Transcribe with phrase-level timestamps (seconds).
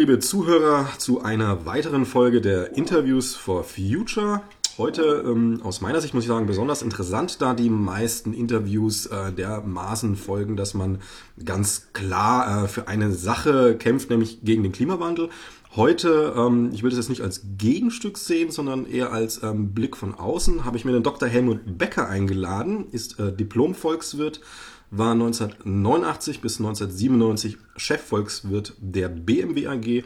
[0.00, 4.40] Liebe Zuhörer, zu einer weiteren Folge der Interviews for Future.
[4.78, 9.30] Heute ähm, aus meiner Sicht muss ich sagen besonders interessant, da die meisten Interviews äh,
[9.30, 11.02] dermaßen folgen, dass man
[11.44, 15.28] ganz klar äh, für eine Sache kämpft, nämlich gegen den Klimawandel.
[15.76, 19.98] Heute, ähm, ich will das jetzt nicht als Gegenstück sehen, sondern eher als ähm, Blick
[19.98, 21.28] von außen, habe ich mir den Dr.
[21.28, 24.40] Helmut Becker eingeladen, ist äh, Diplom-Volkswirt,
[24.90, 30.04] war 1989 bis 1997 Chefvolkswirt der BMW AG.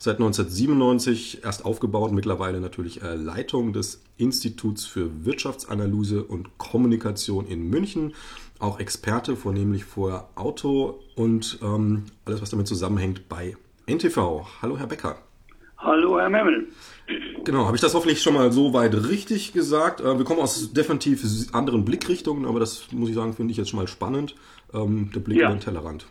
[0.00, 7.68] Seit 1997 erst aufgebaut, mittlerweile natürlich äh, Leitung des Instituts für Wirtschaftsanalyse und Kommunikation in
[7.68, 8.14] München.
[8.60, 14.46] Auch Experte, vornehmlich vor Auto und ähm, alles, was damit zusammenhängt bei NTV.
[14.62, 15.16] Hallo, Herr Becker.
[15.78, 16.68] Hallo, Herr Memmel.
[17.44, 20.00] Genau, habe ich das hoffentlich schon mal so weit richtig gesagt.
[20.00, 23.70] Äh, wir kommen aus definitiv anderen Blickrichtungen, aber das muss ich sagen, finde ich jetzt
[23.70, 24.34] schon mal spannend.
[24.74, 25.46] Ähm, der Blick ja.
[25.46, 26.06] über den Tellerrand.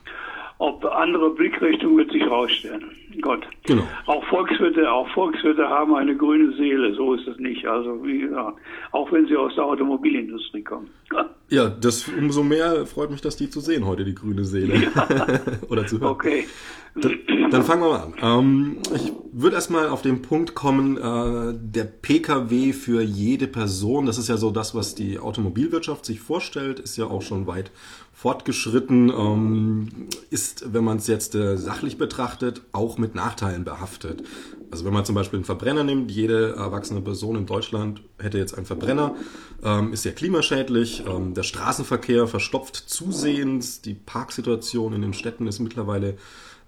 [0.60, 2.86] Ob andere Blickrichtung wird sich rausstellen.
[3.22, 3.48] Gott.
[3.66, 3.84] Genau.
[4.06, 7.66] Auch Volkswirte, auch Volkswirte haben eine grüne Seele, so ist es nicht.
[7.66, 8.58] Also wie gesagt,
[8.92, 10.90] auch wenn sie aus der Automobilindustrie kommen.
[11.50, 14.92] Ja, das umso mehr freut mich, dass die zu sehen heute, die grüne Seele.
[14.94, 15.08] Ja.
[15.70, 16.12] Oder zu hören.
[16.12, 16.46] Okay.
[16.96, 17.20] Dann,
[17.52, 18.40] dann fangen wir mal an.
[18.44, 24.18] Ähm, ich würde erstmal auf den Punkt kommen, äh, der Pkw für jede Person, das
[24.18, 27.72] ist ja so das, was die Automobilwirtschaft sich vorstellt, ist ja auch schon weit
[28.18, 29.90] fortgeschritten, ähm,
[30.32, 34.24] ist, wenn man es jetzt äh, sachlich betrachtet, auch mit Nachteilen behaftet.
[34.72, 38.58] Also wenn man zum Beispiel einen Verbrenner nimmt, jede erwachsene Person in Deutschland hätte jetzt
[38.58, 39.14] einen Verbrenner,
[39.64, 45.60] ähm, ist ja klimaschädlich, ähm, der Straßenverkehr verstopft zusehends, die Parksituation in den Städten ist
[45.60, 46.18] mittlerweile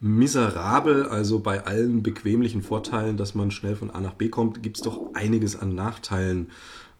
[0.01, 4.78] miserabel, also bei allen bequemlichen Vorteilen, dass man schnell von A nach B kommt, gibt
[4.78, 6.51] es doch einiges an Nachteilen.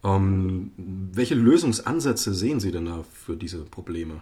[0.02, 4.20] Ähm, welche Lösungsansätze sehen Sie denn da für diese Probleme?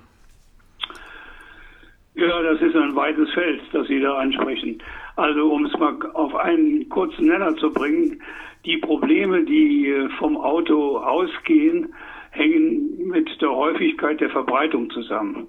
[2.18, 4.82] Ja, das ist ein weites Feld, das Sie da ansprechen.
[5.14, 8.20] Also um es mal auf einen kurzen Nenner zu bringen,
[8.64, 11.94] die Probleme, die äh, vom Auto ausgehen,
[12.30, 15.46] hängen mit der Häufigkeit der Verbreitung zusammen.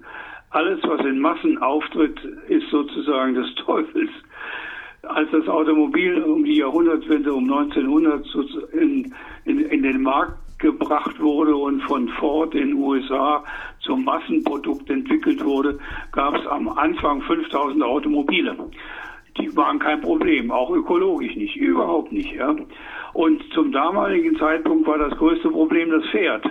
[0.50, 4.10] Alles, was in Massen auftritt, ist sozusagen des Teufels.
[5.02, 8.24] Als das Automobil um die Jahrhundertwende, um 1900
[8.74, 9.12] in,
[9.44, 13.42] in, in den Markt gebracht wurde und von Ford in den USA
[13.80, 15.78] zum Massenprodukt entwickelt wurde,
[16.12, 18.56] gab es am Anfang 5000 Automobile.
[19.38, 22.32] Die waren kein Problem, auch ökologisch nicht, überhaupt nicht.
[22.34, 22.54] Ja.
[23.12, 26.44] Und zum damaligen Zeitpunkt war das größte Problem das Pferd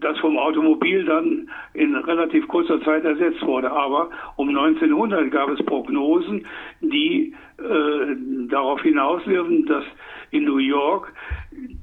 [0.00, 3.70] das vom Automobil dann in relativ kurzer Zeit ersetzt wurde.
[3.70, 6.46] Aber um 1900 gab es Prognosen,
[6.80, 8.16] die äh,
[8.48, 9.84] darauf hinausliefen, dass
[10.30, 11.12] in New York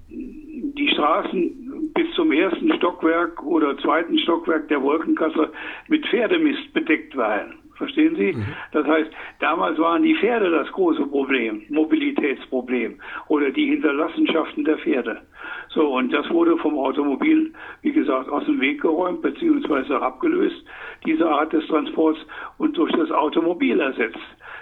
[0.10, 1.67] die Straßen
[1.98, 5.52] bis zum ersten Stockwerk oder zweiten Stockwerk der Wolkenkasse
[5.88, 7.56] mit Pferdemist bedeckt waren.
[7.74, 8.34] Verstehen Sie?
[8.34, 8.46] Mhm.
[8.72, 9.10] Das heißt,
[9.40, 15.22] damals waren die Pferde das große Problem, Mobilitätsproblem oder die Hinterlassenschaften der Pferde.
[15.70, 20.64] So, und das wurde vom Automobil, wie gesagt, aus dem Weg geräumt beziehungsweise abgelöst,
[21.06, 22.20] diese Art des Transports
[22.58, 24.18] und durch das Automobil ersetzt,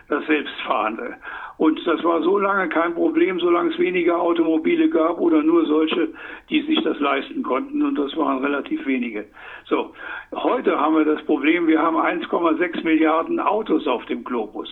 [0.09, 1.15] das Selbstfahrende.
[1.57, 6.09] Und das war so lange kein Problem, solange es weniger Automobile gab oder nur solche,
[6.49, 7.81] die sich das leisten konnten.
[7.81, 9.25] Und das waren relativ wenige.
[9.67, 9.95] So,
[10.31, 14.69] heute haben wir das Problem, wir haben 1,6 Milliarden Autos auf dem Globus.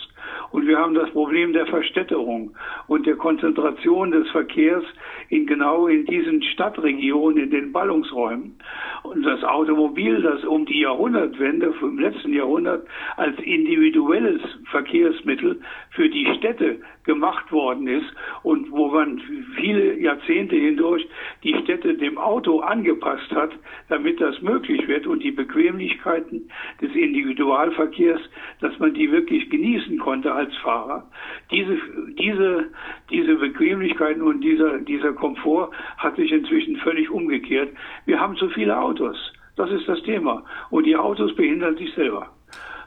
[0.52, 2.56] Und wir haben das Problem der Verstädterung
[2.88, 4.84] und der Konzentration des Verkehrs
[5.30, 8.56] in genau in diesen Stadtregionen, in den Ballungsräumen.
[9.02, 12.86] Und das Automobil, das um die Jahrhundertwende, im letzten Jahrhundert,
[13.18, 15.60] als individuelles Verkehrsmittel
[15.90, 18.12] für die Städte gemacht worden ist
[18.44, 19.22] und wo man
[19.56, 21.08] viele Jahrzehnte hindurch
[21.44, 23.52] die Städte dem Auto angepasst hat,
[23.90, 26.50] damit das möglich wird und die Bequemlichkeiten
[26.82, 28.22] des Individualverkehrs,
[28.62, 31.10] dass man die wirklich genießen konnte als Fahrer.
[31.52, 31.78] Diese,
[32.18, 32.70] diese,
[33.10, 37.70] diese Bequemlichkeiten und dieser, dieser Komfort hat sich inzwischen völlig umgekehrt.
[38.06, 39.18] Wir haben zu viele Autos.
[39.56, 40.44] Das ist das Thema.
[40.72, 42.30] Und die Autos behindern sich selber.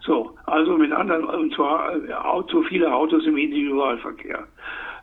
[0.06, 4.47] So, also mit anderen, und zwar äh, viele Autos im Individualverkehr.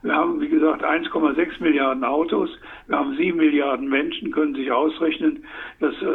[0.02, 2.50] Wir haben, wie gesagt, 1,6 Milliarden Autos.
[2.88, 5.46] Wir haben 7 Milliarden Menschen, können sich ausrechnen,
[5.80, 6.06] dass, äh,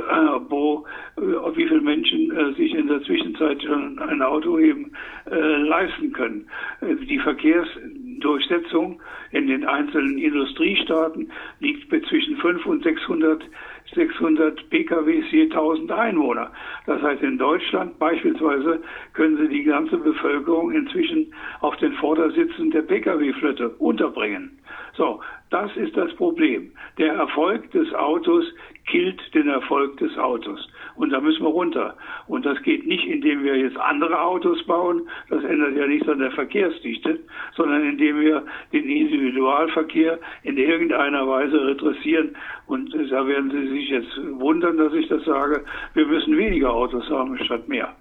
[0.48, 0.86] wo,
[1.16, 1.20] äh,
[1.56, 4.92] wie viele Menschen äh, sich in der Zwischenzeit schon ein Auto eben
[5.30, 6.46] äh, leisten können.
[6.80, 9.00] Äh, die Verkehrsdurchsetzung
[9.32, 11.30] in den einzelnen Industriestaaten
[11.60, 13.42] liegt zwischen 5 und 600
[13.94, 16.50] 600 PKWs je 1000 Einwohner.
[16.86, 18.80] Das heißt, in Deutschland beispielsweise
[19.14, 24.58] können Sie die ganze Bevölkerung inzwischen auf den Vordersitzen der Pkw-Flotte unterbringen.
[24.94, 25.20] So,
[25.50, 26.72] das ist das Problem.
[26.98, 28.44] Der Erfolg des Autos
[28.86, 30.68] killt den Erfolg des Autos.
[30.98, 31.96] Und da müssen wir runter.
[32.26, 35.08] Und das geht nicht, indem wir jetzt andere Autos bauen.
[35.30, 37.20] Das ändert ja nichts an der Verkehrsdichte,
[37.56, 42.36] sondern indem wir den Individualverkehr in irgendeiner Weise redressieren.
[42.66, 45.64] Und da werden Sie sich jetzt wundern, dass ich das sage.
[45.94, 47.94] Wir müssen weniger Autos haben statt mehr.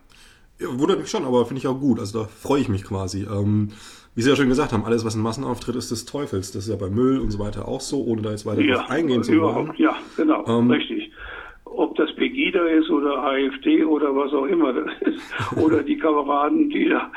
[0.59, 2.00] Ja, wundert mich schon, aber finde ich auch gut.
[2.00, 3.27] Also da freue ich mich quasi.
[3.31, 3.69] Ähm,
[4.15, 6.51] wie Sie ja schon gesagt haben, alles, was ein Massenauftritt ist, des Teufels.
[6.51, 8.77] Das ist ja bei Müll und so weiter auch so, ohne da jetzt weiter ja,
[8.77, 9.71] drauf eingehen zu wollen.
[9.77, 11.11] Ja, genau, ähm, richtig.
[11.65, 12.11] Ob das
[12.57, 17.12] Pegida ist oder AfD oder was auch immer das ist, oder die Kameraden, die da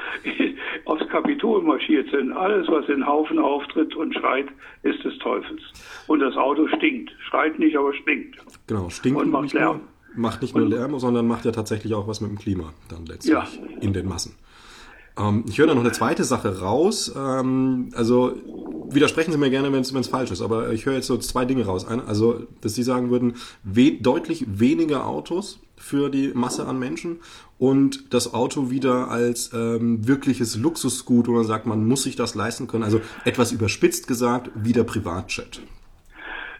[0.85, 2.33] aufs Kapitol marschiert sind.
[2.33, 4.47] Alles, was in Haufen auftritt und schreit,
[4.83, 5.63] ist des Teufels.
[6.07, 7.11] Und das Auto stinkt.
[7.29, 8.39] Schreit nicht, aber stinkt.
[8.67, 9.81] Genau, stinkt und macht Lärm.
[10.15, 13.07] Nur, macht nicht nur Lärm, sondern macht ja tatsächlich auch was mit dem Klima dann
[13.07, 13.47] letztlich ja.
[13.81, 14.35] in den Massen.
[15.19, 17.15] Ähm, ich höre da noch eine zweite Sache raus.
[17.17, 18.35] Ähm, also
[18.91, 21.67] widersprechen Sie mir gerne, wenn es falsch ist, aber ich höre jetzt so zwei Dinge
[21.67, 21.87] raus.
[21.87, 27.21] Eine, also, dass Sie sagen würden, we deutlich weniger Autos für die Masse an Menschen
[27.59, 32.35] und das Auto wieder als ähm, wirkliches Luxusgut, wo man sagt, man muss sich das
[32.35, 32.85] leisten können.
[32.85, 35.63] Also etwas überspitzt gesagt, wieder Privatjet.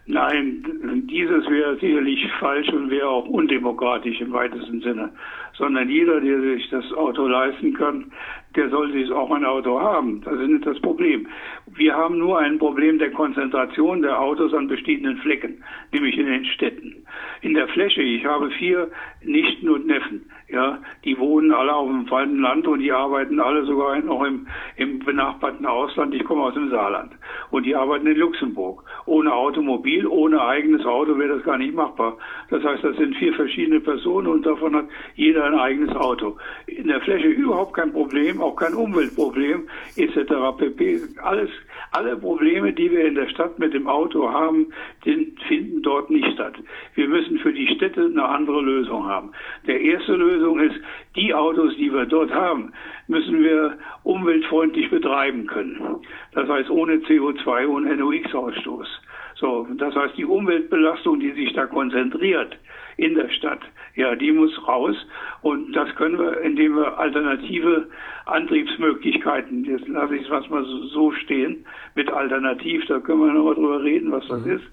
[0.07, 0.65] Nein,
[1.09, 5.11] dieses wäre sicherlich falsch und wäre auch undemokratisch im weitesten Sinne.
[5.57, 8.11] Sondern jeder, der sich das Auto leisten kann,
[8.57, 10.21] der soll sich auch ein Auto haben.
[10.23, 11.27] Das ist nicht das Problem.
[11.67, 15.63] Wir haben nur ein Problem der Konzentration der Autos an bestimmten Flecken,
[15.93, 17.05] nämlich in den Städten.
[17.43, 18.91] In der Fläche, ich habe vier
[19.23, 23.65] Nichten und Neffen, ja, die wohnen alle auf dem falschen Land und die arbeiten alle
[23.65, 26.15] sogar noch im, im benachbarten Ausland.
[26.15, 27.13] Ich komme aus dem Saarland
[27.51, 28.85] und die arbeiten in Luxemburg.
[29.07, 32.17] Ohne Automobil, ohne eigenes Auto wäre das gar nicht machbar.
[32.51, 36.37] Das heißt, das sind vier verschiedene Personen und davon hat jeder ein eigenes Auto.
[36.67, 40.33] In der Fläche überhaupt kein Problem, auch kein Umweltproblem etc.
[40.59, 41.01] pp.
[41.23, 41.51] Alles,
[41.93, 44.73] alle Probleme, die wir in der Stadt mit dem Auto haben,
[45.03, 46.55] finden dort nicht statt.
[46.95, 49.33] Wir müssen für die Städte eine andere Lösung haben.
[49.67, 50.77] Der erste Lösung ist,
[51.17, 52.73] die Autos, die wir dort haben,
[53.09, 55.97] müssen wir umweltfreundlich betreiben können.
[56.33, 58.89] Das heißt ohne CO2 und NOx-Ausstoß.
[59.35, 62.57] So, das heißt die Umweltbelastung, die sich da konzentriert
[63.01, 63.61] in der Stadt,
[63.95, 64.95] ja, die muss raus.
[65.43, 67.89] Und das können wir, indem wir alternative
[68.27, 71.65] Antriebsmöglichkeiten, jetzt lasse ich es was mal so stehen,
[71.95, 74.53] mit Alternativ, da können wir nochmal drüber reden, was das mhm.
[74.53, 74.65] ist,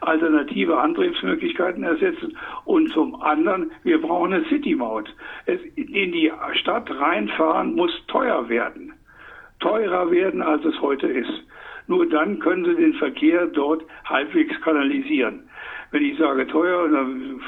[0.00, 2.36] alternative Antriebsmöglichkeiten ersetzen.
[2.64, 5.12] Und zum anderen, wir brauchen eine City-Maut.
[5.74, 8.92] In die Stadt reinfahren muss teuer werden.
[9.58, 11.44] Teurer werden, als es heute ist.
[11.88, 15.48] Nur dann können Sie den Verkehr dort halbwegs kanalisieren.
[15.92, 17.40] Wenn ich sage teuer, dann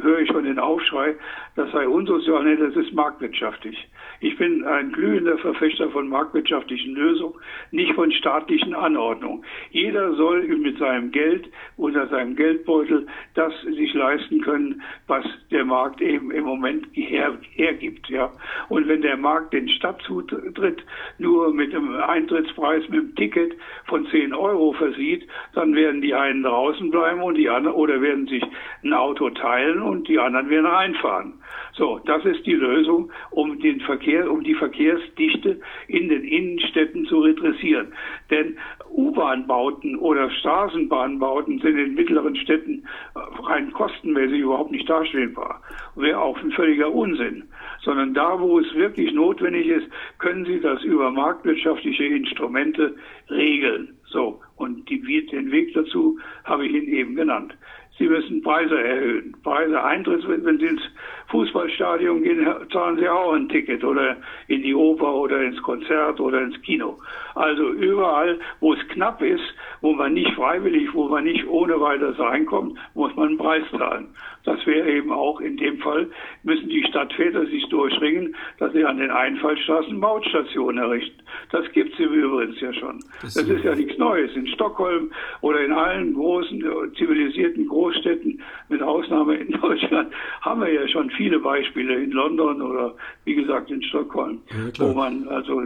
[0.00, 1.14] höre ich schon den Aufschrei,
[1.54, 2.44] das sei unsozial.
[2.44, 3.88] Nee, das ist marktwirtschaftlich.
[4.20, 7.34] Ich bin ein glühender Verfechter von marktwirtschaftlichen Lösungen,
[7.70, 9.44] nicht von staatlichen Anordnungen.
[9.70, 16.02] Jeder soll mit seinem Geld oder seinem Geldbeutel das sich leisten können, was der Markt
[16.02, 18.10] eben im Moment her, hergibt.
[18.10, 18.30] Ja.
[18.68, 20.84] Und wenn der Markt den Stadtzutritt
[21.18, 23.54] nur mit einem Eintrittspreis, mit einem Ticket
[23.86, 28.26] von 10 Euro versieht, dann werden die einen draußen bleiben und die anderen oder werden
[28.26, 28.44] sich
[28.82, 31.34] ein Auto teilen und die anderen werden reinfahren.
[31.72, 37.20] So, das ist die Lösung, um den Verkehr, um die Verkehrsdichte in den Innenstädten zu
[37.20, 37.92] redressieren.
[38.30, 38.56] Denn
[38.90, 45.62] U-Bahn-Bauten oder Straßenbahnbauten sind in mittleren Städten äh, rein kostenmäßig überhaupt nicht darstellbar.
[45.96, 47.44] Wäre auch ein völliger Unsinn.
[47.82, 49.86] Sondern da, wo es wirklich notwendig ist,
[50.18, 52.94] können Sie das über marktwirtschaftliche Instrumente
[53.30, 53.96] regeln.
[54.06, 54.40] So.
[54.56, 57.54] Und die, den Weg dazu habe ich Ihnen eben genannt.
[58.00, 59.36] Sie müssen Preise erhöhen.
[59.42, 60.82] Preise Eintritt, wenn Sie ins
[61.30, 64.16] Fußballstadion gehen, zahlen Sie auch ein Ticket oder
[64.48, 66.98] in die Oper oder ins Konzert oder ins Kino.
[67.34, 69.42] Also überall, wo es knapp ist,
[69.80, 74.08] wo man nicht freiwillig, wo man nicht ohne weiteres reinkommt, muss man einen Preis zahlen.
[74.44, 76.08] Das wäre eben auch in dem Fall,
[76.44, 81.22] müssen die Stadtväter sich durchringen, dass sie an den Einfallstraßen Mautstationen errichten.
[81.52, 83.00] Das gibt es übrigens ja schon.
[83.20, 84.34] Das, das ist ja nichts Neues.
[84.34, 86.64] In Stockholm oder in allen großen
[86.96, 92.94] zivilisierten Großstädten, mit Ausnahme in Deutschland, haben wir ja schon viele Beispiele in London oder
[93.24, 95.60] wie gesagt in Stockholm, ja, wo man also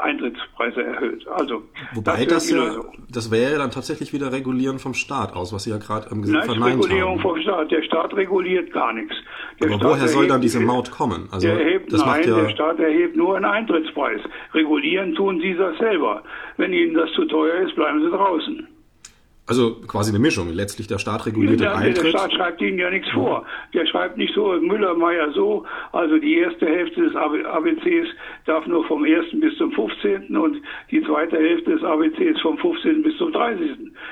[0.00, 1.26] Eintrittspreise erhöht.
[1.26, 2.80] Also Wobei das, das ja,
[3.10, 6.48] das wäre dann tatsächlich wieder Regulieren vom Staat aus, was Sie ja gerade ähm, gesagt
[6.48, 6.62] haben.
[6.62, 7.72] Regulierung vom Staat.
[7.72, 9.16] Der Staat reguliert gar nichts.
[9.58, 11.28] Der Aber Staat woher soll dann diese Maut kommen?
[11.32, 14.20] Also der erhebt, das nein, ja der Staat erhebt nur einen Eintrittspreis.
[14.54, 16.22] Regulieren tun Sie das selber.
[16.58, 18.68] Wenn Ihnen das zu teuer ist, bleiben Sie draußen.
[19.44, 20.50] Also quasi eine Mischung.
[20.52, 22.04] Letztlich der Staat reguliert ja, den Eintritt.
[22.04, 23.44] Der Staat schreibt Ihnen ja nichts vor.
[23.74, 25.64] Der schreibt nicht so, Müller, Meier so.
[25.90, 28.08] Also die erste Hälfte des ABCs
[28.46, 29.40] darf nur vom 1.
[29.40, 30.36] bis zum 15.
[30.36, 33.02] und die zweite Hälfte des ABCs vom 15.
[33.02, 33.70] bis zum 30.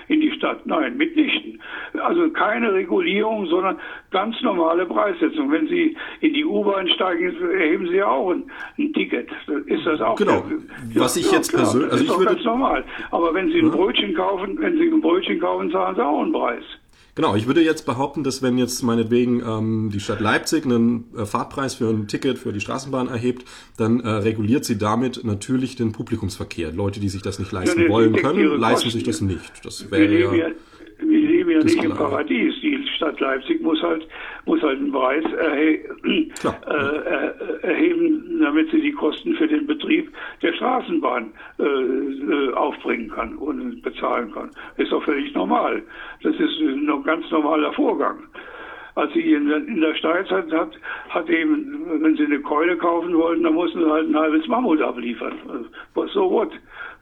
[0.09, 0.67] in die Stadt?
[0.67, 1.61] Nein, mitnichten.
[2.03, 3.79] Also keine Regulierung, sondern
[4.11, 5.53] ganz normale Preissetzung.
[5.53, 9.29] Wenn Sie in die U-Bahn steigen, erheben Sie auch ein, ein, Ticket.
[9.67, 10.45] Ist das auch genau?
[10.93, 12.85] Der, Was ich ja, jetzt persönlich, also ich würde ganz normal.
[13.13, 16.33] Aber wenn Sie ein Brötchen kaufen, wenn Sie ein Brötchen kaufen, zahlen Sie auch einen
[16.33, 16.65] Preis.
[17.17, 21.27] Genau, ich würde jetzt behaupten, dass wenn jetzt meinetwegen ähm, die Stadt Leipzig einen äh,
[21.27, 23.45] Fahrtpreis für ein Ticket für die Straßenbahn erhebt,
[23.77, 26.73] dann äh, reguliert sie damit natürlich den Publikumsverkehr.
[26.73, 29.65] Leute, die sich das nicht leisten ja, wollen können, leisten sich das nicht.
[29.65, 30.55] Das wäre ja
[31.03, 32.55] wir leben ja nicht im Paradies.
[32.62, 34.07] Die Stadt Leipzig muss halt,
[34.47, 40.52] muss halt einen Preis erhe äh, erheben, damit sie die Kosten für den Betrieb der
[40.54, 44.50] Straßenbahn äh, äh, aufbringen kann und bezahlen kann.
[44.76, 45.82] Ist doch völlig normal.
[46.23, 48.18] Das ist ein ganz normaler Vorgang
[48.97, 50.70] als sie in der, in der Steinzeit hat,
[51.09, 54.82] hat eben, wenn sie eine Keule kaufen wollten, dann mussten sie halt ein halbes Mammut
[54.82, 55.35] abliefern.
[56.12, 56.50] So what?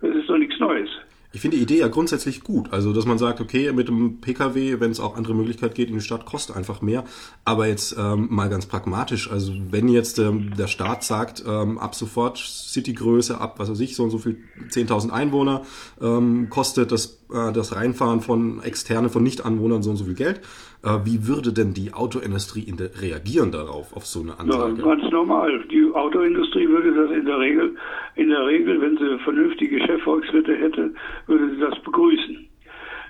[0.01, 0.89] Das ist doch nichts Neues.
[1.31, 2.73] Ich finde die Idee ja grundsätzlich gut.
[2.73, 5.95] Also, dass man sagt, okay, mit dem Pkw, wenn es auch andere Möglichkeiten geht in
[5.95, 7.05] die Stadt, kostet einfach mehr.
[7.45, 9.31] Aber jetzt ähm, mal ganz pragmatisch.
[9.31, 13.95] Also, wenn jetzt ähm, der Staat sagt, ähm, ab sofort Citygröße, ab, was weiß ich,
[13.95, 14.39] so und so viel,
[14.71, 15.63] 10.000 Einwohner,
[16.01, 20.41] ähm, kostet das, äh, das Reinfahren von Externe, von Nichtanwohnern so und so viel Geld.
[20.83, 24.81] Äh, wie würde denn die Autoindustrie in der, reagieren darauf, auf so eine Ansage?
[24.81, 25.65] Ja, ganz normal.
[25.71, 27.77] Die Autoindustrie würde das in der Regel,
[28.15, 30.95] in der Regel, wenn sie vernünftige Chefvolkswirte hätte,
[31.27, 32.49] würde sie das begrüßen.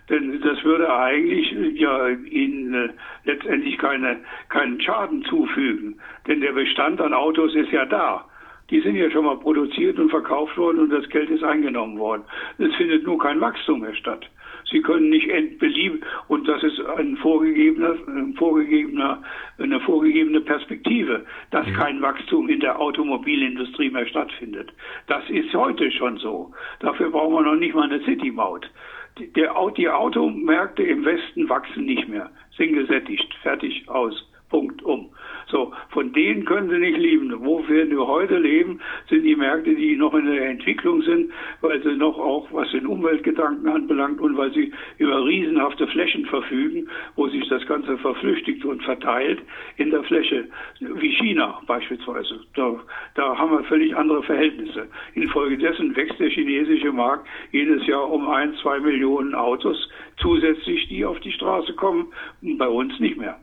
[0.09, 2.89] Denn das würde eigentlich ja ihnen äh,
[3.25, 6.01] letztendlich keine, keinen Schaden zufügen.
[6.27, 8.28] Denn der Bestand an Autos ist ja da.
[8.71, 12.23] Die sind ja schon mal produziert und verkauft worden und das Geld ist eingenommen worden.
[12.59, 14.29] Es findet nur kein Wachstum mehr statt.
[14.71, 19.23] Sie können nicht entbelieben, und das ist ein vorgegebener, ein vorgegebener,
[19.59, 21.73] eine vorgegebene Perspektive, dass ja.
[21.73, 24.71] kein Wachstum in der Automobilindustrie mehr stattfindet.
[25.07, 26.53] Das ist heute schon so.
[26.81, 28.71] Dafür brauchen wir noch nicht mal eine City-Maut.
[29.19, 29.33] Die,
[29.77, 34.29] die Automärkte im Westen wachsen nicht mehr, sind gesättigt, fertig, aus.
[34.51, 35.11] Punkt um.
[35.51, 37.35] So, von denen können sie nicht leben.
[37.41, 41.97] Wo wir heute leben, sind die Märkte, die noch in der Entwicklung sind, weil sie
[41.97, 47.49] noch auch, was den Umweltgedanken anbelangt und weil sie über riesenhafte Flächen verfügen, wo sich
[47.49, 49.41] das Ganze verflüchtigt und verteilt
[49.77, 50.49] in der Fläche,
[50.81, 52.41] wie China beispielsweise.
[52.55, 52.77] Da,
[53.15, 54.89] da haben wir völlig andere Verhältnisse.
[55.15, 59.89] Infolgedessen wächst der chinesische Markt jedes Jahr um ein, zwei Millionen Autos
[60.19, 62.09] zusätzlich, die auf die Straße kommen,
[62.43, 63.39] bei uns nicht mehr.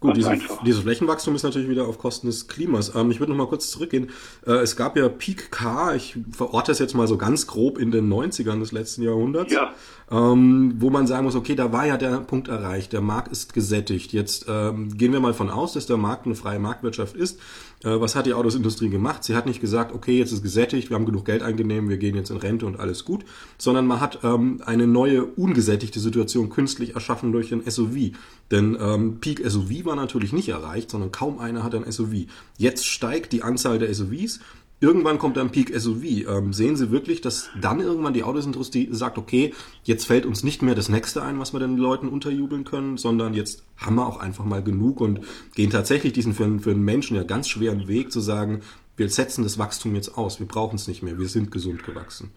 [0.00, 2.94] Gut, diese, dieses Flächenwachstum ist natürlich wieder auf Kosten des Klimas.
[2.94, 4.10] Ähm, ich würde noch mal kurz zurückgehen.
[4.46, 7.90] Äh, es gab ja Peak Car, ich verorte es jetzt mal so ganz grob in
[7.90, 9.72] den 90ern des letzten Jahrhunderts, ja.
[10.08, 13.54] ähm, wo man sagen muss, okay, da war ja der Punkt erreicht, der Markt ist
[13.54, 14.12] gesättigt.
[14.12, 17.40] Jetzt ähm, gehen wir mal von aus, dass der Markt eine freie Marktwirtschaft ist.
[17.84, 19.24] Äh, was hat die Autosindustrie gemacht?
[19.24, 22.16] Sie hat nicht gesagt, okay, jetzt ist gesättigt, wir haben genug Geld eingenommen, wir gehen
[22.16, 23.24] jetzt in Rente und alles gut,
[23.56, 28.12] sondern man hat ähm, eine neue ungesättigte Situation künstlich erschaffen durch ein SUV.
[28.50, 32.26] Denn ähm, Peak SUV war natürlich nicht erreicht, sondern kaum einer hat ein SUV.
[32.56, 34.40] Jetzt steigt die Anzahl der SUVs.
[34.80, 36.28] Irgendwann kommt ein Peak SUV.
[36.28, 40.62] Ähm, sehen Sie wirklich, dass dann irgendwann die Autosindustrie sagt, okay, jetzt fällt uns nicht
[40.62, 44.20] mehr das nächste ein, was wir den Leuten unterjubeln können, sondern jetzt haben wir auch
[44.20, 45.20] einfach mal genug und
[45.56, 48.60] gehen tatsächlich diesen für, für einen Menschen ja ganz schweren Weg zu sagen,
[48.96, 52.30] wir setzen das Wachstum jetzt aus, wir brauchen es nicht mehr, wir sind gesund gewachsen.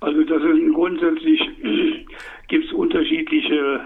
[0.00, 1.40] Also das ist grundsätzlich
[2.48, 3.80] gibt es unterschiedliche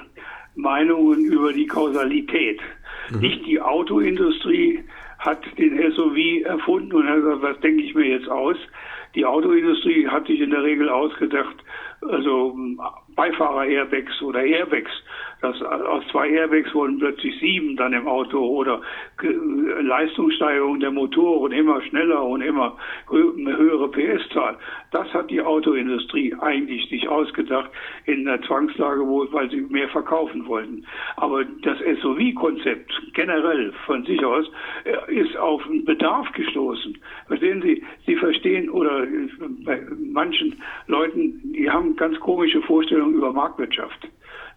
[0.57, 2.61] Meinungen über die Kausalität.
[3.11, 3.21] Mhm.
[3.21, 4.81] Nicht die Autoindustrie
[5.21, 8.57] hat den SUV erfunden und hat gesagt, was denke ich mir jetzt aus?
[9.15, 11.57] Die Autoindustrie hat sich in der Regel ausgedacht,
[12.01, 12.57] also
[13.15, 14.91] Beifahrer-Airbags oder Airbags
[15.41, 18.81] dass aus zwei Airbags wurden plötzlich sieben dann im Auto oder
[19.23, 22.77] Leistungssteigerung der Motoren immer schneller und immer
[23.09, 23.89] höhere
[24.51, 24.57] PS-Zahl.
[24.91, 27.71] Das hat die Autoindustrie eigentlich sich ausgedacht
[28.07, 30.85] in der Zwangslage, wo, weil sie mehr verkaufen wollten.
[31.17, 34.51] Aber das SUV-Konzept generell von sich aus
[34.85, 36.99] äh, ist auf einen Bedarf gestoßen.
[37.27, 37.83] Verstehen Sie?
[38.07, 39.29] Sie verstehen oder äh,
[39.65, 39.81] bei
[40.13, 44.09] manchen Leuten, die haben ganz komische Vorstellungen über Marktwirtschaft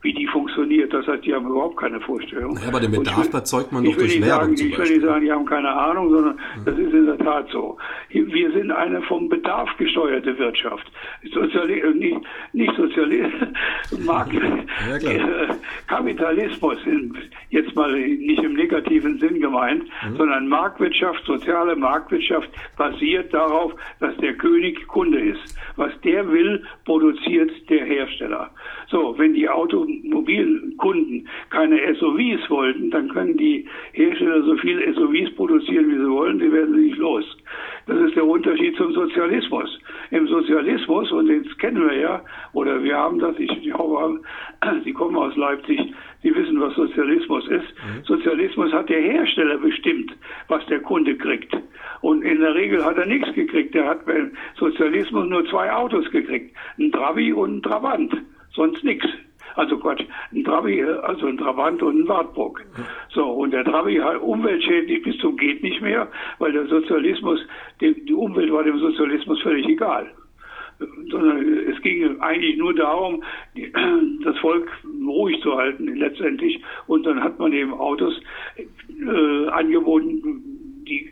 [0.03, 0.93] wie die funktioniert.
[0.93, 2.57] Das heißt, die haben überhaupt keine Vorstellung.
[2.61, 4.55] Ja, aber den Bedarf will, erzeugt man doch durch Werbung.
[4.55, 6.63] Sagen, ich will nicht sagen, die haben keine Ahnung, sondern ja.
[6.65, 7.77] das ist in der Tat so.
[8.09, 10.91] Wir sind eine vom Bedarf gesteuerte Wirtschaft.
[11.33, 12.17] Soziali äh, nicht,
[12.51, 13.49] nicht Sozialismus,
[14.05, 15.47] ja, äh,
[15.87, 16.77] Kapitalismus,
[17.49, 20.17] jetzt mal nicht im negativen Sinn gemeint, mhm.
[20.17, 25.57] sondern Marktwirtschaft, soziale Marktwirtschaft basiert darauf, dass der König Kunde ist.
[25.77, 28.49] Was der will, produziert der Hersteller.
[28.89, 29.47] So, wenn die
[30.23, 36.39] Automobilkunden keine SUVs wollten, dann können die Hersteller so viele SUVs produzieren, wie sie wollen,
[36.39, 37.25] die werden sie nicht los.
[37.87, 39.79] Das ist der Unterschied zum Sozialismus.
[40.11, 42.21] im Sozialismus, und den kennen wir ja,
[42.53, 44.19] oder wir haben das, ich, ich hoffe,
[44.83, 45.79] Sie kommen aus Leipzig,
[46.21, 47.65] Sie wissen, was Sozialismus ist.
[47.65, 48.03] Mhm.
[48.05, 50.15] Sozialismus hat der Hersteller bestimmt,
[50.47, 51.53] was der Kunde kriegt.
[52.01, 53.73] Und in der Regel hat er nichts gekriegt.
[53.73, 56.55] Der hat beim Sozialismus nur zwei Autos gekriegt.
[56.77, 58.13] Ein Trabi und ein Trabant.
[58.53, 59.07] Sonst nichts.
[59.55, 62.65] Also Quatsch, ein Trabi, also ein Trabant und ein Wartburg.
[63.09, 66.07] So, und der Trabi hat umweltschädlich bis zum geht nicht mehr,
[66.39, 67.39] weil der Sozialismus,
[67.81, 70.11] die, die Umwelt war dem Sozialismus völlig egal
[71.09, 73.23] sondern es ging eigentlich nur darum,
[74.23, 74.69] das Volk
[75.05, 76.61] ruhig zu halten letztendlich.
[76.87, 78.19] Und dann hat man eben Autos
[78.57, 81.11] äh, angeboten, die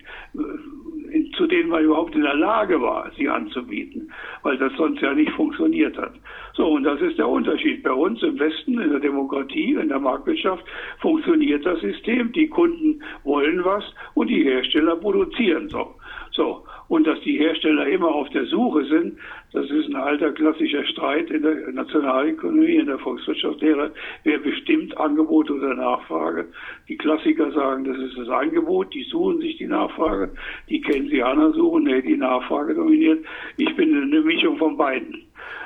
[1.38, 4.12] zu denen man überhaupt in der Lage war, sie anzubieten,
[4.44, 6.14] weil das sonst ja nicht funktioniert hat.
[6.54, 7.84] So, und das ist der Unterschied.
[7.84, 10.64] Bei uns im Westen, in der Demokratie, in der Marktwirtschaft
[11.00, 12.32] funktioniert das System.
[12.34, 15.96] Die Kunden wollen was und die Hersteller produzieren so.
[16.32, 16.64] So.
[16.88, 19.18] Und dass die Hersteller immer auf der Suche sind,
[19.54, 23.92] das ist ein alter klassischer Streit in der Nationalökonomie, in der Volkswirtschaftslehre.
[24.24, 26.48] Wer bestimmt Angebot oder Nachfrage?
[26.88, 30.32] Die Klassiker sagen, das ist das Angebot, die suchen sich die Nachfrage.
[30.70, 33.26] Die Keynesianer suchen, nee, die Nachfrage dominiert.
[33.58, 35.26] Ich bin eine Mischung von beiden.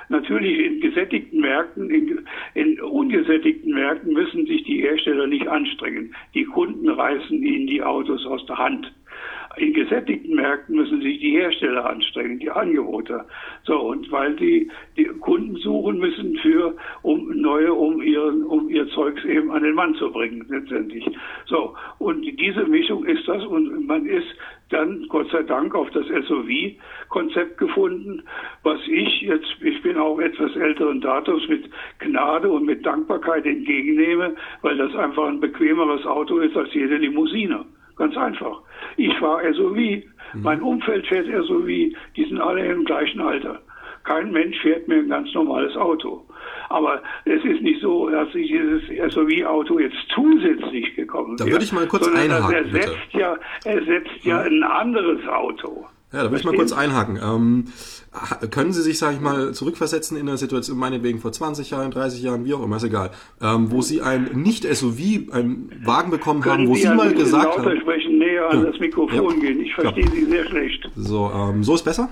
[0.09, 6.13] Natürlich in gesättigten Märkten, in, in, ungesättigten Märkten müssen sich die Hersteller nicht anstrengen.
[6.33, 8.91] Die Kunden reißen ihnen die Autos aus der Hand.
[9.57, 13.25] In gesättigten Märkten müssen sich die Hersteller anstrengen, die Angebote.
[13.63, 18.87] So, und weil sie die Kunden suchen müssen für, um neue, um ihren, um ihr
[18.89, 21.05] Zeugs eben an den Mann zu bringen, letztendlich.
[21.45, 21.75] So.
[21.99, 24.27] Und diese Mischung ist das und man ist
[24.69, 28.23] dann Gott sei Dank auf das SOV-Konzept gefunden,
[28.63, 31.69] was ich jetzt, ich bin auch etwas älteren Datums mit
[31.99, 37.65] Gnade und mit Dankbarkeit entgegennehme, weil das einfach ein bequemeres Auto ist als jede Limousine.
[37.97, 38.61] Ganz einfach.
[38.97, 40.03] Ich fahre SUV, mhm.
[40.41, 41.67] mein Umfeld fährt SUV,
[42.15, 43.61] die sind alle im gleichen Alter.
[44.03, 46.25] Kein Mensch fährt mir ein ganz normales Auto.
[46.69, 51.41] Aber es ist nicht so, dass sich dieses SUV-Auto jetzt zusätzlich gekommen ist.
[51.41, 53.19] Da würde ich mal kurz einhaken, er setzt bitte.
[53.19, 55.85] ja, ersetzt ja ein anderes Auto.
[56.15, 57.19] Ja, da würde ich mal kurz einhaken.
[57.21, 57.65] Ähm,
[58.49, 62.23] können Sie sich, sage ich mal, zurückversetzen in der Situation, meinetwegen vor 20 Jahren, 30
[62.23, 66.59] Jahren, wie auch immer, ist egal, ähm, wo Sie ein Nicht-SUV, einen Wagen bekommen Können
[66.59, 67.81] haben, wo Sie, Sie mal gesagt haben...
[67.81, 68.71] sprechen, näher an ja.
[68.71, 69.39] das Mikrofon ja.
[69.41, 69.59] gehen.
[69.59, 70.11] Ich verstehe ja.
[70.11, 70.89] Sie sehr schlecht.
[70.95, 72.07] So, ähm, so ist besser?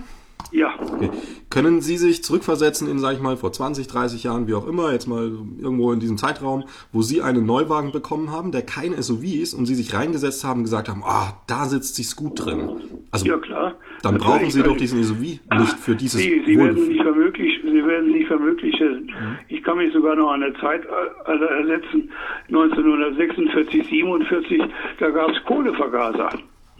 [0.53, 0.75] Ja.
[0.79, 1.09] Okay.
[1.49, 4.91] Können Sie sich zurückversetzen in, sag ich mal, vor 20, 30 Jahren, wie auch immer,
[4.91, 9.23] jetzt mal irgendwo in diesem Zeitraum, wo Sie einen Neuwagen bekommen haben, der kein SUV
[9.23, 12.81] ist und Sie sich reingesetzt haben und gesagt haben, ah, da sitzt sich's gut drin.
[13.09, 13.75] Also, ja, klar.
[14.03, 17.61] Dann Natürlich, brauchen Sie doch diesen SUV nicht für dieses Sie, Sie werden nicht vermöglich,
[17.63, 19.05] Sie werden nicht vermöglichen.
[19.05, 19.37] Mhm.
[19.47, 22.11] Ich kann mich sogar noch an eine Zeit äh, ersetzen,
[22.49, 24.61] 1946, 47,
[24.99, 26.31] da gab es Kohlevergaser.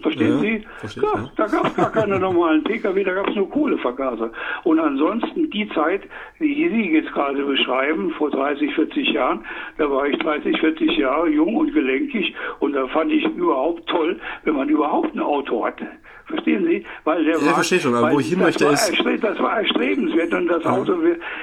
[0.02, 0.64] Verstehen ja, Sie?
[0.80, 1.30] Verstehe, ja, ja.
[1.36, 4.30] Da gab es gar keine normalen Pkw, da gab es nur Kohlevergaser.
[4.64, 6.02] Und ansonsten die Zeit,
[6.40, 9.46] die Sie jetzt gerade beschreiben, vor 30, 40 Jahren,
[9.78, 14.20] da war ich 30, 40 Jahre jung und gelenkig und da fand ich überhaupt toll,
[14.42, 15.86] wenn man überhaupt ein Auto hatte.
[16.26, 16.84] Verstehen Sie?
[17.04, 18.92] Weil der ja, war, verstehe schon, aber wo ich hin möchte ist...
[19.20, 20.96] Das war erstrebenswert und das Auto,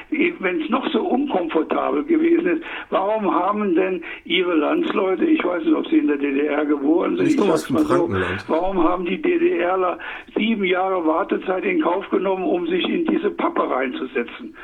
[0.09, 5.75] wenn es noch so unkomfortabel gewesen ist, warum haben denn Ihre Landsleute, ich weiß nicht,
[5.75, 8.09] ob sie in der DDR geboren sind, ich, ich sag's mal so,
[8.47, 9.99] warum haben die DDRler
[10.35, 14.55] sieben Jahre Wartezeit in Kauf genommen, um sich in diese Pappe reinzusetzen?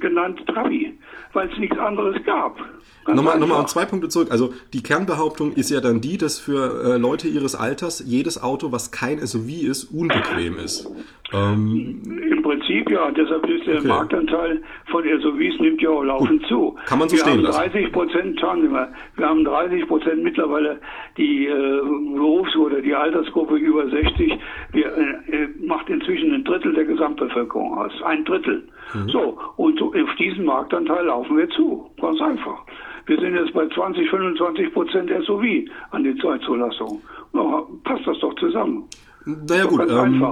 [0.00, 0.96] Genannt Trabi,
[1.32, 2.58] weil es nichts anderes gab.
[3.06, 4.28] Nochmal, nochmal zwei Punkte zurück.
[4.30, 8.72] Also die Kernbehauptung ist ja dann die, dass für äh, Leute ihres Alters jedes Auto,
[8.72, 10.90] was kein SUV ist, unbequem ist.
[11.32, 13.88] Ähm, Im Prinzip ja, deshalb ist der okay.
[13.88, 16.48] Marktanteil von SUVs nimmt ja auch laufend Gut.
[16.48, 16.76] zu.
[16.86, 20.22] Kann man so wir stehen haben 30 Prozent, schauen Sie mal, wir haben 30 Prozent
[20.22, 20.78] mittlerweile
[21.16, 21.80] die äh,
[22.14, 24.38] Berufs- oder die Altersgruppe über 60,
[24.72, 27.92] wir, äh, macht inzwischen ein Drittel der Gesamtbevölkerung aus.
[28.04, 28.68] Ein Drittel.
[28.92, 29.08] Mhm.
[29.08, 31.90] So, und so, auf diesen Marktanteil laufen wir zu.
[32.00, 32.64] Ganz einfach.
[33.06, 35.44] Wir sind jetzt bei 20, 25 Prozent SUV
[35.90, 37.02] an die Zeitzulassung.
[37.32, 38.84] Na, passt das doch zusammen.
[39.26, 40.24] Naja gut, ähm,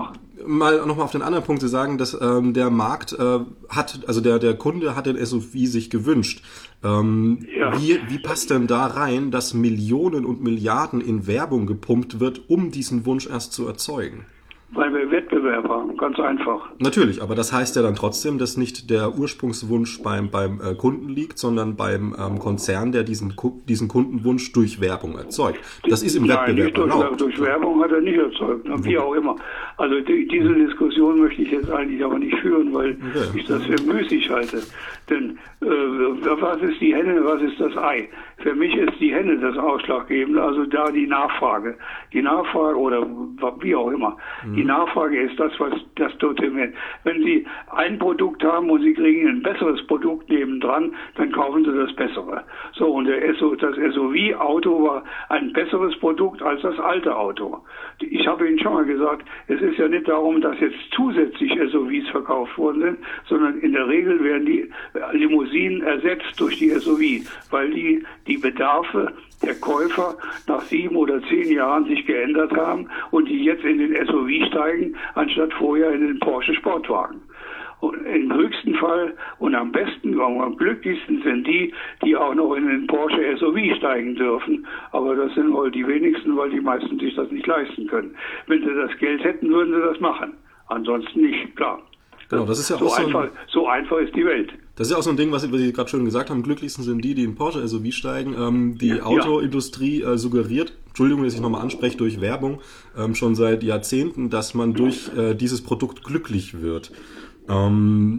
[0.46, 4.20] mal nochmal auf den anderen Punkt zu sagen, dass ähm, der Markt äh, hat, also
[4.20, 6.42] der, der Kunde hat den SUV sich gewünscht.
[6.85, 7.78] Ähm, ja.
[7.78, 12.70] wie, wie passt denn da rein, dass Millionen und Milliarden in Werbung gepumpt wird, um
[12.70, 14.26] diesen Wunsch erst zu erzeugen?
[14.74, 16.70] Weil wir Wettbewerb haben, ganz einfach.
[16.78, 21.11] Natürlich, aber das heißt ja dann trotzdem, dass nicht der Ursprungswunsch beim, beim äh, Kunden
[21.11, 23.35] liegt, sondern beim ähm, Konzern, der diesen,
[23.68, 25.61] diesen Kundenwunsch durch Werbung erzeugt.
[25.88, 27.20] Das ist im Nein, Wettbewerb nicht durch, erlaubt.
[27.20, 29.37] durch Werbung hat er nicht erzeugt, wie auch immer.
[29.76, 33.38] Also die, diese Diskussion möchte ich jetzt eigentlich aber nicht führen, weil okay.
[33.38, 34.62] ich das für müßig halte.
[35.11, 38.08] Denn äh, was ist die Henne, was ist das Ei?
[38.42, 41.76] für mich ist die Henne das Ausschlaggebende, also da die Nachfrage.
[42.12, 43.06] Die Nachfrage oder
[43.61, 44.16] wie auch immer.
[44.44, 44.56] Mhm.
[44.62, 46.72] Die Nachfrage ist das, was das determiniert.
[47.03, 47.44] Wenn Sie
[47.75, 52.44] ein Produkt haben und Sie kriegen ein besseres Produkt nebendran, dann kaufen Sie das bessere.
[52.75, 53.09] So, und
[53.40, 57.59] SO, das SUV-Auto war ein besseres Produkt als das alte Auto.
[57.98, 62.09] Ich habe Ihnen schon mal gesagt, es ist ja nicht darum, dass jetzt zusätzlich SUVs
[62.11, 64.70] verkauft worden sind, sondern in der Regel werden die
[65.11, 71.52] Limousinen ersetzt durch die SUV, weil die die Bedarfe der Käufer nach sieben oder zehn
[71.52, 76.18] Jahren sich geändert haben und die jetzt in den SUV steigen, anstatt vorher in den
[76.20, 77.20] Porsche Sportwagen.
[77.81, 81.74] Und Im höchsten Fall und am besten und am glücklichsten sind die,
[82.05, 84.64] die auch noch in den Porsche SUV steigen dürfen.
[84.92, 88.14] Aber das sind wohl die wenigsten, weil die meisten sich das nicht leisten können.
[88.46, 90.35] Wenn sie das Geld hätten, würden sie das machen.
[90.68, 91.83] Ansonsten nicht, klar.
[92.33, 94.55] Genau, das ist ja so auch so einfach, so einfach ist die Welt.
[94.77, 96.42] Das ist ja auch so ein Ding, was, was Sie gerade schon gesagt haben.
[96.42, 98.35] Glücklichsten sind die, die in Porsche SUV steigen.
[98.38, 102.62] Ähm, die ja, Autoindustrie äh, suggeriert, Entschuldigung, dass ich nochmal anspreche, durch Werbung
[102.97, 106.90] ähm, schon seit Jahrzehnten, dass man durch äh, dieses Produkt glücklich wird.
[107.48, 108.18] Ähm,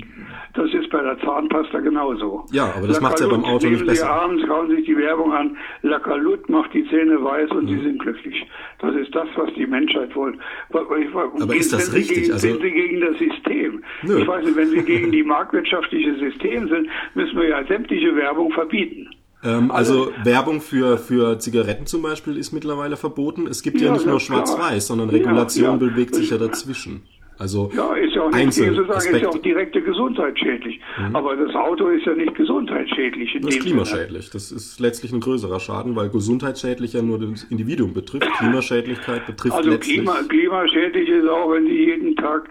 [0.54, 2.46] das ist bei der Zahnpasta genauso.
[2.52, 4.06] Ja, aber das macht ja beim Auto nicht besser.
[4.06, 7.70] Sie abends schauen sich die Werbung an, Lakalut macht die Zähne weiß und mhm.
[7.70, 8.46] sie sind glücklich.
[8.80, 10.38] Das ist das, was die Menschheit wollte.
[10.72, 12.24] Aber ist das richtig?
[12.24, 13.84] Gegen, also, sind Sie gegen das System?
[14.04, 14.20] Nö.
[14.20, 18.52] Ich weiß nicht, wenn Sie gegen die marktwirtschaftliche System sind, müssen wir ja sämtliche Werbung
[18.52, 19.10] verbieten.
[19.44, 23.48] Ähm, also, also, Werbung für, für Zigaretten zum Beispiel ist mittlerweile verboten.
[23.48, 25.78] Es gibt ja, ja nicht nur Schwarz-Weiß, sondern Regulation ja, ja.
[25.78, 27.04] bewegt sich ja dazwischen.
[27.38, 30.80] Also ja, ist ja auch nicht zu sagen, ist ja auch direkte gesundheitsschädlich.
[30.98, 31.16] Mhm.
[31.16, 33.38] Aber das Auto ist ja nicht gesundheitsschädlich.
[33.42, 34.30] das ist klimaschädlich.
[34.30, 38.30] Das ist letztlich ein größerer Schaden, weil gesundheitsschädlich ja nur das Individuum betrifft.
[38.38, 39.98] Klimaschädlichkeit betrifft also letztlich...
[39.98, 42.50] Klima, klimaschädlich ist auch, wenn Sie jeden Tag,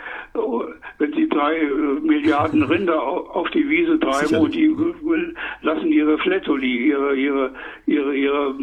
[0.99, 4.73] wenn Sie drei äh, Milliarden Rinder auf die Wiese treiben und die
[5.63, 7.51] lassen ihre Flettoli, ihre, ihre,
[7.87, 8.55] ihre, ihre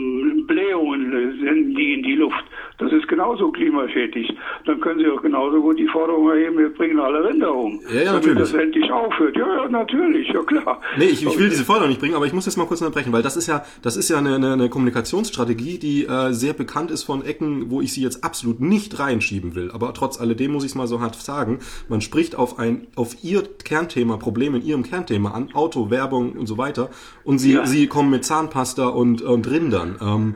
[0.48, 2.44] Blähungen senden die in die Luft.
[2.78, 4.34] Das ist genauso klimaschädlich.
[4.66, 7.82] Dann können Sie auch genauso gut die Forderung erheben, wir bringen alle Rinder um.
[7.94, 8.38] Ja, ja, natürlich.
[8.38, 9.36] Damit das endlich aufhört.
[9.38, 10.82] Ja, ja, natürlich, ja klar.
[10.98, 13.12] Nee, ich, ich will diese Forderung nicht bringen, aber ich muss jetzt mal kurz unterbrechen,
[13.12, 16.92] weil das ist ja, das ist ja eine, eine, eine Kommunikationsstrategie, die äh, sehr bekannt
[16.92, 19.72] ist von Ecken, wo ich sie jetzt absolut nicht reinschieben will.
[19.72, 21.60] Aber trotz alledem muss ich es mal so hart sagen.
[21.88, 26.48] Man spricht auf ein, auf ihr Kernthema, Probleme in ihrem Kernthema an, Auto, Werbung und
[26.48, 26.90] so weiter.
[27.24, 27.66] Und sie, ja.
[27.66, 29.98] sie kommen mit Zahnpasta und, und Rindern.
[30.02, 30.36] Ähm,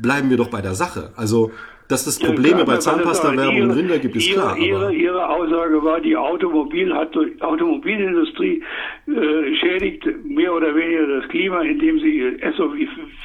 [0.00, 1.12] bleiben wir doch bei der Sache.
[1.16, 1.50] Also
[1.90, 4.56] dass es Probleme bei Zahnpasta-Werbung und Rinder gibt, ist ihre, klar.
[4.56, 8.62] Ihre, ihre Aussage war, die Automobil hat Automobilindustrie
[9.08, 12.74] äh, schädigt mehr oder weniger das Klima, indem sie SOV,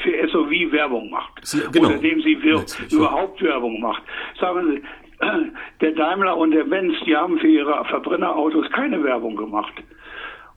[0.02, 1.34] für SOV Werbung macht.
[1.44, 1.88] Sie, genau.
[1.88, 4.04] Oder indem sie wir, überhaupt Werbung macht.
[4.40, 4.82] Sagen Sie,
[5.82, 9.74] der Daimler und der Benz, die haben für ihre Verbrennerautos keine Werbung gemacht.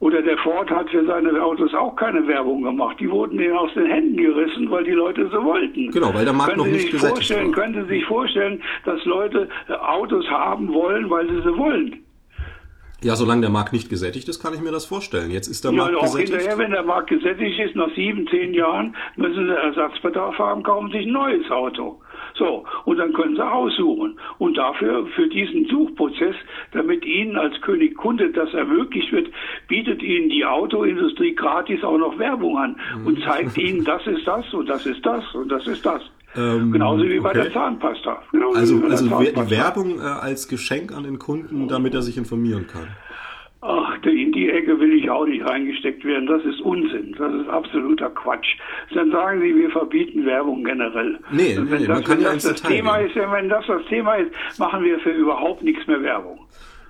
[0.01, 2.99] Oder der Ford hat für seine Autos auch keine Werbung gemacht.
[3.01, 5.91] Die wurden denen aus den Händen gerissen, weil die Leute so wollten.
[5.91, 7.65] Genau, weil der Markt können noch nicht gesättigt vorstellen, war.
[7.65, 12.05] Können Sie sich vorstellen, dass Leute äh, Autos haben wollen, weil sie sie wollen?
[13.03, 15.31] Ja, solange der Markt nicht gesättigt ist, kann ich mir das vorstellen.
[15.31, 16.33] Jetzt ist der ja, Markt auch gesättigt.
[16.33, 20.91] hinterher, wenn der Markt gesättigt ist, nach sieben, zehn Jahren müssen sie Ersatzbedarf haben, kaufen
[20.91, 22.01] sich ein neues Auto.
[22.39, 24.19] So, und dann können Sie aussuchen.
[24.39, 26.37] Und dafür, für diesen Suchprozess,
[26.73, 29.29] damit Ihnen als König Kunde das ermöglicht wird,
[29.67, 33.23] bietet Ihnen die Autoindustrie gratis auch noch Werbung an und mhm.
[33.23, 36.03] zeigt Ihnen, das ist das und das ist das und das ist das.
[36.37, 38.23] Ähm, Genauso wie bei der Zahnpasta.
[38.31, 39.43] Genauso also also Zahnpasta.
[39.45, 42.87] die Werbung äh, als Geschenk an den Kunden, damit er sich informieren kann.
[43.61, 46.27] Ach, in die Ecke will ich auch nicht reingesteckt werden.
[46.27, 47.15] Das ist Unsinn.
[47.19, 48.57] Das ist absoluter Quatsch.
[48.95, 51.19] Dann sagen Sie, wir verbieten Werbung generell.
[51.33, 54.15] Nee, wenn nee, das, man kann ja das, das Thema ist, wenn das das Thema
[54.15, 56.39] ist, machen wir für überhaupt nichts mehr Werbung.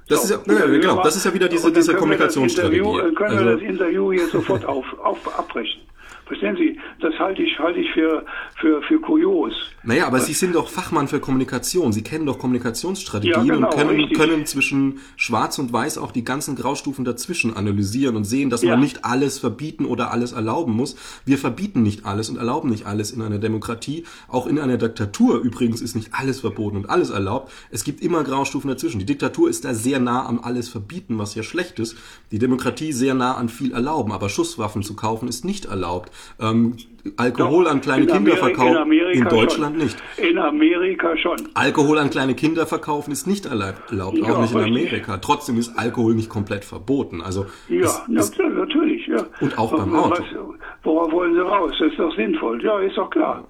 [0.08, 2.82] Das so, ist ja, nee, genau, das ist ja wieder diese, diese Kommunikationsstrategie.
[2.82, 5.82] Wir können also, wir das Interview hier sofort auf, auf, abbrechen.
[6.28, 6.78] Verstehen Sie?
[7.00, 8.24] Das halte ich, halte ich für,
[8.60, 9.54] für, für kurios.
[9.82, 11.94] Naja, aber Sie sind doch Fachmann für Kommunikation.
[11.94, 16.24] Sie kennen doch Kommunikationsstrategien ja, genau, und können, können zwischen Schwarz und Weiß auch die
[16.24, 18.72] ganzen Graustufen dazwischen analysieren und sehen, dass ja.
[18.72, 20.96] man nicht alles verbieten oder alles erlauben muss.
[21.24, 24.04] Wir verbieten nicht alles und erlauben nicht alles in einer Demokratie.
[24.28, 27.50] Auch in einer Diktatur übrigens ist nicht alles verboten und alles erlaubt.
[27.70, 28.98] Es gibt immer Graustufen dazwischen.
[28.98, 31.96] Die Diktatur ist da sehr nah am alles verbieten, was ja schlecht ist.
[32.32, 34.12] Die Demokratie sehr nah an viel erlauben.
[34.12, 36.12] Aber Schusswaffen zu kaufen ist nicht erlaubt.
[36.40, 36.76] Ähm,
[37.16, 38.92] Alkohol Doch, an kleine Kinder verkaufen.
[38.92, 39.84] In, in Deutschland schon.
[39.84, 39.98] nicht.
[40.16, 41.36] In Amerika schon.
[41.54, 45.12] Alkohol an kleine Kinder verkaufen ist nicht erlaubt, ja, auch nicht in Amerika.
[45.12, 45.22] Richtig.
[45.22, 47.22] Trotzdem ist Alkohol nicht komplett verboten.
[47.22, 49.24] Also ja, es, es, natürlich, ja.
[49.40, 50.22] Und auch beim Auto.
[50.22, 51.72] Was, worauf wollen Sie raus?
[51.78, 52.62] Das ist doch sinnvoll.
[52.62, 53.44] Ja, ist doch klar.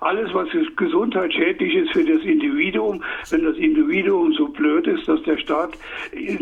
[0.00, 5.38] Alles, was gesundheitsschädlich ist für das Individuum, wenn das Individuum so blöd ist, dass der
[5.38, 5.78] Staat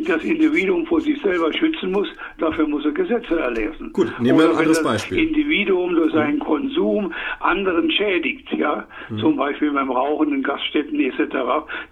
[0.06, 3.92] das Individuum vor sich selber schützen muss, dafür muss er Gesetze erlesen.
[3.92, 5.18] Gut, nehmen wir ein anderes Beispiel.
[5.18, 9.18] Individuum durch seinen Konsum anderen schädigt, ja, mhm.
[9.18, 11.36] zum Beispiel beim Rauchen in Gaststätten etc.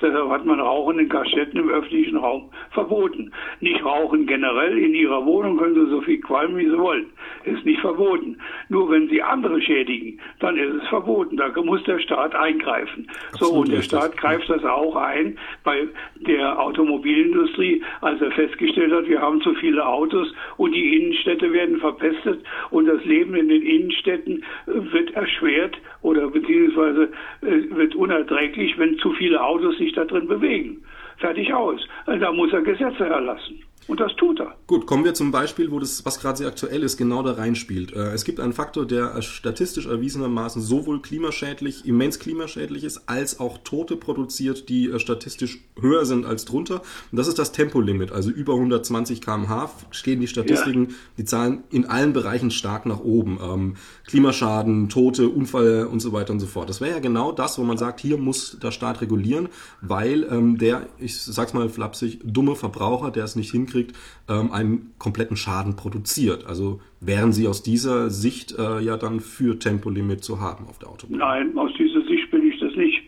[0.00, 3.32] Deshalb hat man Rauchen in Gaststätten im öffentlichen Raum verboten.
[3.60, 7.06] Nicht Rauchen generell in ihrer Wohnung können sie so viel qualmen, wie sie wollen.
[7.44, 8.38] Ist nicht verboten.
[8.68, 11.36] Nur wenn sie andere schädigen, dann ist es verboten.
[11.36, 13.06] Da muss der Staat eingreifen.
[13.32, 13.82] Absolut so, und der.
[13.82, 15.86] Staat greift das auch ein bei
[16.16, 21.78] der Automobilindustrie, als er festgestellt hat, wir haben zu viele Autos und die Innenstädte werden
[21.78, 27.10] verpestet und das Leben in den Innenstädten wird erschwert oder beziehungsweise
[27.42, 30.82] äh, wird unerträglich, wenn zu viele Autos sich da drin bewegen.
[31.18, 31.80] Fertig aus.
[32.06, 33.62] Da muss er Gesetze erlassen.
[33.88, 34.54] Und das tut er.
[34.66, 37.92] Gut, kommen wir zum Beispiel, wo das, was gerade sehr aktuell ist, genau da reinspielt.
[37.92, 43.58] Äh, es gibt einen Faktor, der statistisch erwiesenermaßen sowohl klimaschädlich, immens klimaschädlich ist, als auch
[43.58, 46.82] Tote produziert, die äh, statistisch höher sind als drunter.
[47.10, 48.12] Und das ist das Tempolimit.
[48.12, 50.94] Also über 120 km/h stehen die Statistiken, ja.
[51.18, 53.76] die Zahlen in allen Bereichen stark nach oben.
[54.12, 56.68] Klimaschaden, Tote, Unfall und so weiter und so fort.
[56.68, 59.48] Das wäre ja genau das, wo man sagt, hier muss der Staat regulieren,
[59.80, 63.96] weil ähm, der, ich sag's mal flapsig, dumme Verbraucher, der es nicht hinkriegt,
[64.28, 66.46] ähm, einen kompletten Schaden produziert.
[66.46, 70.90] Also wären Sie aus dieser Sicht äh, ja dann für Tempolimit zu haben auf der
[70.90, 71.18] Autobahn?
[71.18, 73.00] Nein, aus dieser Sicht bin ich das nicht.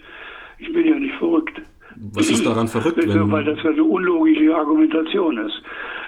[0.58, 1.60] Ich bin ja nicht verrückt.
[2.14, 2.96] Was ist daran verrückt?
[2.96, 5.62] Wenn weil das eine unlogische Argumentation ist.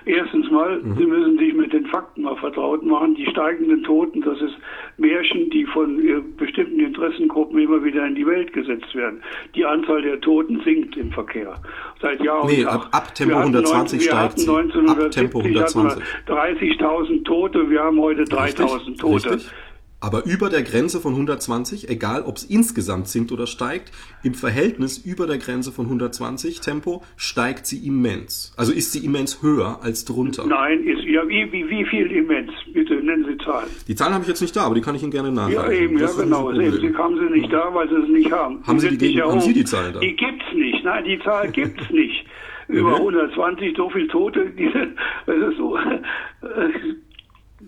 [0.06, 0.96] Erstens mal, mhm.
[0.96, 3.16] Sie müssen sich mit den Fakten mal vertraut machen.
[3.16, 4.54] Die steigenden Toten, das ist
[4.98, 9.20] Märchen, die von äh, bestimmten Interessengruppen immer wieder in die Welt gesetzt werden.
[9.56, 11.60] Die Anzahl der Toten sinkt im Verkehr.
[12.00, 14.48] Seit Jahr und nee, ab, ab Tempo 120 steigt sie.
[14.48, 16.04] Ab Tempo 120.
[16.28, 19.30] 30.000 Tote, wir haben heute 3.000 Tote.
[19.32, 19.50] Richtig?
[19.98, 24.98] Aber über der Grenze von 120, egal ob es insgesamt sinkt oder steigt, im Verhältnis
[24.98, 28.52] über der Grenze von 120 Tempo steigt sie immens.
[28.58, 30.46] Also ist sie immens höher als drunter.
[30.46, 32.52] Nein, ist ja wie, wie, wie viel immens?
[32.72, 33.68] Bitte nennen Sie Zahlen.
[33.88, 35.72] Die Zahlen habe ich jetzt nicht da, aber die kann ich Ihnen gerne nachreichen.
[35.72, 36.52] Ja, eben, das ja genau.
[36.52, 38.62] Sie, haben sie nicht da, weil Sie es nicht haben.
[38.66, 40.00] Haben, Sie die, gegen, haben Sie die Zahlen da?
[40.00, 40.84] Die gibt's nicht.
[40.84, 42.26] Nein, die Zahl gibt's nicht.
[42.68, 44.88] Über 120 so viele Tote, diese,
[45.26, 45.78] das ist so,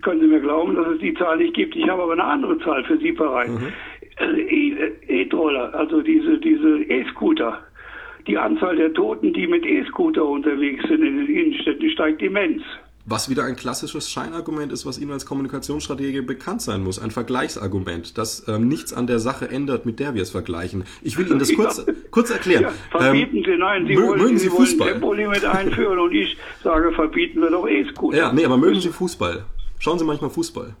[0.01, 1.75] können Sie mir glauben, dass es die Zahl nicht gibt.
[1.75, 3.49] Ich habe aber eine andere Zahl für Sie bereit.
[3.49, 3.73] Mhm.
[4.19, 7.59] Äh, E-Troller, also diese diese E-Scooter.
[8.27, 12.61] Die Anzahl der Toten, die mit E-Scooter unterwegs sind in den Innenstädten, steigt immens.
[13.05, 16.99] Was wieder ein klassisches Scheinargument ist, was Ihnen als Kommunikationsstrategie bekannt sein muss.
[16.99, 20.83] Ein Vergleichsargument, das ähm, nichts an der Sache ändert, mit der wir es vergleichen.
[21.01, 22.63] Ich will Ihnen das kurz, kurz erklären.
[22.63, 25.01] Ja, verbieten ähm, Sie, nein, Sie wollen, mögen Sie, Sie Fußball?
[25.01, 28.17] wollen Tempolimit einführen und ich sage, verbieten wir doch E-Scooter.
[28.17, 29.43] Ja, nee, aber mögen Sie Fußball?
[29.79, 30.75] Schauen Sie manchmal Fußball?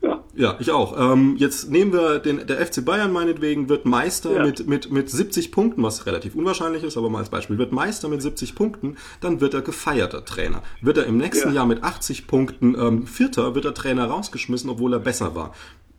[0.00, 0.24] Ja.
[0.36, 0.98] Ja, ich auch.
[0.98, 4.44] Ähm, jetzt nehmen wir den, der FC Bayern meinetwegen wird Meister ja.
[4.44, 8.08] mit, mit, mit 70 Punkten, was relativ unwahrscheinlich ist, aber mal als Beispiel, wird Meister
[8.08, 10.62] mit 70 Punkten, dann wird er gefeierter Trainer.
[10.80, 11.56] Wird er im nächsten ja.
[11.56, 15.52] Jahr mit 80 Punkten ähm, Vierter, wird der Trainer rausgeschmissen, obwohl er besser war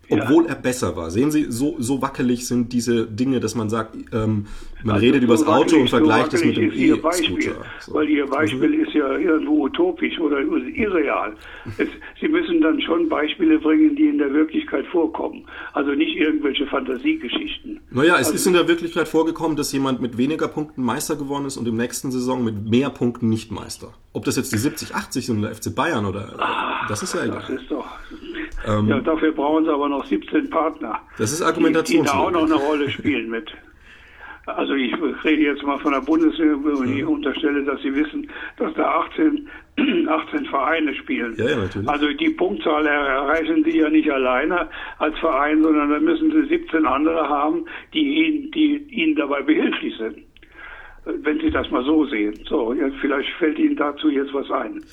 [0.09, 0.49] obwohl ja.
[0.51, 1.09] er besser war.
[1.11, 4.45] Sehen Sie, so, so wackelig sind diese Dinge, dass man sagt, ähm,
[4.83, 7.55] man also redet so über das Auto und vergleicht so es mit dem E-Scooter.
[7.79, 7.93] So.
[7.93, 8.85] Weil Ihr Beispiel mhm.
[8.85, 11.33] ist ja irgendwo utopisch oder irreal.
[11.77, 11.87] Es,
[12.21, 15.45] Sie müssen dann schon Beispiele bringen, die in der Wirklichkeit vorkommen.
[15.73, 17.79] Also nicht irgendwelche Fantasiegeschichten.
[17.91, 21.45] Naja, es also, ist in der Wirklichkeit vorgekommen, dass jemand mit weniger Punkten Meister geworden
[21.45, 23.93] ist und im nächsten Saison mit mehr Punkten nicht Meister.
[24.13, 27.25] Ob das jetzt die 70, 80 sind oder FC Bayern oder, Ach, das ist ja
[27.25, 27.39] egal.
[27.39, 27.69] Das ist
[28.65, 30.99] ähm, ja, dafür brauchen sie aber noch 17 Partner.
[31.17, 32.04] Das ist Argumentation.
[32.04, 33.51] Die, die da auch noch eine Rolle spielen mit.
[34.47, 38.73] Also ich rede jetzt mal von der Bundeswehr und ich unterstelle, dass Sie wissen, dass
[38.75, 39.49] da 18,
[40.08, 41.34] 18 Vereine spielen.
[41.38, 41.89] Ja, ja, natürlich.
[41.89, 46.86] Also die Punktzahl erreichen Sie ja nicht alleine als Verein, sondern da müssen Sie 17
[46.86, 50.19] andere haben, die Ihnen, die Ihnen dabei behilflich sind.
[51.06, 52.39] Wenn Sie das mal so sehen.
[52.47, 54.84] So, vielleicht fällt Ihnen dazu jetzt was ein.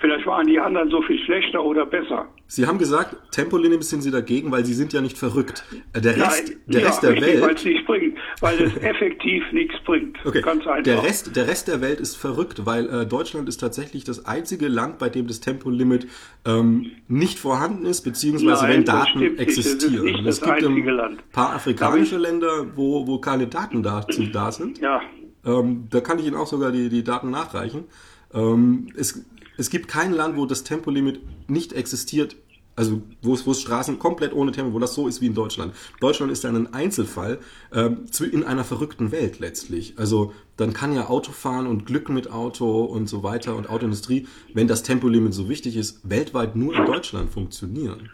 [0.00, 2.26] Vielleicht waren die anderen so viel schlechter oder besser.
[2.46, 5.62] Sie haben gesagt, Tempolimit sind Sie dagegen, weil Sie sind ja nicht verrückt.
[5.92, 8.62] Äh, der Rest, Nein, der ja, Rest der richtig, Welt, weil es nichts bringt, weil
[8.62, 10.16] es effektiv nichts bringt.
[10.24, 10.40] Okay.
[10.40, 10.82] Ganz einfach.
[10.84, 14.68] Der Rest, der Rest der Welt ist verrückt, weil äh, Deutschland ist tatsächlich das einzige
[14.68, 16.08] Land, bei dem das Tempolimit
[16.46, 20.04] ähm, nicht vorhanden ist, beziehungsweise Nein, wenn Daten existieren.
[20.04, 20.26] Nicht.
[20.26, 24.78] Das nicht es gibt ein paar afrikanische Länder, wo, wo keine Daten dazu da sind.
[24.78, 25.02] Ja.
[25.44, 27.84] Ähm, da kann ich Ihnen auch sogar die, die Daten nachreichen.
[28.32, 29.24] Ähm, es,
[29.60, 32.34] es gibt kein Land, wo das Tempolimit nicht existiert.
[32.76, 35.34] Also wo es, wo es Straßen komplett ohne Tempo, wo das so ist wie in
[35.34, 35.74] Deutschland.
[36.00, 37.38] Deutschland ist dann ein Einzelfall
[37.74, 37.90] äh,
[38.24, 39.98] in einer verrückten Welt letztlich.
[39.98, 44.66] Also dann kann ja Autofahren und Glück mit Auto und so weiter und Autoindustrie, wenn
[44.66, 48.08] das Tempolimit so wichtig ist, weltweit nur in Deutschland funktionieren.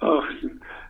[0.00, 0.24] Ach,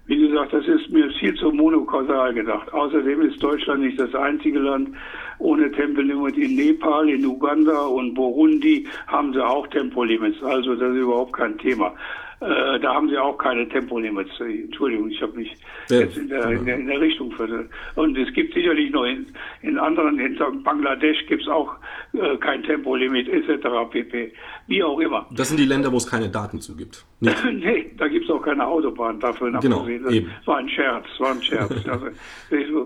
[0.07, 2.73] wie gesagt, das ist mir viel zu monokausal gedacht.
[2.73, 4.97] Außerdem ist Deutschland nicht das einzige Land
[5.41, 6.37] ohne Tempolimit.
[6.37, 10.43] In Nepal, in Uganda und Burundi haben sie auch Tempolimits.
[10.43, 11.95] Also das ist überhaupt kein Thema.
[12.41, 14.31] Äh, da haben sie auch keine Tempolimits.
[14.41, 15.55] Entschuldigung, ich habe mich
[15.91, 17.71] ja, jetzt in der, in, der, in der Richtung versetzt.
[17.97, 19.27] Und es gibt sicherlich noch in,
[19.61, 21.75] in anderen, in Bangladesch gibt es auch
[22.15, 23.69] äh, kein Tempolimit etc.
[23.91, 24.33] pp.
[24.67, 25.27] Wie auch immer.
[25.33, 27.05] Das sind die Länder, wo es keine Daten zu gibt.
[27.21, 30.31] nee, da gibt es auch keine Autobahn dafür genau, Das eben.
[30.45, 31.69] war ein Scherz, war ein Scherz.
[31.85, 31.93] das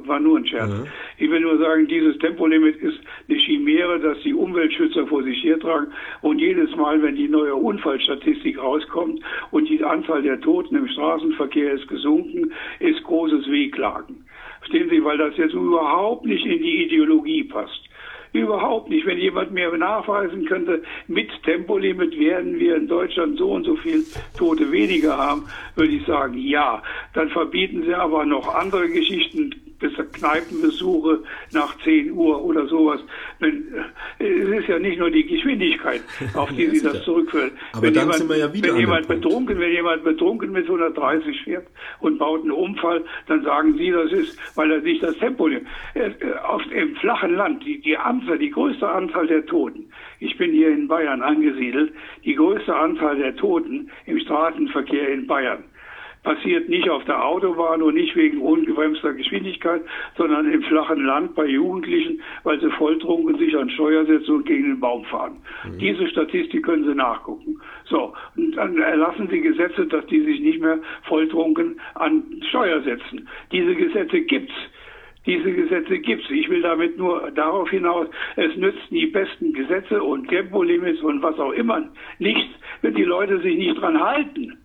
[0.07, 0.71] war nur ein Scherz.
[0.71, 0.85] Ja.
[1.19, 5.89] Ich will nur sagen, dieses Tempolimit ist eine Chimäre, dass die Umweltschützer vor sich hertragen
[6.23, 11.73] und jedes Mal, wenn die neue Unfallstatistik rauskommt und die Anzahl der Toten im Straßenverkehr
[11.75, 14.25] ist gesunken, ist großes Wehklagen.
[14.61, 17.83] Verstehen Sie, weil das jetzt überhaupt nicht in die Ideologie passt.
[18.35, 19.07] Überhaupt nicht.
[19.07, 24.05] Wenn jemand mir nachweisen könnte, mit Tempolimit werden wir in Deutschland so und so viel
[24.37, 25.45] Tote weniger haben,
[25.77, 26.83] würde ich sagen, ja.
[27.13, 29.55] Dann verbieten sie aber noch andere Geschichten,
[30.13, 33.01] Kneipenbesuche nach 10 Uhr oder sowas.
[33.39, 33.69] Wenn,
[34.19, 36.03] äh, es ist ja nicht nur die Geschwindigkeit,
[36.35, 37.53] auf die sie das zurückführen.
[37.73, 40.65] Aber wenn dann jemand, sind wir ja wieder wenn jemand betrunken, wenn jemand betrunken mit
[40.65, 41.67] 130 fährt
[42.01, 45.67] und baut einen Unfall, dann sagen sie, das ist, weil er nicht das Tempo nimmt.
[45.95, 46.11] Äh,
[46.47, 49.91] auf dem flachen Land, die, die Anzahl, die größte Anzahl der Toten.
[50.21, 51.93] Ich bin hier in Bayern angesiedelt.
[52.25, 55.65] Die größte Anzahl der Toten im Straßenverkehr in Bayern
[56.25, 59.83] passiert nicht auf der Autobahn und nicht wegen ungebremster Geschwindigkeit,
[60.17, 64.65] sondern im flachen Land bei Jugendlichen, weil sie volltrunken sich an Steuer setzen und gegen
[64.65, 65.37] den Baum fahren.
[65.65, 65.79] Mhm.
[65.79, 67.61] Diese Statistik können Sie nachgucken.
[67.85, 73.29] So, und dann erlassen Sie Gesetze, dass die sich nicht mehr volltrunken an Steuer setzen.
[73.53, 74.55] Diese Gesetze gibt's.
[75.27, 76.31] Diese Gesetze gibt's.
[76.31, 81.39] Ich will damit nur darauf hinaus, es nützen die besten Gesetze und Tempolimits und was
[81.39, 84.59] auch immer nichts, wenn die Leute sich nicht dran halten.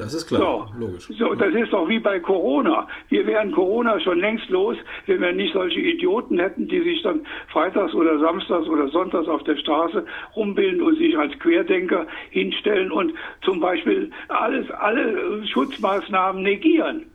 [0.00, 1.08] Das ist klar, so, logisch.
[1.18, 2.88] So, das ist doch wie bei Corona.
[3.10, 7.20] Wir wären Corona schon längst los, wenn wir nicht solche Idioten hätten, die sich dann
[7.48, 13.12] freitags oder samstags oder sonntags auf der Straße rumbilden und sich als Querdenker hinstellen und
[13.42, 17.06] zum Beispiel alles, alle Schutzmaßnahmen negieren.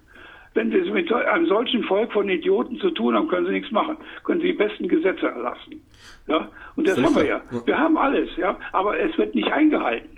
[0.54, 3.72] Wenn Sie es mit einem solchen Volk von Idioten zu tun haben, können Sie nichts
[3.72, 3.98] machen.
[4.24, 5.82] Können Sie die besten Gesetze erlassen.
[6.28, 6.50] Ja?
[6.78, 7.42] Und das haben wir ja.
[7.66, 8.58] Wir haben alles, ja.
[8.72, 10.16] Aber es wird nicht eingehalten.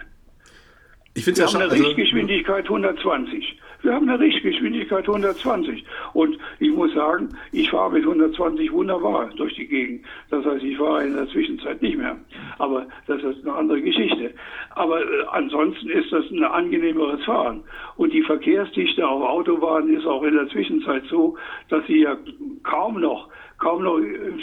[1.18, 1.62] Ich finde ja schon.
[1.62, 3.60] Wir haben eine also, Richtgeschwindigkeit 120.
[3.82, 5.84] Wir haben eine Richtgeschwindigkeit 120.
[6.14, 10.06] Und ich muss sagen, ich fahre mit 120 wunderbar durch die Gegend.
[10.30, 12.18] Das heißt, ich fahre in der Zwischenzeit nicht mehr.
[12.60, 14.32] Aber das ist eine andere Geschichte.
[14.76, 17.64] Aber äh, ansonsten ist das ein angenehmeres Fahren.
[17.96, 21.36] Und die Verkehrsdichte auf Autobahnen ist auch in der Zwischenzeit so,
[21.70, 22.16] dass sie ja
[22.62, 23.28] kaum noch,
[23.58, 24.00] kaum noch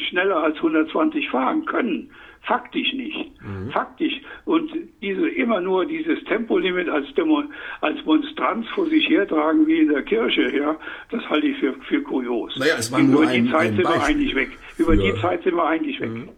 [0.08, 2.10] schneller als 120 fahren können.
[2.46, 3.32] Faktisch nicht.
[3.42, 3.70] Mhm.
[3.70, 4.12] Faktisch.
[4.44, 7.42] Und diese, immer nur dieses Tempolimit als, Demo,
[7.80, 10.76] als Monstranz vor sich hertragen wie in der Kirche, ja,
[11.10, 12.56] das halte ich für, für kurios.
[12.58, 14.50] Naja, es war nur Über ein, die Zeit ein sind wir eigentlich weg.
[14.76, 16.10] Über die Zeit sind wir eigentlich weg.
[16.10, 16.28] Mhm.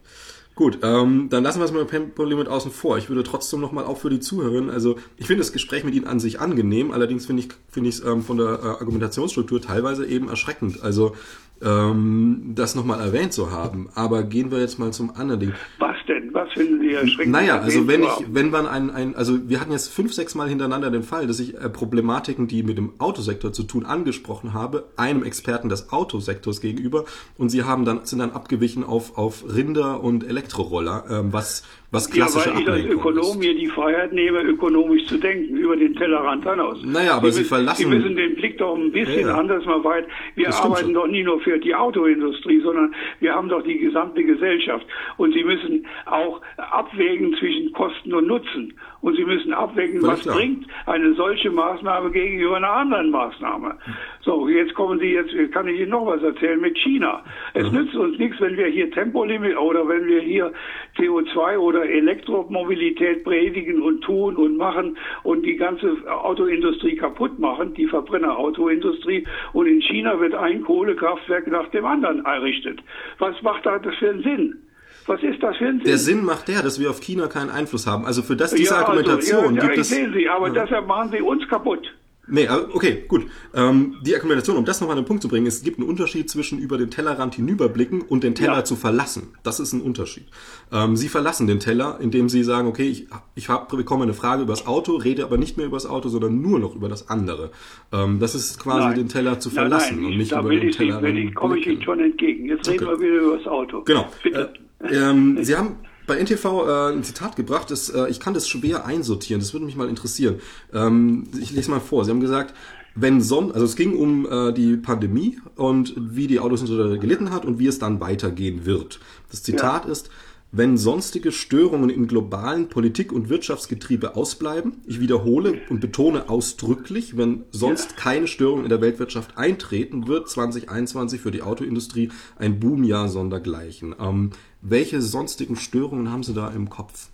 [0.56, 2.96] Gut, ähm, dann lassen wir es mal mit Tempolimit außen vor.
[2.96, 6.06] Ich würde trotzdem nochmal auch für die Zuhörerin, also ich finde das Gespräch mit Ihnen
[6.06, 10.06] an sich angenehm, allerdings finde ich finde ich es ähm, von der äh, Argumentationsstruktur teilweise
[10.06, 10.82] eben erschreckend.
[10.82, 11.14] Also
[11.62, 13.88] ähm, das nochmal erwähnt zu haben.
[13.94, 15.52] Aber gehen wir jetzt mal zum anderen Ding.
[15.78, 16.32] Was denn?
[16.32, 17.32] Was finden Sie erschreckend?
[17.32, 20.48] Naja, also wenn ich, wenn man ein, ein, also wir hatten jetzt fünf, sechs Mal
[20.48, 24.84] hintereinander den Fall, dass ich äh, Problematiken, die mit dem Autosektor zu tun, angesprochen habe,
[24.96, 27.04] einem Experten des Autosektors gegenüber
[27.38, 31.62] und sie haben dann, sind dann abgewichen auf, auf Rinder und Elektroroller, ähm, was
[31.96, 35.76] was klassische ja, weil ich als Ökonom mir die Freiheit nehme, ökonomisch zu denken, über
[35.76, 36.78] den Tellerrand hinaus.
[36.84, 37.82] Naja, aber Sie, Sie verlassen...
[37.82, 39.34] Sie müssen den Blick doch ein bisschen ja, ja.
[39.34, 40.06] anders mal weit.
[40.34, 44.22] Wir das arbeiten doch nie nur für die Autoindustrie, sondern wir haben doch die gesamte
[44.22, 44.86] Gesellschaft.
[45.16, 48.74] Und Sie müssen auch abwägen zwischen Kosten und Nutzen.
[49.00, 50.36] Und Sie müssen abwägen, was klar.
[50.36, 53.76] bringt eine solche Maßnahme gegenüber einer anderen Maßnahme.
[54.20, 57.22] So, jetzt kommen Sie, jetzt kann ich Ihnen noch was erzählen mit China.
[57.54, 57.78] Es mhm.
[57.78, 60.52] nützt uns nichts, wenn wir hier Tempolimit oder wenn wir hier
[60.96, 67.86] CO2 oder Elektromobilität predigen und tun und machen und die ganze Autoindustrie kaputt machen, die
[67.86, 69.26] Verbrennerautoindustrie.
[69.52, 72.80] Und in China wird ein Kohlekraftwerk nach dem anderen errichtet.
[73.18, 74.62] Was macht da das für einen Sinn?
[75.06, 75.86] Was ist das für ein Sinn?
[75.86, 78.04] Der Sinn macht der, dass wir auf China keinen Einfluss haben.
[78.04, 79.88] Also für das diese ja, Argumentation also, ja, ja, gibt es.
[79.88, 81.92] Sehen Sie, aber deshalb machen Sie uns kaputt.
[82.28, 83.26] Nee, okay, gut.
[83.54, 86.28] Ähm, die Argumentation, um das nochmal an den Punkt zu bringen, es gibt einen Unterschied
[86.28, 88.64] zwischen über den Tellerrand hinüberblicken und den Teller ja.
[88.64, 89.34] zu verlassen.
[89.44, 90.26] Das ist ein Unterschied.
[90.72, 93.06] Ähm, sie verlassen den Teller, indem sie sagen, okay, ich,
[93.36, 96.08] ich hab, bekomme eine Frage über das Auto, rede aber nicht mehr über das Auto,
[96.08, 97.52] sondern nur noch über das andere.
[97.92, 98.96] Ähm, das ist quasi nein.
[98.96, 101.00] den Teller zu verlassen nein, nein, und nicht über den Teller.
[101.00, 102.46] Da komme ich Ihnen schon entgegen.
[102.46, 102.78] Jetzt okay.
[102.78, 103.82] reden wir wieder über das Auto.
[103.82, 104.08] Genau.
[104.22, 104.52] Bitte.
[104.80, 108.48] Äh, ähm, sie haben bei NTV äh, ein Zitat gebracht, das, äh, ich kann das
[108.48, 110.36] schwer einsortieren, das würde mich mal interessieren.
[110.72, 112.04] Ähm, ich lese mal vor.
[112.04, 112.54] Sie haben gesagt,
[112.94, 117.44] wenn son also es ging um äh, die Pandemie und wie die Autosindustrie gelitten hat
[117.44, 119.00] und wie es dann weitergehen wird.
[119.30, 119.92] Das Zitat ja.
[119.92, 120.10] ist,
[120.56, 127.44] wenn sonstige Störungen im globalen Politik- und Wirtschaftsgetriebe ausbleiben, ich wiederhole und betone ausdrücklich, wenn
[127.50, 133.94] sonst keine Störungen in der Weltwirtschaft eintreten, wird 2021 für die Autoindustrie ein Boomjahr sondergleichen.
[134.00, 134.30] Ähm,
[134.62, 137.10] welche sonstigen Störungen haben Sie da im Kopf?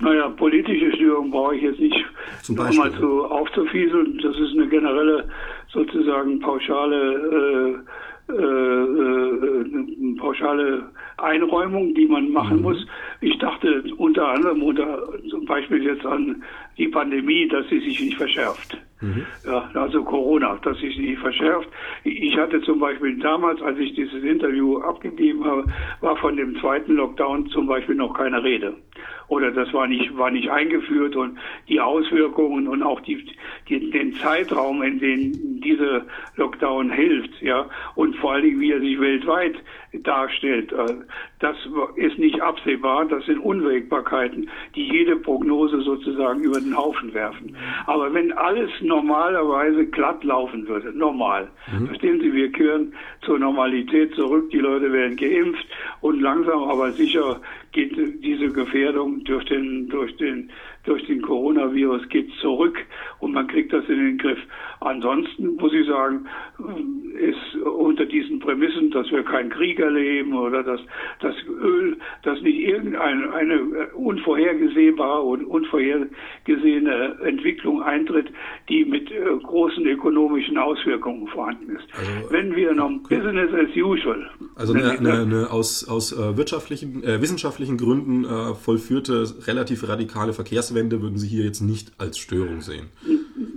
[0.00, 1.96] Naja, politische Störungen brauche ich jetzt nicht
[2.48, 4.20] nochmal zu aufzufieseln.
[4.22, 5.28] Das ist eine generelle,
[5.72, 7.78] sozusagen pauschale, äh,
[8.28, 10.82] äh, äh, pauschale
[11.16, 12.62] Einräumung, die man machen mhm.
[12.62, 12.86] muss.
[13.20, 16.42] Ich dachte unter anderem unter zum Beispiel jetzt an
[16.78, 18.78] die Pandemie, dass sie sich nicht verschärft.
[19.00, 19.26] Mhm.
[19.44, 21.68] Ja, also Corona, dass sich nicht verschärft.
[22.04, 25.64] Ich hatte zum Beispiel damals, als ich dieses Interview abgegeben habe,
[26.00, 28.74] war von dem zweiten Lockdown zum Beispiel noch keine Rede
[29.28, 33.24] oder das war nicht, war nicht eingeführt und die Auswirkungen und auch die,
[33.68, 36.06] die, den Zeitraum, in dem dieser
[36.36, 39.54] Lockdown hilft, ja, und vor allen Dingen, wie er sich weltweit
[39.92, 40.94] darstellt, äh,
[41.40, 41.56] das
[41.96, 47.56] ist nicht absehbar, das sind Unwägbarkeiten, die jede Prognose sozusagen über den Haufen werfen.
[47.86, 51.86] Aber wenn alles normalerweise glatt laufen würde, normal, mhm.
[51.86, 55.66] verstehen Sie, wir kehren zur Normalität zurück, die Leute werden geimpft
[56.00, 57.40] und langsam aber sicher
[57.72, 60.50] geht diese Gefährdung durch den, durch den,
[60.84, 62.78] durch den Coronavirus geht zurück
[63.20, 64.38] und man kriegt das in den Griff.
[64.80, 66.26] Ansonsten muss ich sagen,
[67.18, 70.80] ist unter diesen Prämissen, dass wir keinen Krieg erleben oder dass
[71.20, 78.28] das Öl, dass nicht irgendeine eine unvorhergesehbare und unvorhergesehene Entwicklung eintritt,
[78.68, 81.86] die mit äh, großen ökonomischen Auswirkungen vorhanden ist.
[81.98, 84.30] Also, Wenn wir noch Business as usual.
[84.54, 90.32] Also eine, eine, eine aus, aus äh, wirtschaftlichen, äh, wissenschaftlichen Gründen äh, vollführte relativ radikale
[90.32, 92.86] Verkehrswende würden Sie hier jetzt nicht als Störung sehen.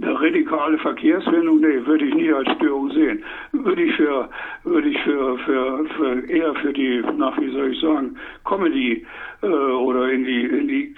[0.02, 3.24] Eine radikale Verkehrswendung, nee, würde ich nie als Störung sehen.
[3.52, 4.30] Würde ich für,
[4.64, 9.06] würde ich für, für, für eher für die, nach wie soll ich sagen, Comedy
[9.44, 10.96] äh, oder in die, in die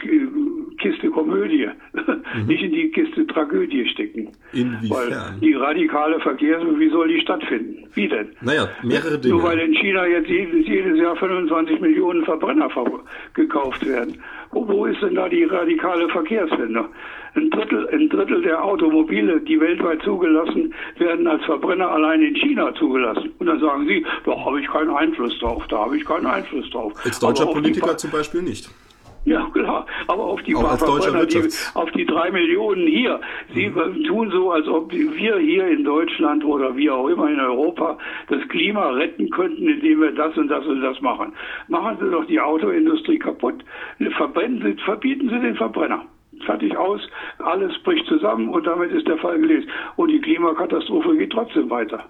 [0.77, 2.45] Kiste Komödie, mhm.
[2.47, 4.29] nicht in die Kiste Tragödie stecken.
[4.53, 4.89] Inwiefern?
[4.89, 7.87] Weil die radikale Verkehrswende, wie soll die stattfinden?
[7.93, 8.29] Wie denn?
[8.41, 9.35] Naja, mehrere Dinge.
[9.35, 12.69] Nur weil in China jetzt jedes, jedes Jahr 25 Millionen Verbrenner
[13.33, 14.17] gekauft werden.
[14.51, 16.85] Wo, wo ist denn da die radikale Verkehrswende?
[17.35, 22.73] Ein Drittel, ein Drittel der Automobile, die weltweit zugelassen werden, als Verbrenner allein in China
[22.75, 23.31] zugelassen.
[23.39, 26.69] Und dann sagen Sie, da habe ich keinen Einfluss drauf, da habe ich keinen Einfluss
[26.69, 26.93] drauf.
[27.03, 28.69] Als deutscher Politiker zum Beispiel nicht.
[29.25, 29.85] Ja, klar.
[30.07, 33.21] Aber auf die paar Verbrenner, die, auf die drei Millionen hier.
[33.53, 34.03] Sie mhm.
[34.03, 38.45] tun so, als ob wir hier in Deutschland oder wie auch immer in Europa das
[38.49, 41.33] Klima retten könnten, indem wir das und das und das machen.
[41.69, 43.63] Machen Sie doch die Autoindustrie kaputt.
[44.17, 46.05] Verbrennen Sie, verbieten Sie den Verbrenner
[46.43, 47.01] fertig aus,
[47.39, 49.69] alles bricht zusammen und damit ist der Fall gelesen.
[49.95, 52.05] Und die Klimakatastrophe geht trotzdem weiter.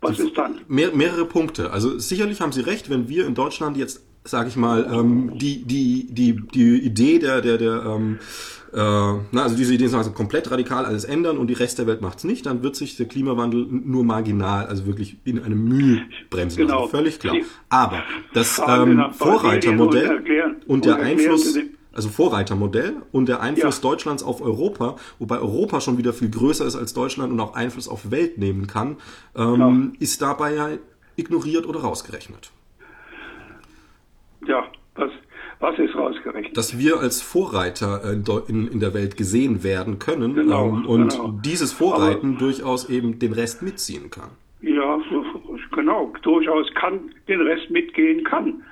[0.00, 0.60] Was ist dann?
[0.68, 1.72] Mehr, mehrere Punkte.
[1.72, 5.64] Also sicherlich haben Sie recht, wenn wir in Deutschland jetzt, sage ich mal, ähm, die,
[5.64, 8.18] die, die, die Idee der, der, der ähm,
[8.72, 12.00] äh, na, also diese Idee also komplett radikal alles ändern und die Rest der Welt
[12.00, 16.58] macht's nicht, dann wird sich der Klimawandel nur marginal, also wirklich in einem Mühe bremsen.
[16.58, 16.82] Genau.
[16.82, 17.36] Also völlig klar.
[17.68, 18.02] Aber
[18.32, 20.22] das ähm, Vorreitermodell
[20.66, 21.58] und der Einfluss
[21.92, 23.90] also Vorreitermodell und der Einfluss ja.
[23.90, 27.88] Deutschlands auf Europa, wobei Europa schon wieder viel größer ist als Deutschland und auch Einfluss
[27.88, 28.96] auf Welt nehmen kann,
[29.36, 30.00] ähm, ja.
[30.00, 30.68] ist dabei ja
[31.16, 32.52] ignoriert oder rausgerechnet.
[34.46, 34.64] Ja,
[34.94, 35.10] was,
[35.58, 36.56] was ist rausgerechnet?
[36.56, 38.02] Dass wir als Vorreiter
[38.48, 41.38] in, in der Welt gesehen werden können genau, ähm, und genau.
[41.44, 44.30] dieses Vorreiten Aber, durchaus eben den Rest mitziehen kann.
[44.62, 44.98] Ja,
[45.72, 48.62] genau, durchaus kann den Rest mitgehen kann.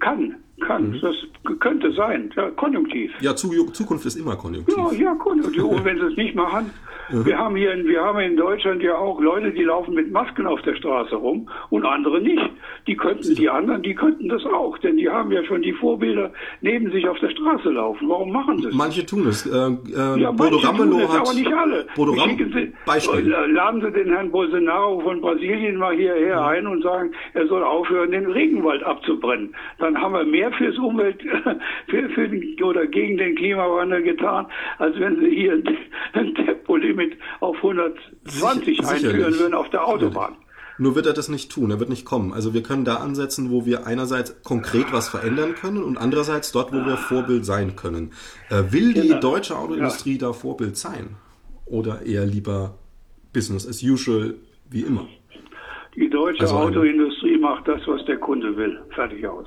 [0.00, 0.36] Kann.
[0.60, 1.00] Kann, mhm.
[1.00, 1.16] das
[1.58, 3.12] könnte sein, ja, konjunktiv.
[3.20, 4.76] Ja, Zukunft ist immer konjunktiv.
[4.76, 5.64] Ja, ja konjunktiv.
[5.64, 6.70] Und wenn sie es nicht machen,
[7.10, 7.26] mhm.
[7.26, 10.46] wir haben hier in, wir haben in Deutschland ja auch Leute, die laufen mit Masken
[10.46, 12.50] auf der Straße rum und andere nicht.
[12.86, 16.32] Die könnten, die anderen, die könnten das auch, denn die haben ja schon die Vorbilder
[16.60, 18.08] neben sich auf der Straße laufen.
[18.08, 18.74] Warum machen sie es?
[18.74, 19.46] Manche tun es.
[19.46, 21.86] Äh, äh, ja, Bodo Ramelow hat, aber nicht alle.
[21.96, 23.34] Bodo Ram sie, Beispiel.
[23.52, 26.46] Laden Sie den Herrn Bolsonaro von Brasilien mal hierher mhm.
[26.46, 29.54] ein und sagen, er soll aufhören, den Regenwald abzubrennen.
[29.78, 31.20] Dann haben wir mehr fürs Umwelt,
[31.88, 34.46] für, für den, oder gegen den Klimawandel getan,
[34.78, 35.62] als wenn sie hier
[36.12, 40.36] ein Tempolimit auf 120 Sicher, einführen würden auf der Autobahn.
[40.76, 42.32] Nur wird er das nicht tun, er wird nicht kommen.
[42.32, 46.72] Also wir können da ansetzen, wo wir einerseits konkret was verändern können und andererseits dort,
[46.72, 48.12] wo wir Vorbild sein können.
[48.50, 49.20] Äh, will die genau.
[49.20, 50.18] deutsche Autoindustrie ja.
[50.18, 51.16] da Vorbild sein?
[51.64, 52.74] Oder eher lieber
[53.32, 54.34] Business as usual
[54.68, 55.06] wie immer?
[55.94, 58.80] Die deutsche also Autoindustrie macht das, was der Kunde will.
[58.94, 59.46] Fertig aus.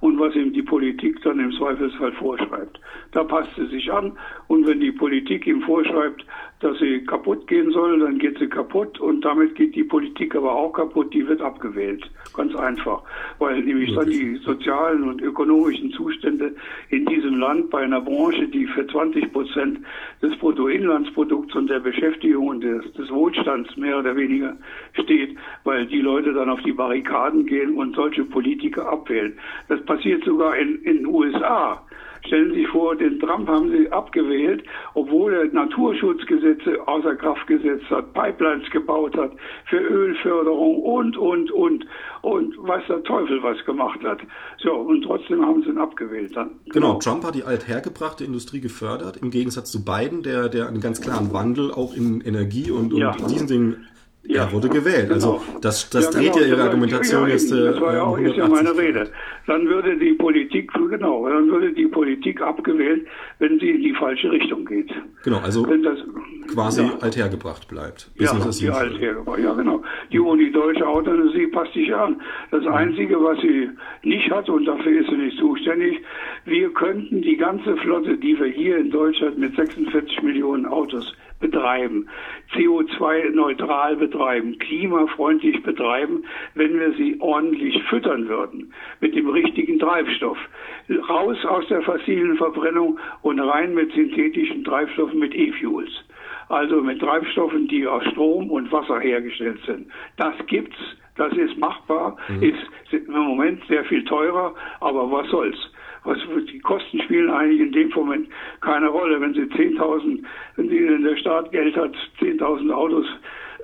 [0.00, 2.80] Und was ihm die Politik dann im Zweifelsfall vorschreibt.
[3.12, 6.24] Da passt sie sich an und wenn die Politik ihm vorschreibt,
[6.60, 10.52] dass sie kaputt gehen soll, dann geht sie kaputt und damit geht die Politik aber
[10.52, 12.10] auch kaputt, die wird abgewählt.
[12.34, 13.02] Ganz einfach.
[13.38, 16.54] Weil nämlich dann die sozialen und ökonomischen Zustände
[16.90, 19.78] in diesem Land bei einer Branche, die für 20 Prozent
[20.20, 24.56] des Bruttoinlandsprodukts und der Beschäftigung und des, des Wohlstands mehr oder weniger
[24.94, 29.38] steht, weil die Leute dann auf die Barrikaden gehen und solche Politiker abwählen.
[29.68, 31.84] Das passiert sogar in, in den USA.
[32.28, 34.62] Stellen Sie sich vor, den Trump haben Sie abgewählt,
[34.94, 39.32] obwohl er Naturschutzgesetze außer Kraft gesetzt hat, Pipelines gebaut hat
[39.68, 41.86] für Ölförderung und, und, und.
[42.22, 44.20] Und weiß der Teufel, was gemacht hat.
[44.58, 46.50] So, und trotzdem haben sie ihn abgewählt dann.
[46.66, 50.80] Genau, genau Trump hat die althergebrachte Industrie gefördert, im Gegensatz zu Biden, der, der einen
[50.80, 53.12] ganz klaren Wandel auch in Energie und, und ja.
[53.12, 53.86] diesen Dingen
[54.28, 55.10] ja, er wurde gewählt.
[55.10, 55.58] Also genau.
[55.60, 56.44] das, das ja, dreht genau.
[56.44, 57.52] ja Ihre Argumentation jetzt.
[57.52, 59.10] Äh, das war ja auch ist ja meine Rede.
[59.46, 63.06] Dann würde die Politik, genau, dann würde die Politik abgewählt,
[63.38, 64.90] wenn sie in die falsche Richtung geht.
[65.24, 65.98] Genau, also das,
[66.52, 66.98] quasi ja.
[67.00, 68.10] althergebracht bleibt.
[68.16, 69.82] Ja, die althergebracht, ja genau.
[70.12, 72.20] Die, und die deutsche Autoindustrie passt sich an.
[72.50, 72.68] Das.
[72.68, 73.70] Einzige, was sie
[74.02, 76.00] nicht hat, und dafür ist sie nicht zuständig,
[76.44, 82.08] wir könnten die ganze Flotte, die wir hier in Deutschland mit 46 Millionen Autos betreiben,
[82.54, 86.24] CO2-neutral betreiben, klimafreundlich betreiben,
[86.54, 90.38] wenn wir sie ordentlich füttern würden mit dem richtigen Treibstoff.
[91.08, 95.90] Raus aus der fossilen Verbrennung und rein mit synthetischen Treibstoffen, mit E-Fuels.
[96.48, 99.88] Also mit Treibstoffen, die aus Strom und Wasser hergestellt sind.
[100.16, 100.78] Das gibt's,
[101.16, 102.42] das ist machbar, mhm.
[102.42, 105.58] ist im Moment sehr viel teurer, aber was soll's?
[106.04, 106.18] Was
[106.50, 108.28] die Kosten spielen eigentlich in dem Moment
[108.60, 109.20] keine Rolle.
[109.20, 110.22] Wenn Sie 10.000,
[110.56, 113.06] wenn in der Staat Geld hat, 10.000 Autos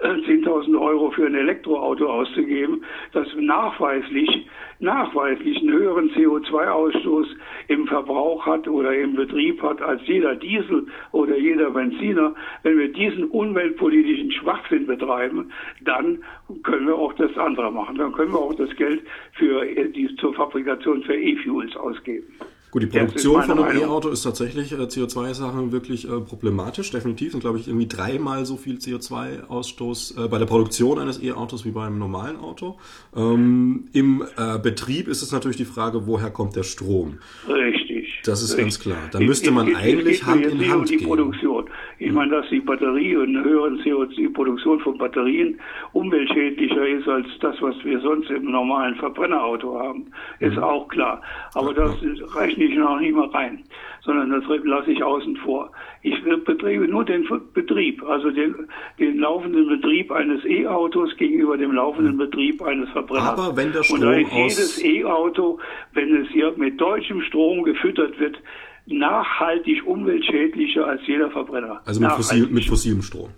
[0.05, 4.47] 10.000 Euro für ein Elektroauto auszugeben, das nachweislich,
[4.79, 7.27] nachweislich einen höheren CO2-Ausstoß
[7.69, 12.35] im Verbrauch hat oder im Betrieb hat als jeder Diesel oder jeder Benziner.
[12.63, 15.51] Wenn wir diesen umweltpolitischen Schwachsinn betreiben,
[15.83, 16.23] dann
[16.63, 17.97] können wir auch das andere machen.
[17.97, 19.03] Dann können wir auch das Geld
[19.33, 22.27] für die, zur Fabrikation für E-Fuels ausgeben.
[22.75, 27.31] Gut, die Produktion von einem E-Auto ist tatsächlich äh, CO2-Sachen wirklich äh, problematisch, definitiv.
[27.31, 31.71] Sind, glaube ich, irgendwie dreimal so viel CO2-Ausstoß äh, bei der Produktion eines E-Autos wie
[31.71, 32.77] bei einem normalen Auto.
[33.15, 37.21] Ähm, Im äh, Betrieb ist es natürlich die Frage, woher kommt der Strom?
[37.49, 38.23] Richtig.
[38.25, 38.65] Das ist richtig.
[38.65, 39.09] ganz klar.
[39.13, 41.07] Da müsste man es, eigentlich es Hand in Hand um die gehen.
[41.07, 41.67] Produktion.
[41.99, 45.61] Ich meine, dass die Batterie und eine höhere CO2-Produktion von Batterien
[45.93, 50.07] umweltschädlicher ist als das, was wir sonst im normalen Verbrennerauto haben,
[50.41, 50.63] ist mhm.
[50.63, 51.23] auch klar.
[51.55, 51.93] Aber das
[52.37, 53.63] rechne ich noch nicht mal rein,
[54.03, 55.71] sondern das lasse ich außen vor.
[56.03, 58.55] Ich betriebe nur den Betrieb, also den,
[58.99, 63.39] den laufenden Betrieb eines E-Autos gegenüber dem laufenden Betrieb eines Verbrenners.
[63.39, 65.59] Aber wenn der Strom Und da ist jedes E-Auto,
[65.93, 68.37] wenn es hier mit deutschem Strom gefüttert wird,
[68.87, 71.81] nachhaltig umweltschädlicher als jeder Verbrenner.
[71.85, 73.31] Also mit, fossil, mit fossilem Strom.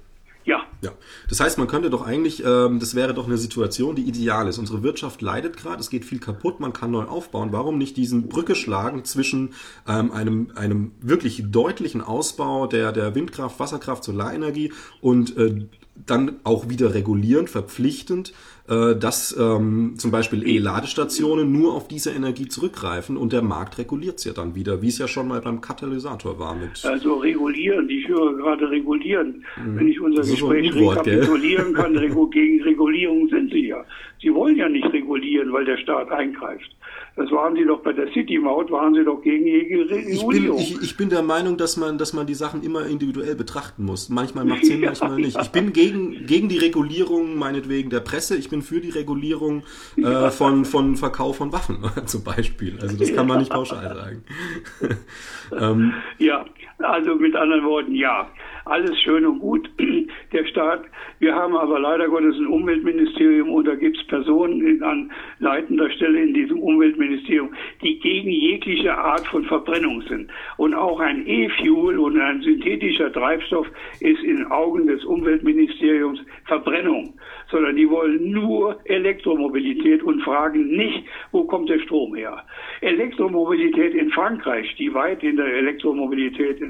[0.46, 0.62] Ja.
[0.80, 0.92] ja.
[1.28, 4.58] Das heißt, man könnte doch eigentlich, ähm, das wäre doch eine Situation, die ideal ist.
[4.58, 7.48] Unsere Wirtschaft leidet gerade, es geht viel kaputt, man kann neu aufbauen.
[7.50, 9.54] Warum nicht diesen Brücke schlagen zwischen
[9.88, 15.66] ähm, einem, einem wirklich deutlichen Ausbau der, der Windkraft, Wasserkraft, Solarenergie und äh,
[16.04, 18.32] dann auch wieder regulierend, verpflichtend,
[18.68, 24.18] äh, dass ähm, zum Beispiel E-Ladestationen nur auf diese Energie zurückgreifen und der Markt reguliert
[24.18, 26.54] es ja dann wieder, wie es ja schon mal beim Katalysator war.
[26.54, 29.44] Mit also regulieren, ich höre gerade regulieren.
[29.56, 29.78] Mhm.
[29.78, 31.94] Wenn ich unser Gespräch rekapitulieren kann,
[32.30, 33.84] gegen Regulierung sind sie ja.
[34.20, 36.70] Sie wollen ja nicht regulieren, weil der Staat eingreift.
[37.16, 40.58] Das waren Sie doch bei der City-Maut, waren Sie doch gegen jede Regulierung.
[40.58, 43.34] Ich bin, ich, ich bin der Meinung, dass man, dass man die Sachen immer individuell
[43.34, 44.10] betrachten muss.
[44.10, 45.40] Manchmal macht es Sinn, ja, manchmal nicht.
[45.40, 48.36] Ich bin gegen, gegen die Regulierung, meinetwegen, der Presse.
[48.36, 49.62] Ich bin für die Regulierung
[49.96, 52.78] äh, von, von Verkauf von Waffen zum Beispiel.
[52.82, 54.24] Also das kann man nicht pauschal sagen.
[55.58, 56.44] ähm, ja,
[56.78, 58.28] also mit anderen Worten, ja
[58.66, 59.70] alles schön und gut,
[60.32, 60.84] der Staat.
[61.18, 66.20] Wir haben aber leider Gottes ein Umweltministerium und da gibt es Personen an leitender Stelle
[66.20, 70.30] in diesem Umweltministerium, die gegen jegliche Art von Verbrennung sind.
[70.56, 73.66] Und auch ein E-Fuel und ein synthetischer Treibstoff
[74.00, 77.14] ist in Augen des Umweltministeriums Verbrennung,
[77.50, 82.42] sondern die wollen nur Elektromobilität und fragen nicht, wo kommt der Strom her.
[82.80, 86.60] Elektromobilität in Frankreich, die weit in der Elektromobilität,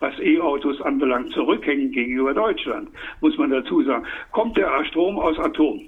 [0.00, 2.88] was E-Autos anbelangt, zurückhängen gegenüber Deutschland,
[3.20, 4.06] muss man dazu sagen.
[4.30, 5.80] Kommt der Strom aus Atom,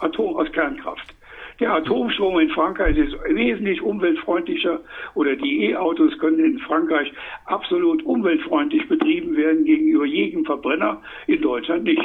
[0.00, 1.14] Atom aus Kernkraft.
[1.60, 4.80] Der Atomstrom in Frankreich ist wesentlich umweltfreundlicher
[5.14, 7.12] oder die E-Autos können in Frankreich
[7.44, 12.02] absolut umweltfreundlich betrieben werden gegenüber jedem Verbrenner, in Deutschland nicht.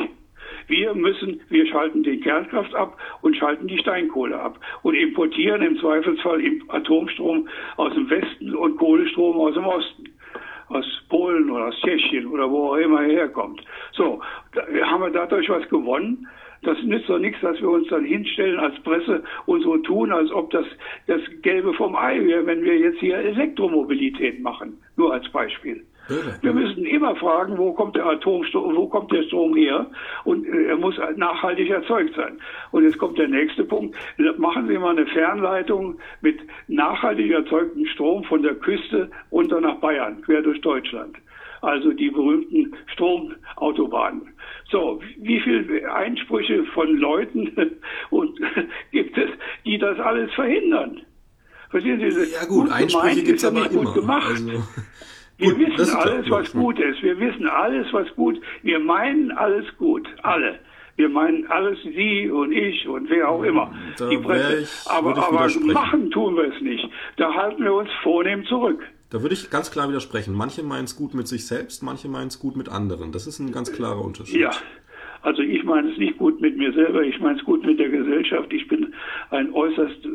[0.67, 5.77] Wir müssen, wir schalten den Kernkraft ab und schalten die Steinkohle ab und importieren im
[5.77, 7.47] Zweifelsfall Atomstrom
[7.77, 10.05] aus dem Westen und Kohlestrom aus dem Osten
[10.67, 13.61] aus Polen oder aus Tschechien oder wo auch immer er herkommt.
[13.93, 14.21] So,
[14.83, 16.27] haben wir dadurch was gewonnen?
[16.63, 20.31] Das nützt doch nichts, dass wir uns dann hinstellen als Presse und so tun, als
[20.31, 20.65] ob das
[21.05, 24.79] das Gelbe vom Ei wäre, wenn wir jetzt hier Elektromobilität machen.
[24.95, 25.83] Nur als Beispiel.
[26.41, 29.87] Wir müssen immer fragen, wo kommt der Atomstrom, wo kommt der Strom her?
[30.23, 32.39] Und äh, er muss nachhaltig erzeugt sein.
[32.71, 33.95] Und jetzt kommt der nächste Punkt.
[34.37, 40.21] Machen Sie mal eine Fernleitung mit nachhaltig erzeugtem Strom von der Küste runter nach Bayern,
[40.21, 41.17] quer durch Deutschland.
[41.61, 44.33] Also die berühmten Stromautobahnen.
[44.69, 47.51] So, wie viele Einsprüche von Leuten
[48.11, 48.39] und
[48.91, 49.29] gibt es,
[49.65, 51.01] die das alles verhindern?
[51.69, 52.31] Verstehen Sie?
[52.31, 53.93] Ja gut, Einsprüche gibt es aber immer.
[53.93, 54.29] Gemacht.
[54.29, 54.63] Also
[55.37, 57.01] wir gut, wissen alles, was gut ist.
[57.03, 58.39] Wir wissen alles, was gut.
[58.63, 60.07] Wir meinen alles gut.
[60.23, 60.59] Alle.
[60.97, 63.73] Wir meinen alles Sie und ich und wer auch immer.
[63.97, 64.59] Da die Presse.
[64.59, 66.87] Ich, aber aber machen tun wir es nicht.
[67.17, 68.81] Da halten wir uns vornehm zurück.
[69.09, 70.33] Da würde ich ganz klar widersprechen.
[70.33, 73.11] Manche meinen es gut mit sich selbst, manche meinen es gut mit anderen.
[73.11, 74.39] Das ist ein ganz klarer Unterschied.
[74.39, 74.51] Ja.
[75.21, 77.89] Also ich meine es nicht gut mit mir selber, ich meine es gut mit der
[77.89, 78.53] Gesellschaft.
[78.53, 78.93] Ich bin
[79.31, 80.07] ein äußerst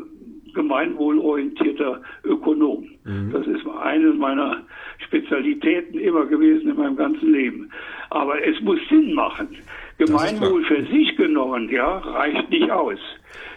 [0.55, 2.89] gemeinwohlorientierter Ökonom.
[3.05, 3.33] Mhm.
[3.33, 4.63] Das ist eine meiner
[5.07, 7.71] Spezialitäten immer gewesen in meinem ganzen Leben.
[8.11, 9.49] Aber es muss Sinn machen.
[9.99, 12.99] Gemeinwohl für sich genommen, ja, reicht nicht aus.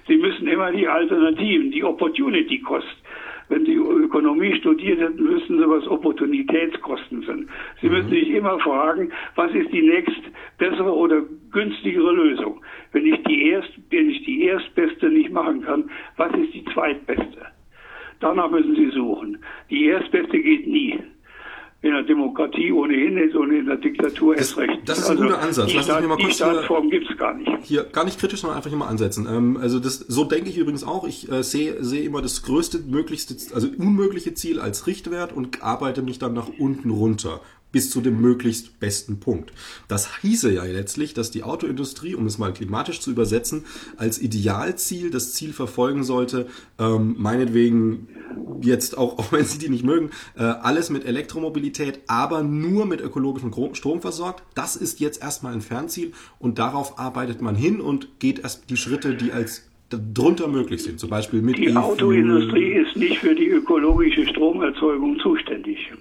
[0.08, 2.86] Sie müssen immer die Alternativen, die Opportunity Cost.
[3.54, 7.48] Wenn Sie Ökonomie studiert hätten, wüssten Sie, was Opportunitätskosten sind.
[7.82, 7.94] Sie mhm.
[7.94, 10.24] müssen sich immer fragen, was ist die nächst
[10.58, 12.62] bessere oder günstigere Lösung?
[12.94, 15.88] Wenn ich die erst, wenn ich die erstbeste nicht machen kann,
[16.18, 17.46] was ist die zweitbeste?
[18.22, 19.38] Danach müssen Sie suchen.
[19.70, 21.00] Die erstbeste geht nie
[21.84, 24.80] in der Demokratie ohnehin ist und in der Diktatur das, erst recht.
[24.86, 25.74] Das ist ein also guter Ansatz.
[25.74, 27.52] Lass mich mal kurz die Staatsform gibt es gar nicht.
[27.64, 29.28] Hier gar nicht kritisch, sondern einfach hier mal ansetzen.
[29.30, 31.06] Ähm, also das, so denke ich übrigens auch.
[31.06, 36.02] Ich äh, sehe sehe immer das größte, möglichste, also unmögliche Ziel als Richtwert und arbeite
[36.04, 37.42] mich dann nach unten runter
[37.74, 39.52] bis zu dem möglichst besten Punkt.
[39.90, 43.66] Das hieße ja letztlich, dass die Autoindustrie, um es mal klimatisch zu übersetzen,
[43.98, 46.48] als Idealziel das Ziel verfolgen sollte,
[46.80, 48.08] ähm, meinetwegen
[48.62, 53.02] jetzt auch, auch wenn sie die nicht mögen, äh, alles mit Elektromobilität, aber nur mit
[53.02, 54.44] ökologischem Strom versorgt.
[54.54, 58.78] Das ist jetzt erstmal ein Fernziel und darauf arbeitet man hin und geht erst die
[58.78, 63.48] Schritte, die als drunter möglich sind, zum Beispiel mit Die Autoindustrie ist nicht für die
[63.48, 65.92] ökologische Stromerzeugung zuständig.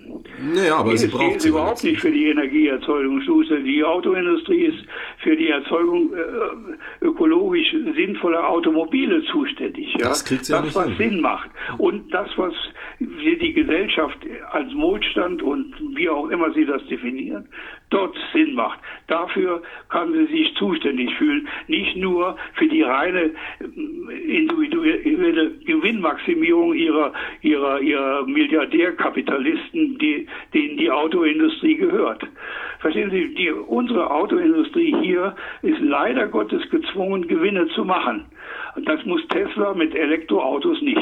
[0.43, 3.21] Naja, aber die sie braucht ist überhaupt nicht für die Energieerzeugung.
[3.65, 4.85] Die Autoindustrie ist
[5.19, 9.95] für die Erzeugung äh, ökologisch sinnvoller Automobile zuständig.
[9.99, 10.09] Ja?
[10.09, 11.11] Das kriegt sie das, ja was hin.
[11.11, 11.51] Sinn macht.
[11.79, 12.55] Und das, was
[12.99, 14.19] wir die Gesellschaft
[14.51, 17.49] als Wohlstand und wie auch immer sie das definieren,
[17.93, 18.79] dort Sinn macht.
[19.07, 21.49] Dafür kann sie sich zuständig fühlen.
[21.69, 23.31] Nicht nur für die reine
[24.27, 27.13] individuelle Gewinnmaximierung ihrer,
[27.43, 32.27] ihrer, ihrer Milliardärkapitalisten, die, denen die Autoindustrie gehört.
[32.81, 38.27] Verstehen Sie, die, unsere Autoindustrie hier ist leider Gottes gezwungen, Gewinne zu machen.
[38.75, 41.01] Und das muss Tesla mit Elektroautos nicht.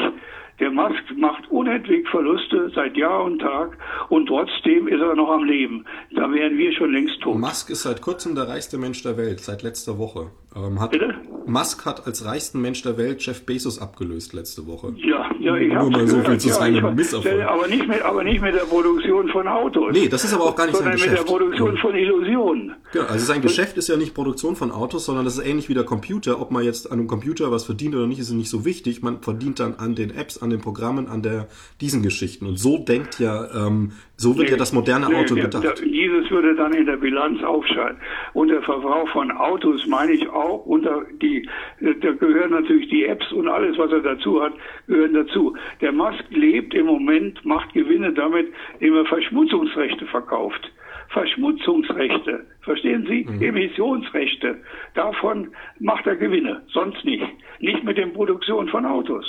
[0.61, 3.75] Der Musk macht unentwegt Verluste seit Jahr und Tag
[4.09, 5.85] und trotzdem ist er noch am Leben.
[6.11, 7.39] Da wären wir schon längst tot.
[7.39, 10.29] Musk ist seit kurzem der reichste Mensch der Welt, seit letzter Woche.
[10.55, 11.15] Ähm, hat, Bitte?
[11.47, 14.93] Musk hat als reichsten Mensch der Welt Jeff Bezos abgelöst letzte Woche.
[14.97, 17.41] Ja, ja, ich habe Nur mal so viel zu seinem ja, Misserfolg.
[17.41, 19.93] Aber nicht, mit, aber nicht mit der Produktion von Autos.
[19.93, 21.17] Nee, das ist aber auch gar nicht sein Geschäft.
[21.27, 22.75] Sondern mit der Produktion von Illusionen.
[22.93, 25.73] Ja, also sein Geschäft ist ja nicht Produktion von Autos, sondern das ist ähnlich wie
[25.73, 26.39] der Computer.
[26.39, 29.01] Ob man jetzt an einem Computer was verdient oder nicht, ist nicht so wichtig.
[29.01, 31.47] Man verdient dann an den Apps, an den Programmen, an der
[31.79, 32.45] diesen Geschichten.
[32.45, 35.63] Und so denkt ja, ähm, so wird nee, ja das moderne nee, Auto gedacht.
[35.63, 37.97] Der, dieses würde dann in der Bilanz aufscheinen.
[38.33, 41.47] Und der Verbrauch von Autos meine ich auch unter die,
[41.79, 44.53] da gehören natürlich die Apps und alles, was er dazu hat,
[44.87, 45.55] gehören dazu.
[45.81, 48.47] Der Musk lebt im Moment, macht Gewinne damit,
[48.79, 50.71] indem er Verschmutzungsrechte verkauft.
[51.11, 53.25] Verschmutzungsrechte, verstehen Sie?
[53.29, 53.41] Mhm.
[53.41, 54.61] Emissionsrechte.
[54.93, 55.49] Davon
[55.79, 57.25] macht er Gewinne, sonst nicht.
[57.59, 59.25] Nicht mit der Produktion von Autos.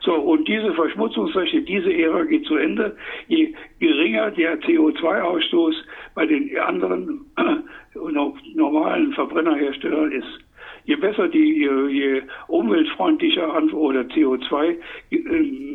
[0.00, 2.96] So, und diese Verschmutzungsrechte, diese Ära geht zu Ende.
[3.28, 5.74] Je geringer der CO2-Ausstoß
[6.14, 7.56] bei den anderen äh,
[8.54, 10.44] normalen Verbrennerherstellern ist,
[10.84, 14.76] je besser die, je, je umweltfreundlicher oder CO2
[15.10, 15.18] äh,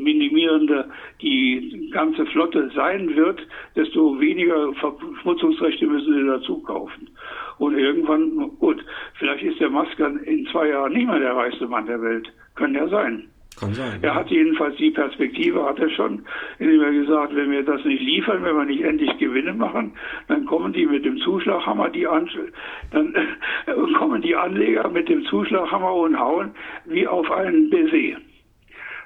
[0.04, 0.90] minimierender
[1.22, 3.46] die ganze Flotte sein wird,
[3.76, 7.10] desto weniger Verschmutzungsrechte müssen sie dazu kaufen.
[7.58, 8.84] Und irgendwann, gut,
[9.16, 12.32] vielleicht ist der Masker in zwei Jahren nicht mehr der reichste Mann der Welt.
[12.56, 13.28] Kann ja sein.
[13.60, 14.00] Kann sein.
[14.02, 16.24] Er hat jedenfalls die Perspektive, hat er schon,
[16.60, 19.94] indem er gesagt, wenn wir das nicht liefern, wenn wir nicht endlich Gewinne machen,
[20.28, 22.30] dann kommen die mit dem Zuschlaghammer, die An
[22.92, 23.14] dann
[23.98, 26.52] kommen die Anleger mit dem Zuschlaghammer und hauen
[26.86, 28.18] wie auf einen Baiser.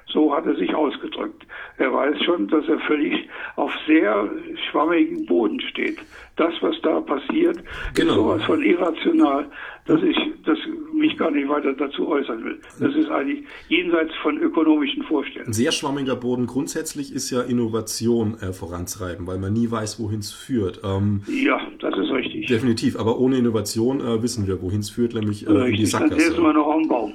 [0.06, 1.44] So hat er sich ausgedrückt.
[1.78, 4.30] Er weiß schon, dass er völlig auf sehr
[4.70, 5.98] schwammigen Boden steht.
[6.36, 7.58] Das, was da passiert,
[7.94, 8.10] genau.
[8.10, 9.46] ist sowas von irrational,
[9.86, 10.58] dass ich das
[10.92, 12.58] mich gar nicht weiter dazu äußern will.
[12.80, 15.48] Das ist eigentlich jenseits von ökonomischen Vorstellungen.
[15.48, 20.20] Ein sehr schwammiger Boden grundsätzlich ist ja Innovation äh, voranzutreiben, weil man nie weiß, wohin
[20.20, 20.80] es führt.
[20.84, 22.46] Ähm, ja, das ist richtig.
[22.46, 26.16] Definitiv, aber ohne Innovation äh, wissen wir, wohin es führt, nämlich äh, in die Sackgasse.
[26.16, 27.12] Dann ist man noch am Baum.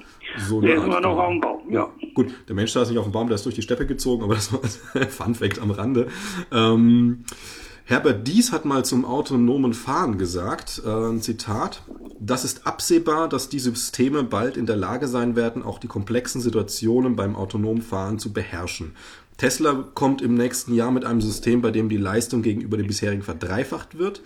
[0.48, 1.90] So der ist immer noch am Baum, ja.
[2.14, 4.24] Gut, der Mensch da ist nicht auf dem Baum, der ist durch die Steppe gezogen,
[4.24, 4.62] aber das war
[5.10, 6.08] Fun Fact am Rande.
[6.52, 7.26] Ähm,
[7.90, 11.82] Herbert Dies hat mal zum autonomen Fahren gesagt, äh, ein Zitat,
[12.20, 16.40] das ist absehbar, dass die Systeme bald in der Lage sein werden, auch die komplexen
[16.40, 18.92] Situationen beim autonomen Fahren zu beherrschen.
[19.38, 23.24] Tesla kommt im nächsten Jahr mit einem System, bei dem die Leistung gegenüber dem bisherigen
[23.24, 24.22] verdreifacht wird.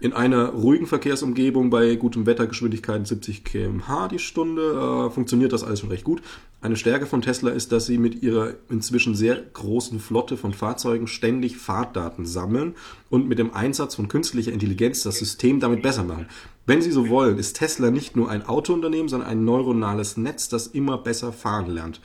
[0.00, 5.64] In einer ruhigen Verkehrsumgebung bei gutem Wetter, Geschwindigkeiten 70 km/h die Stunde, äh, funktioniert das
[5.64, 6.22] alles schon recht gut.
[6.60, 11.08] Eine Stärke von Tesla ist, dass sie mit ihrer inzwischen sehr großen Flotte von Fahrzeugen
[11.08, 12.76] ständig Fahrtdaten sammeln
[13.10, 16.28] und mit dem Einsatz von künstlicher Intelligenz das System damit besser machen.
[16.64, 20.68] Wenn Sie so wollen, ist Tesla nicht nur ein Autounternehmen, sondern ein neuronales Netz, das
[20.68, 22.00] immer besser fahren lernt.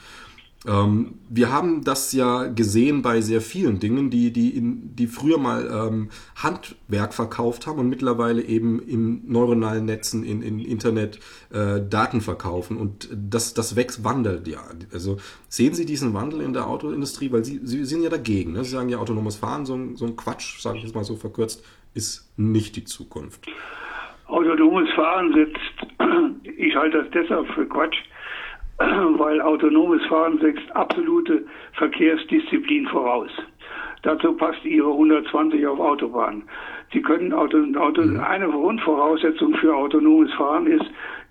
[0.65, 5.37] Ähm, wir haben das ja gesehen bei sehr vielen Dingen, die, die, in, die früher
[5.37, 11.19] mal ähm, Handwerk verkauft haben und mittlerweile eben in neuronalen Netzen, in, in Internet
[11.51, 12.77] äh, Daten verkaufen.
[12.77, 14.61] Und das, das wächst, wandelt ja.
[14.93, 15.17] Also
[15.49, 18.53] sehen Sie diesen Wandel in der Autoindustrie, weil Sie, Sie sind ja dagegen.
[18.53, 18.63] Ne?
[18.63, 21.15] Sie sagen ja, autonomes Fahren, so ein, so ein Quatsch, sage ich jetzt mal so
[21.15, 23.47] verkürzt, ist nicht die Zukunft.
[24.27, 25.99] Autonomes Fahren setzt,
[26.57, 27.97] ich halte das deshalb für Quatsch,
[29.17, 33.31] weil autonomes Fahren setzt absolute Verkehrsdisziplin voraus.
[34.01, 36.43] Dazu passt Ihre 120 auf Autobahn.
[36.91, 38.19] Sie können Auto, Auto, mhm.
[38.19, 40.85] eine Grundvoraussetzung für autonomes Fahren ist,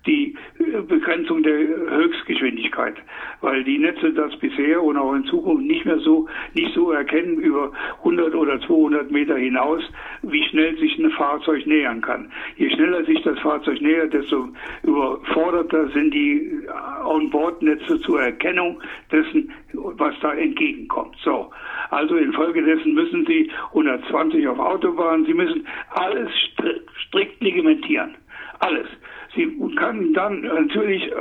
[0.05, 2.95] die äh, Begrenzung der Höchstgeschwindigkeit,
[3.41, 7.37] weil die Netze das bisher und auch in Zukunft nicht mehr so, nicht so erkennen
[7.37, 9.81] über 100 oder 200 Meter hinaus,
[10.21, 12.31] wie schnell sich ein Fahrzeug nähern kann.
[12.57, 14.49] Je schneller sich das Fahrzeug nähert, desto
[14.83, 18.81] überforderter sind die äh, On-Board-Netze zur Erkennung
[19.11, 21.15] dessen, was da entgegenkommt.
[21.23, 21.51] So.
[21.89, 26.29] Also infolgedessen müssen Sie 120 auf Autobahn, Sie müssen alles
[27.07, 28.15] strikt legimentieren.
[28.59, 28.87] Alles.
[29.35, 31.11] Sie können dann natürlich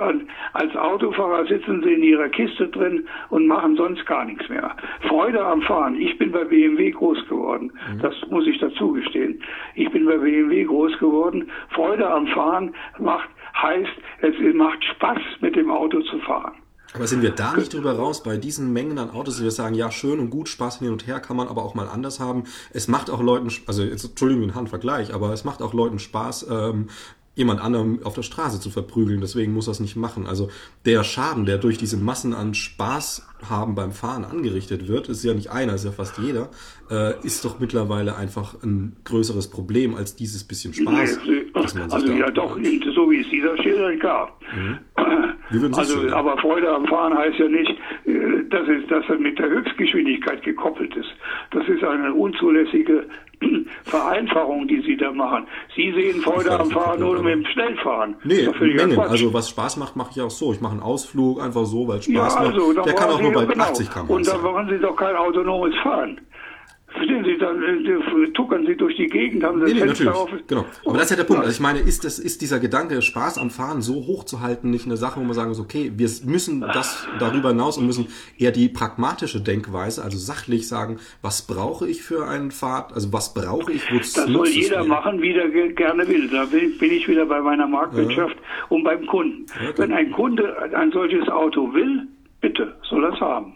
[0.52, 4.76] als Autofahrer sitzen Sie in Ihrer Kiste drin und machen sonst gar nichts mehr.
[5.08, 5.96] Freude am Fahren.
[5.96, 7.72] Ich bin bei BMW groß geworden.
[7.94, 8.00] Mhm.
[8.00, 9.42] Das muss ich dazu gestehen.
[9.74, 11.50] Ich bin bei BMW groß geworden.
[11.70, 13.28] Freude am Fahren macht,
[13.60, 16.54] heißt, es macht Spaß, mit dem Auto zu fahren.
[16.94, 19.74] Aber sind wir da nicht drüber raus, bei diesen Mengen an Autos, die wir sagen,
[19.74, 22.44] ja, schön und gut, Spaß hin und her kann man aber auch mal anders haben.
[22.74, 26.48] Es macht auch Leuten, also jetzt, Entschuldigung, ein Handvergleich, aber es macht auch Leuten Spaß,
[26.50, 26.88] ähm,
[27.34, 29.20] jemand anderem auf der Straße zu verprügeln.
[29.20, 30.26] Deswegen muss er es nicht machen.
[30.26, 30.48] Also
[30.84, 35.34] der Schaden, der durch diese Massen an Spaß haben beim Fahren angerichtet wird, ist ja
[35.34, 36.50] nicht einer, ist ja fast jeder,
[36.90, 41.20] äh, ist doch mittlerweile einfach ein größeres Problem als dieses bisschen Spaß.
[41.26, 41.42] Nee,
[41.90, 42.56] also ja doch,
[42.94, 44.40] so wie es dieser Schilder gab.
[44.54, 44.78] Mhm.
[45.74, 47.70] Also, aber Freude am Fahren heißt ja nicht,
[48.06, 51.10] äh, dass es, dass er mit der Höchstgeschwindigkeit gekoppelt ist.
[51.50, 53.06] Das ist eine unzulässige
[53.84, 55.46] Vereinfachung, die Sie da machen.
[55.76, 58.16] Sie sehen Freude am Fahren nur mit dem Schnellfahren.
[58.24, 58.98] Nee, Mengen.
[58.98, 60.52] Also was Spaß macht, mache ich auch so.
[60.52, 62.86] Ich mache einen Ausflug einfach so, weil Spaß ja, also, macht.
[62.86, 63.64] Der kann auch nur bei genau.
[63.64, 64.06] 80 km.
[64.08, 66.20] Und da machen Sie doch kein autonomes Fahren.
[66.92, 70.14] Verstehen Sie, dann äh, tuckern Sie durch die Gegend, haben Sie nee, das nee, Fenster
[70.14, 70.30] auf.
[70.46, 70.64] Genau.
[70.84, 71.42] Aber das ist ja der Punkt.
[71.42, 74.70] Also ich meine, ist, das, ist dieser Gedanke, Spaß am Fahren so hoch zu halten,
[74.70, 78.08] nicht eine Sache, wo man sagen muss, okay, wir müssen das darüber hinaus und müssen
[78.38, 83.32] eher die pragmatische Denkweise, also sachlich sagen, was brauche ich für einen Fahrt, also was
[83.32, 86.28] brauche ich, wozu Das soll jeder machen, wie er gerne will.
[86.28, 88.66] Da bin ich wieder bei meiner Marktwirtschaft ja.
[88.68, 89.46] und beim Kunden.
[89.56, 89.72] Okay.
[89.76, 92.06] Wenn ein Kunde ein solches Auto will,
[92.40, 93.54] bitte, soll er es haben.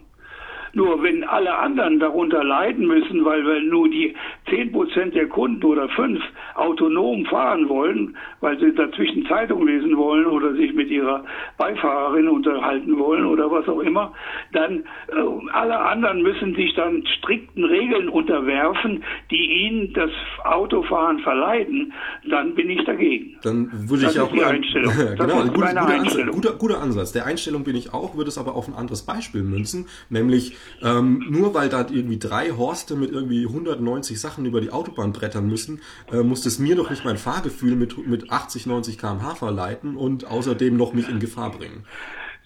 [0.73, 4.15] Nur wenn alle anderen darunter leiden müssen, weil wir nur die
[4.49, 6.21] 10 Prozent der Kunden oder fünf
[6.55, 11.23] autonom fahren wollen, weil sie dazwischen Zeitung lesen wollen oder sich mit ihrer
[11.57, 14.13] Beifahrerin unterhalten wollen oder was auch immer,
[14.53, 20.11] dann äh, alle anderen müssen sich dann strikten Regeln unterwerfen, die ihnen das
[20.43, 21.93] Autofahren verleiden,
[22.29, 23.37] dann bin ich dagegen.
[23.43, 24.93] Dann würde das ich auch die Einstellung.
[25.17, 26.35] genau, ein guter, guter, Einstellung.
[26.35, 27.11] Guter, guter Ansatz.
[27.11, 31.25] Der Einstellung bin ich auch, würde es aber auf ein anderes Beispiel münzen, nämlich ähm,
[31.29, 35.81] nur weil da irgendwie drei Horste mit irgendwie 190 Sachen über die Autobahn brettern müssen,
[36.11, 40.25] äh, muss das mir doch nicht mein Fahrgefühl mit, mit 80, 90 km/h verleiten und
[40.25, 41.85] außerdem noch mich in Gefahr bringen.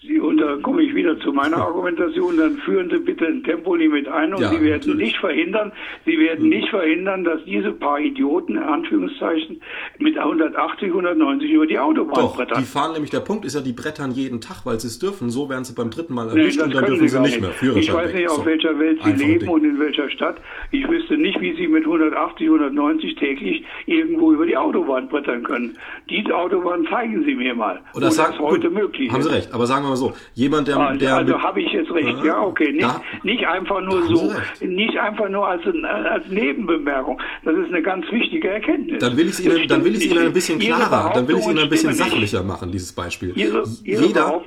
[0.04, 4.08] Sie, und da komme ich wieder zu meiner Argumentation, dann führen Sie bitte ein Tempolimit
[4.08, 4.98] ein und Ja, Sie werden natürlich.
[4.98, 5.72] nicht verhindern,
[6.08, 9.62] Sie werden nicht verhindern, dass diese paar Idioten, in Anführungszeichen,
[10.00, 12.58] mit 180, 190 über die Autobahn Doch, brettern.
[12.62, 15.30] die fahren nämlich, der Punkt ist ja, die brettern jeden Tag, weil sie es dürfen.
[15.30, 17.52] So werden sie beim dritten Mal Nee, erwischt das und dann dürfen Sie nicht mehr.
[17.52, 18.46] Führerschein ich weiß nicht, auf So.
[18.46, 20.38] welcher Welt Sie Einfache leben und in welcher Stadt.
[20.72, 25.78] Ich wüsste nicht, wie Sie mit 180, 190 täglich irgendwo über die Autobahn brettern können.
[26.10, 29.22] Die Autobahn zeigen Sie mir mal, Oder wo sagen, das heute gut, möglich haben.
[29.22, 31.92] Sie recht, aber sagen wir mal so, jemand, der, Also, der also habe ich jetzt
[31.92, 32.72] recht, ja, okay.
[32.72, 37.20] Nicht, Da- nicht einfach nur so, nicht einfach nur als, als Nebenbemerkung.
[37.44, 39.00] Das ist eine ganz wichtige Erkenntnis.
[39.00, 41.36] Dann will ich es Ihnen, dann will ich es Ihnen ein bisschen klarer, dann will
[41.36, 43.34] ich es Ihnen ein bisschen sachlicher machen, dieses Beispiel.
[43.36, 44.42] Ihre, Ihre Jeder,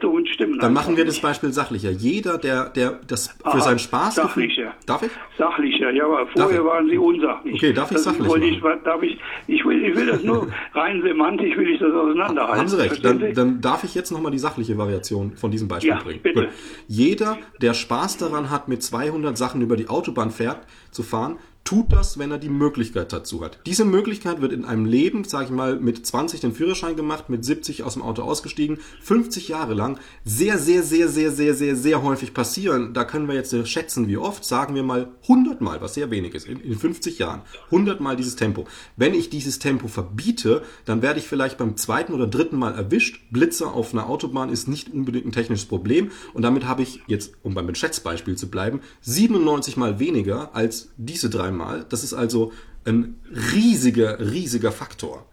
[0.61, 1.21] dann machen wir das.
[1.21, 1.91] Beispiel sachlicher.
[1.91, 4.73] Jeder, der, der das für Aha, seinen Spaß sachlicher.
[4.87, 5.11] Darf ich?
[5.39, 7.55] Sachlicher, ja, aber vorher waren Sie unsachlich.
[7.55, 11.03] Okay, darf ich das sachlich ich, darf ich, ich will, ich will das nur rein
[11.03, 12.61] semantisch will ich das auseinanderhalten.
[12.61, 13.05] Haben Sie recht.
[13.05, 16.49] Dann, dann darf ich jetzt nochmal die sachliche Variation von diesem Beispiel Ja, bringen.
[16.87, 21.93] Jeder, der Spaß daran hat, mit 200 Sachen über die Autobahn fährt, zu fahren, tut
[21.93, 23.59] das, wenn er die Möglichkeit dazu hat.
[23.67, 27.45] Diese Möglichkeit wird in einem Leben, sage ich mal, mit 20 den Führerschein gemacht, mit
[27.45, 32.03] 70 aus dem Auto ausgestiegen, 50 Jahre lang, sehr, sehr, sehr, sehr, sehr, sehr, sehr
[32.03, 32.93] häufig passieren.
[32.93, 36.35] Da können wir jetzt schätzen, wie oft, sagen wir mal 100 Mal, was sehr wenig
[36.35, 38.67] ist, in, in 50 Jahren, 100 Mal dieses Tempo.
[38.97, 43.23] Wenn ich dieses Tempo verbiete, dann werde ich vielleicht beim zweiten oder dritten Mal erwischt.
[43.31, 47.33] Blitzer auf einer Autobahn ist nicht unbedingt ein technisches Problem und damit habe ich jetzt,
[47.43, 51.85] um beim Schätzbeispiel zu bleiben, 97 Mal weniger als diese dreimal.
[51.89, 52.53] Das ist also
[52.85, 53.17] ein
[53.55, 55.27] riesiger, riesiger Faktor.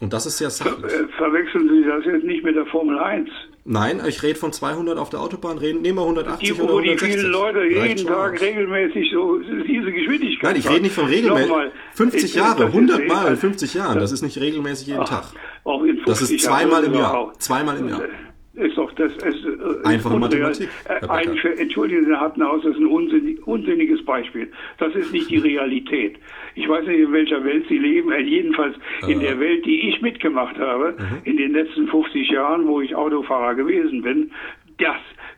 [0.00, 0.92] Und das ist sehr sachlich.
[0.92, 3.28] Äh, Verwechseln Sie das jetzt nicht mit der Formel 1.
[3.66, 6.80] Nein, ich rede von 200 auf der Autobahn, reden, nehmen wir 180 Die, oder wo
[6.80, 7.20] die 160.
[7.20, 8.40] vielen Leute jeden Tag aus.
[8.40, 11.48] regelmäßig so diese Geschwindigkeit Nein, ich rede nicht von regelmäßig.
[11.50, 14.40] Nochmal, 50 ich- Jahre, das ist 100 eh- Mal in 50 Jahren, das ist nicht
[14.40, 15.24] regelmäßig jeden Tag.
[15.64, 17.18] Auch in 50 Das ist Jahren zweimal im oder Jahr.
[17.18, 17.32] auch.
[17.34, 18.02] Zweimal im Jahr.
[18.60, 20.40] Ist doch das ist, äh, Einfache unreal.
[20.50, 21.36] Mathematik, Äh, Ein.
[21.58, 24.50] Entschuldigen Sie, Herr Hattenhaus, das ist ein unsinnig, unsinniges Beispiel.
[24.78, 26.16] Das ist nicht die Realität.
[26.54, 28.12] Ich weiß nicht, in welcher Welt Sie leben.
[28.12, 31.18] Äh, jedenfalls in der Welt, die ich mitgemacht habe, Mhm.
[31.24, 34.30] in den letzten 50 Jahren, wo ich Autofahrer gewesen bin,
[34.78, 34.96] das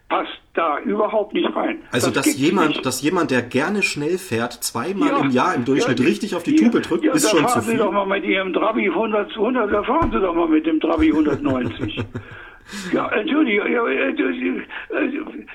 [0.09, 1.79] passt da überhaupt nicht rein.
[1.91, 2.85] Also, das dass jemand, nicht.
[2.87, 6.43] dass jemand, der gerne schnell fährt, zweimal Ja, im Jahr im Durchschnitt ja, richtig auf
[6.43, 7.79] die ja, Tube drückt, ja, ist schon zu fahren Sie viel.
[7.79, 11.11] doch mal mit Ihrem Trabi 100, 100, da fahren Sie doch mal mit dem Trabi
[11.13, 12.01] 190.
[12.93, 13.71] Ja, Entschuldigung.
[13.71, 14.13] Ja, äh,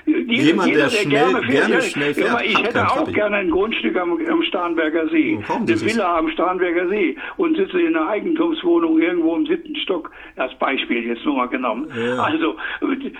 [0.06, 3.50] Jemand, jeder, der schnell- gerne ja, schnell ja, fährt, ich hat hätte auch gerne ein
[3.50, 5.38] Grundstück am, am Starnberger See.
[5.48, 10.10] Eine Villa am Starnberger See und sitze in einer Eigentumswohnung irgendwo im siebten Stock.
[10.36, 11.88] Das Beispiel jetzt nur mal genommen.
[11.96, 12.16] Ja.
[12.22, 12.56] Also,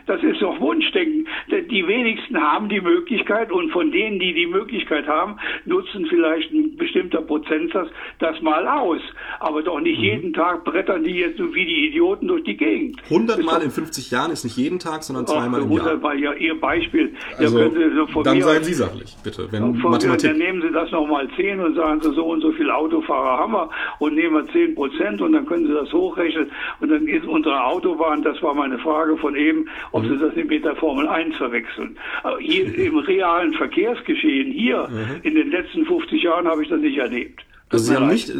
[0.07, 1.26] das ist doch Wunschdenken.
[1.51, 6.76] Die wenigsten haben die Möglichkeit und von denen, die die Möglichkeit haben, nutzen vielleicht ein
[6.76, 9.01] bestimmter Prozentsatz das mal aus.
[9.41, 9.82] Aber doch Mhm.
[9.84, 13.01] nicht jeden Tag brettern die jetzt so wie die Idioten durch die Gegend.
[13.09, 15.70] 100 Ist Mal doch- in 50 Jahren ist nicht jeden Tag, sondern Ach, zweimal im
[15.72, 15.81] Jahr.
[15.85, 17.12] wunderbar, ja, Ihr Beispiel.
[17.37, 17.68] Also, ja,
[18.12, 19.49] so dann seien Sie sachlich, bitte.
[19.51, 20.31] Wenn Mathematik.
[20.31, 23.53] dann nehmen Sie das nochmal 10 und sagen Sie, so und so viele Autofahrer haben
[23.53, 26.51] wir und nehmen wir 10 Prozent und dann können Sie das hochrechnen
[26.81, 30.09] und dann ist unsere Autobahn, das war meine Frage von eben, ob Mhm.
[30.09, 31.97] Sie das nicht mit der Formel 1 verwechseln.
[32.41, 34.89] Hier im realen Verkehrsgeschehen, hier
[35.22, 37.41] in den letzten 50 Jahren habe ich das nicht erlebt.
[37.41, 37.55] Mhm.
[37.70, 38.33] Also Sie haben nicht.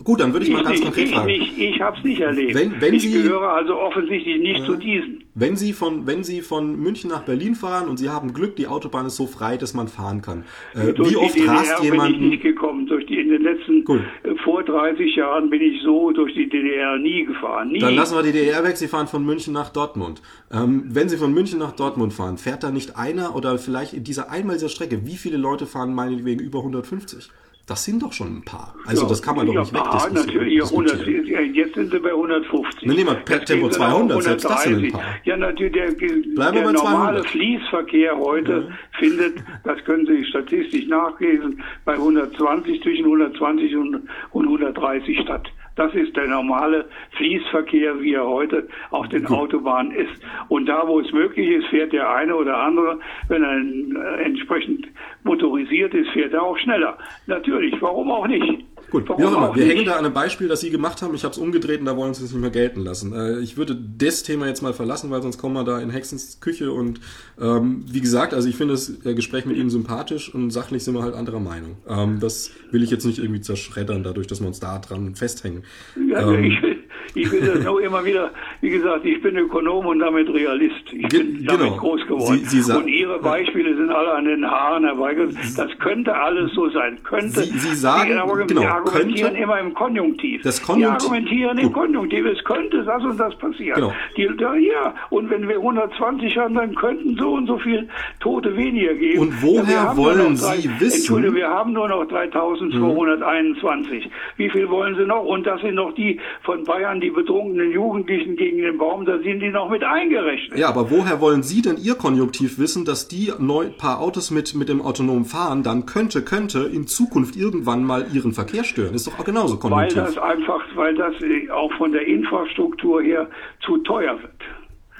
[0.00, 1.26] Äh, Gut, dann würde ich, Ich mal ganz nicht, konkret ich fragen.
[1.26, 2.54] nicht, ich habe es nicht erlebt.
[2.54, 5.24] Wenn- wenn ich Sie- gehöre also offensichtlich nicht zu diesen.
[5.34, 8.66] Wenn Sie von, wenn Sie von München nach Berlin fahren und Sie haben Glück, die
[8.68, 10.44] Autobahn ist so frei, dass man fahren kann.
[10.74, 12.28] Äh, wie oft DDR rast bin ich jemanden?
[12.30, 12.86] nicht gekommen.
[12.86, 14.00] Durch die, in den letzten, Gut.
[14.22, 17.68] äh, vor 30 Jahren bin ich so durch die DDR nie gefahren.
[17.72, 17.80] Nie.
[17.80, 20.22] Dann lassen wir die DDR weg, Sie fahren von München nach Dortmund.
[20.52, 24.04] Ähm, wenn Sie von München nach Dortmund fahren, fährt da nicht einer oder vielleicht in
[24.04, 27.28] dieser einmal dieser Strecke, wie viele Leute fahren meinetwegen über 150?
[27.66, 28.76] Das sind doch schon ein paar.
[28.86, 30.26] Also Ja, das kann man doch ja, nicht ah, wegdiskutieren.
[30.26, 31.26] natürlich, ja, 100, diskutieren.
[31.26, 32.86] ja, jetzt sind sie bei 150.
[32.86, 34.92] Dann nehmen wir per Tempo gehen sie nach 200, selbst das sind ein 130.
[34.92, 35.02] paar.
[35.24, 37.26] Ja, natürlich, der, Bleiben wir der normale 200.
[37.26, 45.18] Fließverkehr heute findet, das können Sie statistisch nachlesen, bei 120, zwischen 120 und, und 130
[45.22, 45.48] statt.
[45.76, 50.22] Das ist der normale Fließverkehr, wie er heute auf den Autobahnen ist.
[50.48, 52.98] Und da, wo es möglich ist, fährt der eine oder andere,
[53.28, 54.88] wenn er äh, entsprechend
[55.22, 56.96] motorisiert ist, fährt er auch schneller.
[57.26, 58.64] Natürlich, warum auch nicht?
[58.90, 59.56] Gut, warum wie auch immer.
[59.56, 61.14] Wir hängen da an einem Beispiel, das Sie gemacht haben.
[61.14, 63.12] Ich habe es umgedreht und da wollen Sie es nicht mehr gelten lassen.
[63.12, 66.40] Äh, ich würde das Thema jetzt mal verlassen, weil sonst kommen wir da in Hexens
[66.40, 66.72] Küche.
[66.72, 67.00] Und
[67.40, 70.94] ähm, wie gesagt, also ich finde das äh, Gespräch mit Ihnen sympathisch und sachlich sind
[70.94, 71.76] wir halt anderer Meinung.
[71.88, 75.64] Ähm, das will ich jetzt nicht irgendwie zerschreddern, dadurch, dass wir uns da dran festhängen.
[76.08, 76.75] Ja, Ähm, ich, will,
[77.16, 80.74] Ich will das nur immer wieder, wie gesagt, ich bin Ökonom und damit Realist.
[80.92, 81.76] Ich Ge bin damit genau.
[81.78, 82.40] groß geworden.
[82.44, 85.54] Sie- Sie und Ihre Beispiele sind alle an den Haaren herbeigezogen.
[85.56, 86.98] Das könnte alles so sein.
[87.04, 87.40] Könnte.
[87.42, 88.08] Sie- Sie sagen, Sie,
[88.54, 90.42] genau, argumentieren könnte- immer im Konjunktiv.
[90.42, 91.72] Das Konjunktiv- Sie argumentieren im.
[91.72, 92.26] Konjunktiv.
[92.26, 93.74] Es könnte das und das passieren.
[93.76, 93.92] Genau.
[94.16, 97.88] Die, da, ja, und wenn wir 120 haben, dann könnten so und so viel
[98.20, 99.20] Tote weniger geben.
[99.20, 104.10] Und woher wollen drei, Sie wissen- Entschuldigung, wir haben nur noch 3221.
[104.36, 105.24] Wie viel wollen Sie noch?
[105.24, 109.40] Und das sind noch die von Bayern, die betrunkenen Jugendlichen gegen den Baum, da sind
[109.40, 110.58] die noch mit eingerechnet.
[110.58, 114.54] Ja, aber woher wollen Sie denn Ihr Konjunktiv wissen, dass die neu paar Autos mit,
[114.54, 118.94] mit dem autonomen Fahren dann könnte, könnte in Zukunft irgendwann mal ihren Verkehr stören?
[118.94, 119.96] Ist doch auch genauso Weil Konjunktiv.
[119.96, 121.14] das einfach, weil das
[121.52, 123.28] auch von der Infrastruktur her
[123.64, 124.35] zu teuer wird.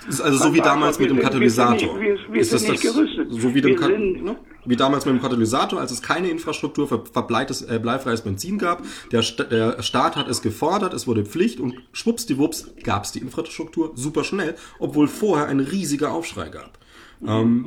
[0.09, 1.99] Ist also so wie damals mit dem Katalysator.
[1.99, 4.37] nicht- ist das nicht das, so wie dem Wir Ka- sind- ne?
[4.65, 8.83] wie damals mit dem Katalysator, als es keine Infrastruktur für verbleites, äh, bleifreies Benzin gab.
[9.13, 13.21] Der, Sta der Staat hat es gefordert, es wurde Pflicht und schwuppsdiwupps gab es die
[13.21, 16.79] Infrastruktur super schnell, obwohl vorher ein riesiger Aufschrei gab.
[17.27, 17.67] Ähm,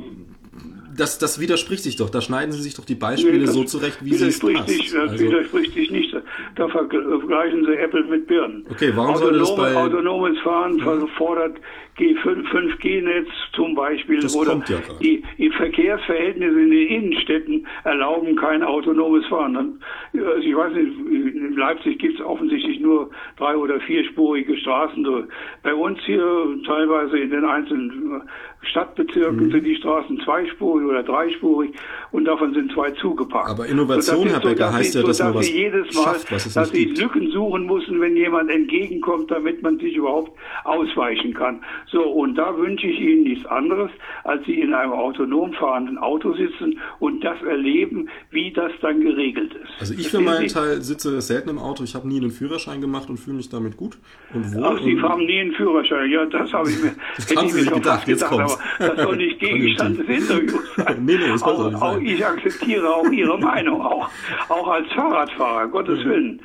[0.96, 2.10] das, das widerspricht sich doch.
[2.10, 4.68] Da schneiden Sie sich doch die Beispiele Nee, das so zurecht, wie Sie es passt.
[4.68, 6.14] sich, Das Also- widerspricht sich nicht.
[6.56, 8.66] Da vergleichen Sie Äpfel mit Birnen.
[8.68, 10.80] Okay, warum soll das Autonome, bei- Autonomes Fahren
[11.16, 14.20] fordert G5, 5G-Netz zum Beispiel.
[14.20, 19.80] Das oder kommt ja die, die Verkehrsverhältnisse in den Innenstädten erlauben kein autonomes Fahren.
[20.14, 25.04] Also ich weiß nicht, in Leipzig gibt es offensichtlich nur drei- oder vierspurige Straßen.
[25.04, 25.24] So,
[25.62, 26.22] Bei uns hier
[26.66, 28.22] teilweise in den einzelnen
[28.62, 29.52] Stadtbezirken Mhm.
[29.52, 31.70] sind die Straßen zweispurig oder dreispurig
[32.12, 33.48] und davon sind zwei zugeparkt.
[33.50, 36.46] Aber Innovation, Herr Becker, sodass heißt ja, dass man was sie jedes Mal, schafft, was
[36.46, 36.84] es dass sie.
[36.84, 40.32] Lücken suchen müssen, wenn jemand entgegenkommt, damit man sich überhaupt
[40.64, 41.62] ausweichen kann.
[41.92, 43.90] So, und da wünsche ich Ihnen nichts anderes,
[44.22, 49.52] als Sie in einem autonom fahrenden Auto sitzen und das erleben, wie das dann geregelt
[49.54, 49.70] ist.
[49.80, 50.46] Also ich für meinen?
[50.46, 51.82] Teil sitze selten im Auto.
[51.82, 53.98] Ich habe nie einen Führerschein gemacht und fühle mich damit gut
[54.32, 54.64] und wohl.
[54.64, 56.10] Ach, Sie haben nie einen Führerschein.
[56.10, 58.38] Ja, das habe ich mir, Das hätte haben ich Sie mir sich gedacht, jetzt gedacht,
[58.48, 58.58] kommt's.
[58.78, 61.04] aber das soll nicht Gegenstand des Interviews sein.
[61.04, 62.06] Nee, nee, das auch, auch nicht auch sein.
[62.06, 64.08] Ich akzeptiere auch Ihre Meinung, auch,
[64.48, 66.40] auch als Fahrradfahrer, Gottes Willen.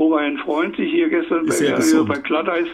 [0.00, 2.08] Wobei ein Freund sich hier gestern bei, gesund.
[2.08, 2.66] bei Glatteis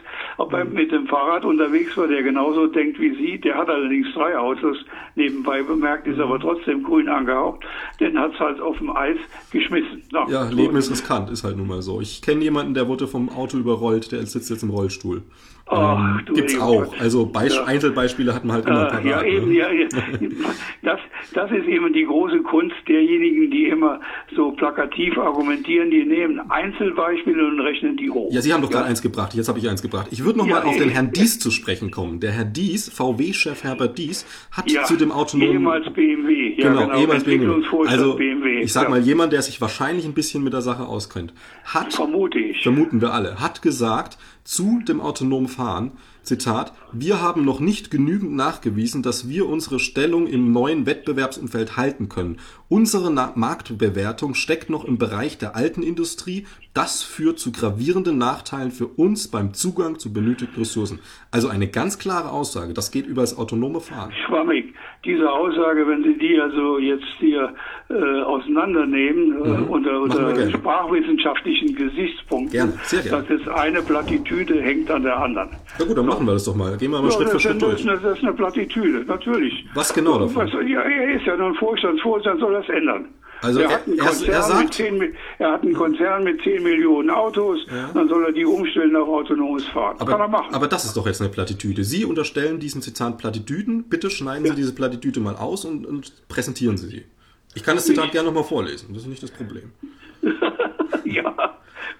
[0.49, 3.41] beim, mit dem Fahrrad unterwegs war, der genauso denkt wie Sie.
[3.41, 4.77] Der hat allerdings drei Autos
[5.17, 7.65] nebenbei bemerkt, ist aber trotzdem grün angehaucht.
[7.99, 9.17] Den hat's halt auf dem Eis
[9.51, 10.05] geschmissen.
[10.13, 12.01] Na, Ja, Leben ist riskant, ist halt nun mal so.
[12.01, 15.23] Ich kenne jemanden, der wurde vom Auto überrollt, der sitzt jetzt im Rollstuhl.
[15.69, 16.85] Ach, ähm, du gibt's auch.
[16.85, 17.01] Gott.
[17.01, 17.65] Also Beisp Ja.
[17.65, 19.55] Einzelbeispiele hat man halt immer Äh, ja, eben, ne?
[19.59, 19.89] ja, ja.
[20.83, 21.01] Das,
[21.35, 24.01] das ist eben die große Kunst derjenigen, die immer
[24.37, 25.91] so plakativ argumentieren.
[25.91, 28.33] Die nehmen Einzelbeispiele und rechnen die hoch.
[28.33, 29.35] Ja, Sie haben doch gerade eins gebracht.
[29.35, 30.07] Jetzt habe ich eins gebracht.
[30.13, 30.89] Ich würde noch Ja, mal auf den.
[30.89, 32.21] Herrn Dies zu sprechen kommen.
[32.21, 36.55] Der Herr Dies, VW-Chef Herbert Dies, hat Ja, zu dem autonomen ehemals BMW.
[36.57, 37.65] Ja, genau, genau, ehemals BMW.
[37.89, 38.61] Also BMW.
[38.61, 41.93] ich sag ja, mal, jemand, der sich wahrscheinlich ein bisschen mit der Sache auskennt, hat
[41.93, 42.63] Vermute ich.
[42.63, 44.17] vermuten wir alle, hat gesagt
[44.47, 45.93] zu dem autonomen Fahren,
[46.23, 52.09] Zitat, wir haben noch nicht genügend nachgewiesen, dass wir unsere Stellung im neuen Wettbewerbsumfeld halten
[52.09, 52.39] können.
[52.69, 56.47] Unsere Marktbewertung steckt noch im Bereich der alten Industrie.
[56.75, 60.99] Das führt zu gravierenden Nachteilen für uns beim Zugang zu benötigten Ressourcen.
[61.31, 62.75] Also eine ganz klare Aussage.
[62.75, 64.13] Das geht über das autonome Fahren.
[64.27, 64.75] schwammig.
[65.05, 67.55] Diese Aussage, wenn Sie die also jetzt hier
[67.89, 69.39] äh, auseinandernehmen äh,
[69.69, 70.03] unter, Mhm.
[70.03, 70.51] Unter gerne.
[70.51, 73.25] sprachwissenschaftlichen Gesichtspunkten, Gerne, sehr gerne.
[73.29, 75.51] das ist eine Plattitüde hängt an der anderen.
[75.79, 76.77] Na gut, dann machen wir das doch mal.
[76.87, 78.03] Gehen wir mal Ja, Schritt das, für ist Schritt eine, durch.
[78.03, 79.67] das ist eine Plattitüde, natürlich.
[79.75, 80.37] Was genau davon?
[80.37, 83.07] Was, ja, er ist ja nun Vorstand, Vorstand soll das ändern.
[83.43, 85.75] Also er, er- hat einen er- Konzern er sagt- mit 10, Mi- er hat einen
[85.75, 87.59] Konzern mit 10 Millionen Autos,
[87.93, 89.99] dann soll er die umstellen auf autonomes Fahren.
[89.99, 90.55] Kann er Aber, machen.
[90.55, 91.83] aber das ist doch jetzt eine Plattitüde.
[91.83, 93.89] Sie unterstellen diesen Zitat Plattitüden.
[93.89, 97.05] Bitte schneiden Sie diese Plattitüde mal aus und, und präsentieren Sie sie.
[97.57, 98.91] Ich kann das Zitat gerne nochmal vorlesen.
[98.95, 99.73] Das ist nicht das Problem.
[101.05, 101.35] ja,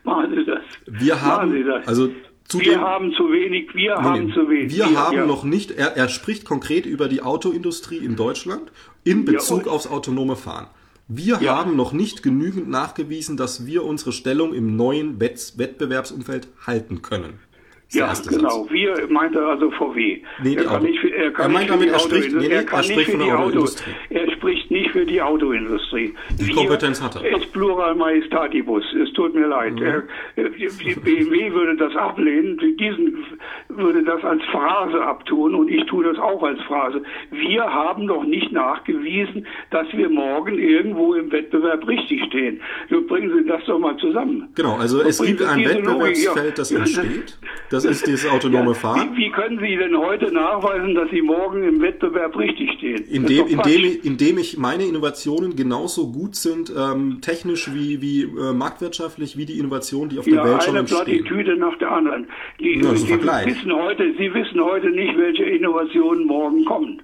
[0.05, 0.61] machen Sie das.
[0.87, 1.89] Wir haben, machen Sie das.
[1.89, 2.09] also
[2.49, 4.77] zu wir haben zu wenig, wir Nee, haben zu wenig.
[4.77, 5.27] Wir haben ja.
[5.27, 8.71] noch nicht, er, er spricht konkret über die Autoindustrie in Deutschland
[9.05, 10.69] in Bezug und- aufs autonome Fahren.
[11.09, 11.57] Wir Ja.
[11.59, 17.39] haben noch nicht genügend nachgewiesen, dass wir unsere Stellung im neuen Wett Wettbewerbsumfeld halten können.
[17.93, 18.65] Ja, genau.
[18.65, 18.71] Satz.
[18.73, 20.21] Wir meint er also VW.
[20.43, 22.49] Nee, er kann nicht für, er kann Er meint nicht für damit, er spricht- nee,
[22.49, 23.47] nee, er kann er nicht spricht für von die der Auto.
[23.47, 23.91] Autoindustrie.
[24.11, 26.15] Er spricht nicht für die Autoindustrie.
[26.41, 27.23] Die Kompetenz hat er.
[27.23, 27.37] Mhm.
[27.43, 28.85] Es Plural Majestatibus.
[29.03, 29.81] Es tut mir leid.
[29.81, 29.99] Er,
[30.37, 32.59] äh, die- die BMW würde das ablehnen.
[32.79, 33.25] Diesen
[33.69, 37.03] würde das als Phrase abtun und ich tue das auch als Phrase.
[37.31, 42.61] Wir haben noch nicht nachgewiesen, dass wir morgen irgendwo im Wettbewerb richtig stehen.
[42.91, 44.49] So bringen Sie das doch mal zusammen.
[44.55, 47.39] Genau, also es gibt ein Wettbewerbsfeld, das entsteht.
[47.71, 49.11] Das ist dieses autonome Ja, Fahren.
[49.15, 53.05] Wie, wie können Sie denn heute nachweisen, dass Sie morgen im Wettbewerb richtig stehen?
[53.11, 58.23] Indem, ist indem, indem indem ich meine Innovationen genauso gut sind, ähm, technisch wie, wie
[58.23, 61.05] äh, marktwirtschaftlich, wie die Innovationen, die auf ja, der Welt schon eine entstehen.
[61.05, 62.27] Plattitüde nach der anderen.
[62.59, 67.03] Die, Ja, die wissen heute, sie wissen heute nicht, welche Innovationen morgen kommen.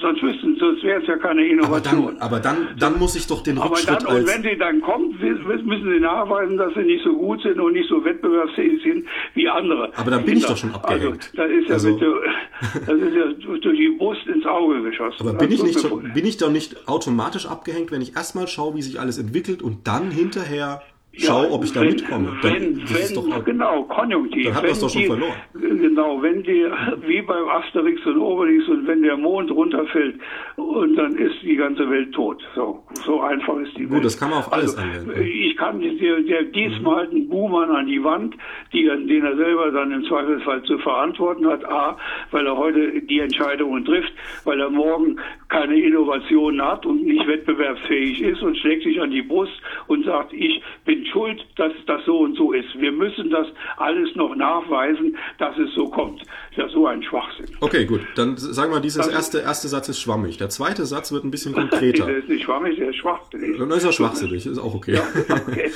[0.00, 2.06] Sonst wüssten, sonst wäre es ja keine Aber Innovation.
[2.06, 4.80] dann, aber dann, dann muss ich doch den Aber Rückschritt dann, und wenn sie dann
[4.80, 9.06] kommt, müssen sie nachweisen, dass sie nicht so gut sind und nicht so wettbewerbsfähig sind
[9.34, 9.90] wie andere.
[9.96, 11.32] Aber dann bin ich doch schon abgehängt.
[11.36, 14.82] Also, das ist ja, Also- mit, der- das ist ja durch die Brust ins Auge
[14.82, 15.16] geschossen.
[15.20, 18.48] Aber bin ich, Also, nicht schon, bin ich doch nicht automatisch abgehängt, wenn ich erstmal
[18.48, 20.82] schaue, wie sich alles entwickelt und dann hinterher
[21.12, 22.32] schaue, Ja, ob ich da wenn, mitkomme?
[22.42, 24.44] Dann, Wenn, das ist wenn, doch, genau, Konjunktiv.
[24.46, 25.32] Dann hat man's doch schon die, verloren.
[25.54, 26.66] Genau, wenn die,
[27.06, 30.16] wie beim Asterix und Obelix und wenn der Mond runterfällt
[30.56, 32.42] und dann ist die ganze Welt tot.
[32.54, 34.04] So, so einfach ist die Welt.
[34.04, 35.22] das kann man auf alles also, anwenden.
[35.26, 36.52] Ich kann dir, der Mhm.
[36.52, 38.34] diesmal einen Buhmann an die Wand,
[38.72, 41.64] die, den er selber dann im Zweifelsfall zu verantworten hat.
[41.64, 41.96] A,
[42.30, 44.12] weil er heute die Entscheidungen trifft,
[44.44, 45.16] weil er morgen
[45.48, 49.52] keine Innovationen hat und nicht wettbewerbsfähig ist und schlägt sich an die Brust
[49.86, 52.68] und sagt, ich bin schuld, dass das so und so ist.
[52.78, 53.46] Wir müssen das
[53.76, 56.22] alles noch nachweisen, dass es so kommt.
[56.56, 57.46] Ja, so ein Schwachsinn.
[57.60, 58.00] okay, gut.
[58.16, 60.36] Dann sagen wir, dieses Das- erste, erste Satz ist schwammig.
[60.38, 62.08] Der zweite Satz wird ein bisschen Der konkreter.
[62.16, 63.58] ist nicht schwammig, der ist schwachsinnig.
[63.58, 64.98] Dann ist er schwachsinnig, ist auch okay.
[65.28, 65.70] Okay.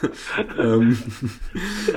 [0.58, 0.96] ähm,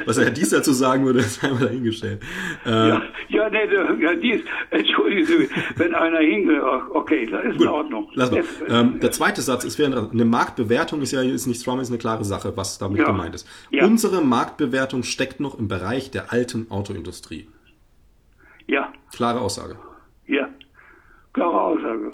[0.05, 2.21] was er dies dazu sagen würde, ist einmal dahingestellt.
[2.65, 6.61] Äh, Ja, ja, nee, der- ja, dies, entschuldigen Sie, wenn einer hingeht,
[6.91, 8.09] okay, das ist in Ordnung.
[8.13, 8.37] Lass mal.
[8.37, 11.97] Jetzt, Ähm, der zweite Satz ist, eine Marktbewertung ist ja ist nicht Strum, ist eine
[11.97, 13.05] klare Sache, was damit Ja.
[13.05, 13.47] gemeint ist.
[13.71, 13.85] Ja.
[13.85, 17.47] Unsere Marktbewertung steckt noch im Bereich der alten Autoindustrie.
[18.67, 19.77] ja, Klare Aussage.
[20.27, 20.47] ja,
[21.33, 22.11] klare Aussage.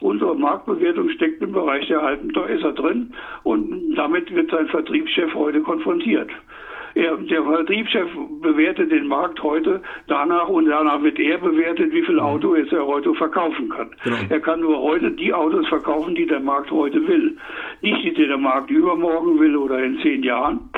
[0.00, 4.66] Unsere Marktbewertung steckt im Bereich der alten, da ist er drin und damit wird sein
[4.68, 6.28] Vertriebschef heute konfrontiert.
[6.94, 8.08] Er, der Vertriebschef
[8.40, 12.86] bewertet den Markt heute danach und danach wird er bewertet, wie viel Auto es er
[12.86, 13.90] heute verkaufen kann.
[14.04, 14.16] Genau.
[14.28, 17.36] Er kann nur heute die Autos verkaufen, die der Markt heute will.
[17.80, 20.70] Nicht die, die der Markt übermorgen will oder in zehn Jahren.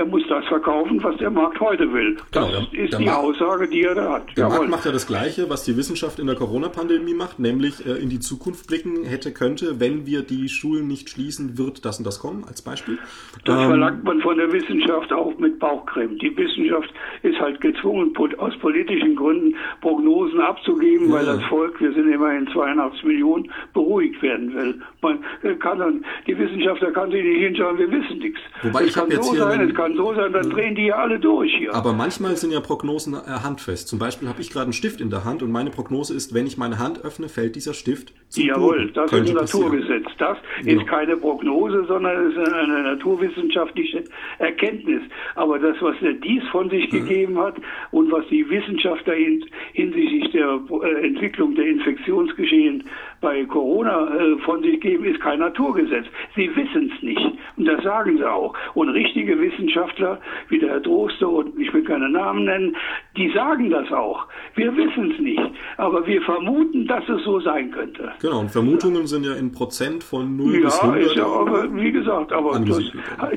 [0.00, 2.16] Er muss das verkaufen, was der Markt heute will.
[2.32, 4.22] Das Genau, der- ist der die Markt- Aussage, die er da hat.
[4.34, 4.56] Der Jawohl.
[4.60, 8.08] Markt macht ja das Gleiche, was die Wissenschaft in der Corona-Pandemie macht, nämlich äh, in
[8.08, 12.18] die Zukunft blicken hätte, könnte, wenn wir die Schulen nicht schließen, wird das und das
[12.18, 12.96] kommen, als Beispiel.
[13.44, 16.16] Das Ähm, verlangt man von der Wissenschaft auch mit Bauchcreme.
[16.18, 16.88] Die Wissenschaft
[17.22, 21.34] ist halt gezwungen, aus politischen Gründen Prognosen abzugeben, weil Ja.
[21.34, 24.80] das Volk, wir sind immerhin 82 Millionen, beruhigt werden will.
[25.02, 28.40] Man äh, kann dann, die Wissenschaftler kann sich nicht hinschauen, wir wissen nichts.
[28.62, 30.96] Wobei es ich kann jetzt so sein, es kann so sein, dann drehen die ja
[30.96, 31.74] alle durch hier.
[31.74, 33.88] Aber manchmal sind ja Prognosen äh, handfest.
[33.88, 36.46] Zum Beispiel habe ich gerade einen Stift in der Hand und meine Prognose ist, wenn
[36.46, 38.90] ich meine Hand öffne, fällt dieser Stift zum Jawohl, Boden.
[38.94, 39.60] das Könnte ist ein.
[39.60, 40.06] Naturgesetz.
[40.18, 40.72] Das Ja.
[40.80, 44.04] ist keine Prognose, sondern es ist eine naturwissenschaftliche
[44.38, 45.02] Erkenntnis.
[45.34, 46.70] Aber das, was der Dies von Mhm.
[46.70, 47.56] sich gegeben hat
[47.90, 52.84] und was die Wissenschaftler hin, hinsichtlich der äh, Entwicklung der Infektionsgeschehen
[53.20, 56.06] bei Corona äh, von sich geben, ist kein Naturgesetz.
[56.34, 57.20] Sie wissen es nicht.
[57.56, 58.54] Und das sagen sie auch.
[58.74, 60.18] Und richtige Wissenschaftler,
[60.48, 62.76] wie der Herr Droste und ich will keine Namen nennen,
[63.16, 64.26] die sagen das auch.
[64.54, 65.42] Wir wissen es nicht.
[65.76, 68.12] Aber wir vermuten, dass es so sein könnte.
[68.22, 71.02] Genau, und Vermutungen sind ja in Prozent von 0 bis Ja, 100.
[71.06, 72.80] ist ja aber, wie gesagt, aber das,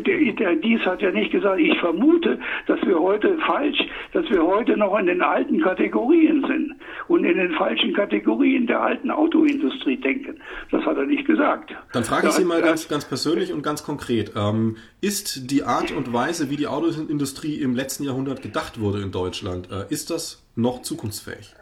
[0.06, 3.80] der, der Dies hat ja nicht gesagt, ich vermute, dass wir heute falsch,
[4.14, 6.76] dass wir heute noch in den alten Kategorien sind
[7.10, 9.73] und in den falschen Kategorien der alten Autoindustrie
[10.04, 10.40] denken.
[10.72, 11.74] Das hat er nicht gesagt.
[11.92, 14.34] Dann frage ich Sie mal ganz, ganz persönlich und ganz konkret.
[14.36, 19.12] Ähm, ist die Art und Weise, wie die Autoindustrie im letzten Jahrhundert gedacht wurde in
[19.12, 21.54] Deutschland, äh, ist das noch zukunftsfähig?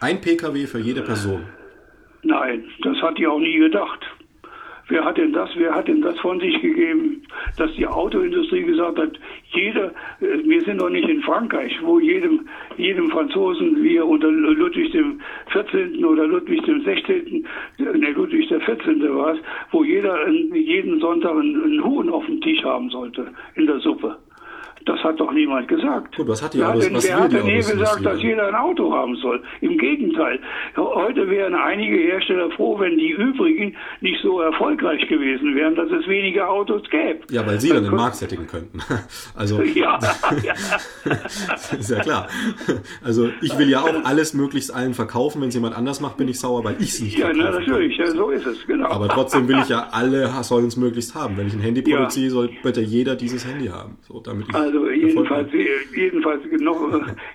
[0.00, 1.46] Ein Pkw für jede Person.
[2.22, 4.00] Nein, das hat die auch nie gedacht.
[4.92, 7.22] Wer hat denn das, wer hat denn das von sich gegeben,
[7.56, 9.18] dass die Autoindustrie gesagt hat,
[9.52, 9.86] jeder,
[10.20, 15.18] äh, wir sind doch nicht in Frankreich, wo jedem, jedem Franzosen, wie unter Ludwig dem
[15.46, 16.04] 14.
[16.04, 17.46] oder Ludwig dem 16.,
[17.78, 19.00] ne, Ludwig der 14.
[19.16, 19.38] war es,
[19.70, 24.18] wo jeder jeden Sonntag einen Huhn auf dem Tisch haben sollte, in der Suppe.
[24.86, 26.16] Das hat doch niemand gesagt.
[26.16, 28.48] Gut, was hat die wer hat denn, was wer hat denn Autoindustrie gesagt, dass jeder
[28.48, 29.42] ein Auto haben soll?
[29.60, 30.40] Im Gegenteil.
[30.76, 36.06] Heute wären einige Hersteller froh, wenn die übrigen nicht so erfolgreich gewesen wären, dass es
[36.06, 37.20] weniger Autos gäbe.
[37.30, 38.80] Ja, weil Sie dann den Markt sättigen könnten.
[39.34, 39.98] Also, Ja,
[40.42, 40.52] ja.
[41.78, 42.28] ist ja klar.
[43.02, 45.40] Also, ich will ja auch alles möglichst allen verkaufen.
[45.40, 47.96] Wenn es jemand anders macht, bin ich sauer, weil ich es nicht ja na, natürlich,
[47.96, 48.88] ja, so ist es, genau.
[48.88, 51.36] Aber trotzdem will ich ja alle sollen es möglichst haben.
[51.36, 53.96] Wenn ich ein Handy produziere, soll bitte jeder dieses Handy haben.
[54.02, 55.52] So, damit ich Also Also jedenfalls,
[55.94, 56.80] jedenfalls noch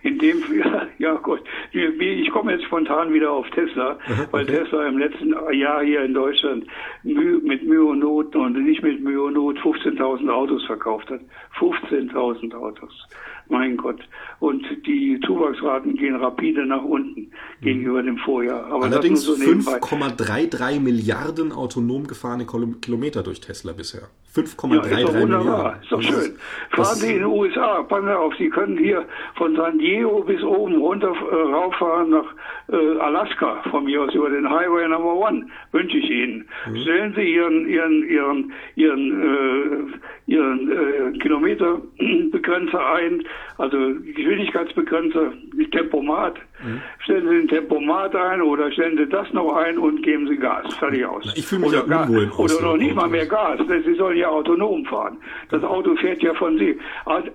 [0.01, 0.41] in dem,
[0.97, 1.41] ja, gut,
[1.71, 3.99] ich komme jetzt spontan wieder auf Tesla,
[4.31, 6.65] weil Tesla im letzten Jahr hier in Deutschland
[7.03, 11.21] mit Mühe und Not und nicht mit Mühe und Not 15.000 Autos verkauft hat.
[11.59, 13.07] 15.000 Autos.
[13.49, 13.99] Mein Gott.
[14.39, 18.65] Und die Zuwachsraten gehen rapide nach unten gegenüber dem Vorjahr.
[18.65, 24.09] Aber Allerdings so 5,33 Milliarden autonom gefahrene Kilometer durch Tesla bisher.
[24.35, 25.81] 5,33 ja, Milliarden.
[25.81, 26.35] Ist doch schön.
[26.71, 29.05] Fahren Sie in den USA, passen auf, Sie können hier
[29.35, 32.25] von San Diego bis oben runter äh, rauffahren nach
[32.69, 36.47] äh, Alaska, von mir aus über den Highway Number One, wünsche ich Ihnen.
[36.69, 36.77] Mhm.
[36.77, 43.23] Stellen Sie Ihren, Ihren, Ihren, Ihren, äh, Ihren äh, Kilometerbegrenzer ein,
[43.57, 43.77] also
[44.15, 45.31] Geschwindigkeitsbegrenzer,
[45.71, 46.35] Tempomat.
[46.63, 46.81] Mhm.
[46.99, 50.73] Stellen Sie den Tempomat ein oder stellen Sie das noch ein und geben Sie Gas.
[50.75, 51.31] Fertig aus.
[51.35, 52.31] Ich fühle mich oder ja unwohl.
[52.37, 53.59] Oder noch nicht mal mehr Gas.
[53.67, 55.17] Sie sollen ja autonom fahren.
[55.49, 56.77] Das Auto fährt ja von Sie.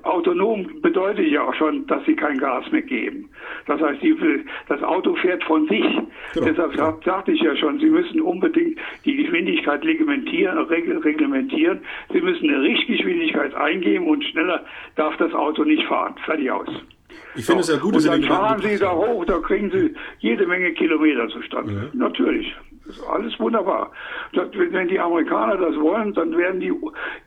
[0.03, 3.29] Autonom bedeutet ja auch schon, dass Sie kein Gas mehr geben.
[3.67, 4.01] Das heißt,
[4.69, 5.85] das Auto fährt von sich.
[6.35, 6.47] Genau.
[6.47, 6.97] Deshalb ja.
[7.05, 11.81] sagte ich ja schon, Sie müssen unbedingt die Geschwindigkeit reglementieren, reglementieren.
[12.13, 14.65] Sie müssen eine Richtgeschwindigkeit eingeben und schneller
[14.97, 16.15] darf das Auto nicht fahren.
[16.25, 16.69] Fertig aus.
[17.35, 19.95] Ich finde es ja gut, dass Sie dann fahren Sie da hoch, da kriegen Sie
[20.19, 21.73] jede Menge Kilometer zustande.
[21.73, 21.81] Ja.
[21.93, 22.55] Natürlich.
[22.87, 23.93] Das ist alles wunderbar.
[24.33, 26.73] wenn die Amerikaner das wollen, dann werden die,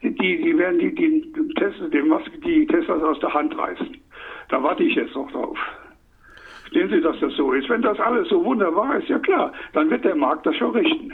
[0.02, 1.88] die, die werden die, die, Tesla,
[2.46, 3.98] die Teslas aus der Hand reißen.
[4.50, 5.58] Da warte ich jetzt noch drauf.
[6.72, 7.70] Sehen Sie, dass das so ist.
[7.70, 11.14] Wenn das alles so wunderbar ist, ja klar, dann wird der Markt das schon richten.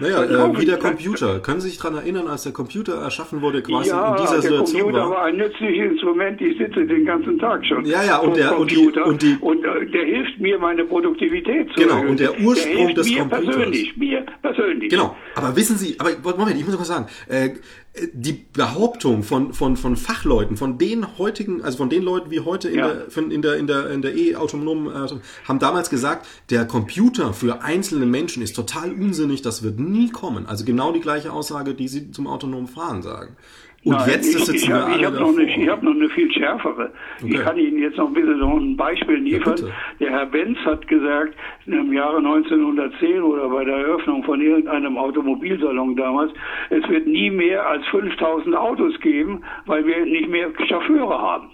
[0.00, 1.40] Naja, äh, wie der Computer.
[1.40, 4.76] Können Sie sich daran erinnern, als der Computer erschaffen wurde, quasi ja, in dieser Situation
[4.76, 5.10] der Computer war?
[5.10, 6.40] war ein nützliches Instrument.
[6.40, 7.84] Ich sitze den ganzen Tag schon.
[7.84, 11.68] Ja, ja, und der, und, die, und, die, und äh, der hilft mir, meine Produktivität
[11.74, 13.44] zu Genau, und der Ursprung der des mir Computers.
[13.44, 14.90] Persönlich, mir persönlich.
[14.90, 17.06] Genau, aber wissen Sie, aber Moment, ich muss noch was sagen.
[17.28, 17.50] Äh,
[18.12, 22.68] die Behauptung von, von, von Fachleuten, von den heutigen, also von den Leuten wie heute
[22.68, 22.88] in ja.
[22.88, 25.08] der, in der, in der, in der E-autonomen, äh,
[25.44, 30.46] haben damals gesagt, der Computer für einzelne Menschen ist total unsinnig, das wird nie kommen.
[30.46, 33.36] Also genau die gleiche Aussage, die sie zum autonomen Fahren sagen.
[33.82, 36.92] Und Nein, jetzt ich, ich, habe noch, eine, hab noch eine viel schärfere.
[37.22, 37.32] Okay.
[37.32, 39.56] Ich kann Ihnen jetzt noch ein bisschen so ein Beispiel liefern.
[39.58, 39.68] Ja,
[40.00, 41.34] der Herr Benz hat gesagt,
[41.64, 46.30] im Jahre 1910 oder bei der Eröffnung von irgendeinem Automobilsalon damals,
[46.68, 51.50] es wird nie mehr als 5000 Autos geben, weil wir nicht mehr Chauffeure haben.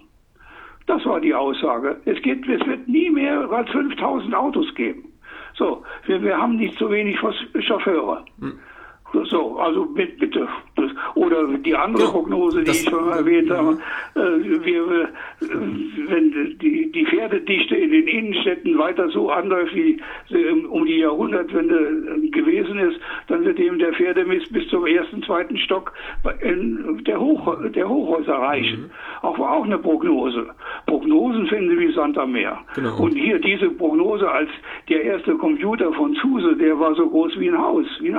[0.86, 2.00] Das war die Aussage.
[2.06, 5.12] Es, geht, es wird nie mehr als 5000 Autos geben.
[5.54, 7.18] So, wir, wir haben nicht so wenig
[7.60, 8.24] Chauffeure.
[8.40, 8.58] Hm.
[9.12, 10.48] So, also bitte.
[10.76, 13.78] Das, oder die andere ja, Prognose, die ich schon erwähnt habe,
[14.14, 15.06] äh, wir, äh,
[16.08, 22.30] wenn die, die Pferdedichte in den Innenstädten weiter so anläuft, wie sie um die Jahrhundertwende
[22.30, 25.92] gewesen ist, dann wird eben der Pferdemist bis zum ersten, zweiten Stock
[26.42, 28.82] in der, Hoch, der Hochhäuser reichen.
[28.82, 28.90] Mhm.
[29.22, 30.48] Auch war auch eine Prognose.
[30.86, 32.58] Prognosen finden Sie wie Sand am Meer.
[32.74, 32.98] Genau.
[32.98, 34.50] Und hier diese Prognose als
[34.88, 38.16] der erste Computer von Zuse, der war so groß wie ein Haus, wie ein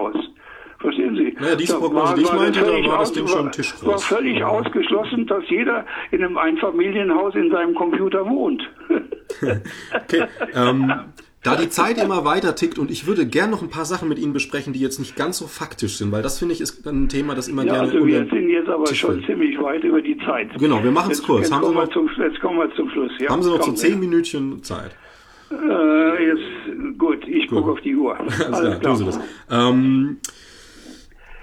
[0.00, 0.30] Familienhaus.
[0.78, 1.36] Verstehen Sie?
[1.38, 3.86] Naja, diese Prognose, die ich meinte, da war das Ding schon Tischgroß.
[3.86, 4.46] war völlig ja.
[4.46, 8.62] ausgeschlossen, dass jeder in einem Einfamilienhaus in seinem Computer wohnt.
[9.94, 10.24] okay.
[10.54, 10.90] Ähm,
[11.42, 14.18] da die Zeit immer weiter tickt und ich würde gern noch ein paar Sachen mit
[14.18, 17.08] Ihnen besprechen, die jetzt nicht ganz so faktisch sind, weil das finde ich ist ein
[17.10, 17.92] Thema, das immer ja, gerne.
[17.92, 19.26] Also wir sind jetzt aber Tisch schon will.
[19.26, 20.48] ziemlich weit über die Zeit.
[20.58, 21.42] Genau, wir machen es kurz.
[21.42, 23.12] Jetzt, haben kommen Sie noch, zum, jetzt kommen wir zum Schluss.
[23.18, 24.96] Ja, haben Sie noch so zehn Minütchen Zeit?
[25.50, 28.18] Äh, jetzt gut, ich gucke auf die Uhr.
[28.18, 29.20] Alles, Alles klar, tun Sie das.
[29.50, 30.18] Ähm,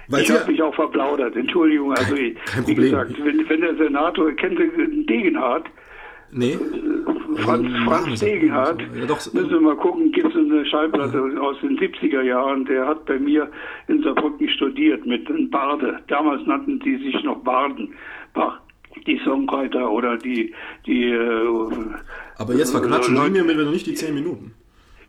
[0.08, 1.92] weil ich habe mich auch verplaudert, Entschuldigung.
[1.92, 2.90] Also, kein, kein wie Problem.
[2.90, 5.66] gesagt, wenn, wenn der Senator, kennt Sie Degenhardt?
[6.30, 6.52] Nee.
[6.52, 11.30] Äh, Franz, also, Franz Degenhardt, ja, doch, müssen wir mal gucken, gibt es eine Schallplatte
[11.34, 11.40] ja.
[11.40, 13.50] aus den 70er Jahren, der hat bei mir
[13.88, 16.00] in Saarbrücken studiert mit Barde.
[16.08, 17.94] Damals nannten die sich noch Barden.
[19.08, 20.54] Die Songwriter oder die,
[20.86, 21.70] die äh,
[22.36, 24.54] Aber jetzt verquatschen Sie mir wieder nicht die zehn Minuten.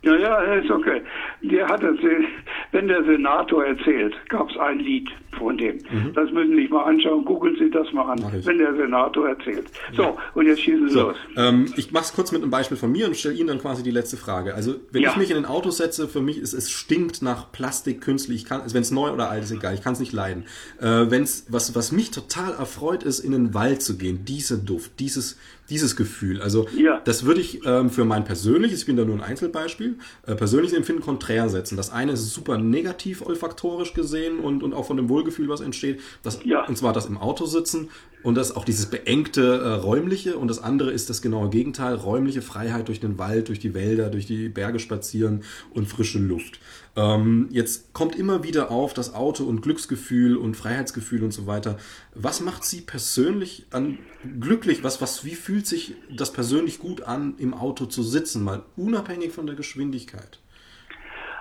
[0.02, 1.02] Ja, ja, ist okay.
[1.42, 2.26] Der hat erzählt,
[2.72, 5.10] wenn der Senator erzählt, gab es ein Lied
[5.40, 5.78] von dem.
[5.78, 6.14] Mhm.
[6.14, 9.68] Das müssen Sie sich mal anschauen, googeln Sie das mal an, wenn der Senator erzählt.
[9.96, 10.18] So, ja.
[10.36, 11.16] und jetzt schießen Sie so, los.
[11.36, 13.82] Ähm, ich mache es kurz mit einem Beispiel von mir und stelle Ihnen dann quasi
[13.82, 14.54] die letzte Frage.
[14.54, 15.12] Also, wenn ja.
[15.12, 18.76] ich mich in ein Auto setze, für mich ist es stinkt nach Plastik, künstlich, also
[18.76, 20.44] wenn es neu oder alt ist, egal, ich kann es nicht leiden.
[20.80, 25.00] Äh, wenn's, was, was mich total erfreut ist, in den Wald zu gehen, dieser Duft,
[25.00, 25.38] dieses,
[25.70, 26.42] dieses Gefühl.
[26.42, 27.02] Also ja.
[27.04, 30.76] das würde ich ähm, für mein persönliches, ich bin da nur ein Einzelbeispiel, äh, persönliches
[30.76, 31.78] Empfinden konträr setzen.
[31.78, 35.62] Das eine ist super negativ olfaktorisch gesehen und, und auch von dem Wohlgefühl Wohlgefühl, was
[35.62, 36.02] entsteht.
[36.24, 36.66] Das, ja.
[36.66, 37.90] Und zwar das im Auto sitzen
[38.24, 42.42] und das auch dieses beengte äh, räumliche und das andere ist das genaue Gegenteil, räumliche
[42.42, 45.44] Freiheit durch den Wald, durch die Wälder, durch die Berge spazieren
[45.74, 46.60] und frische Luft.
[46.98, 51.78] Ähm, jetzt kommt immer wieder auf das Auto und Glücksgefühl und Freiheitsgefühl und so weiter.
[52.14, 54.00] Was macht Sie persönlich an
[54.40, 54.84] glücklich?
[54.84, 59.32] Was, was, wie fühlt sich das persönlich gut an, im Auto zu sitzen, mal unabhängig
[59.32, 60.40] von der Geschwindigkeit?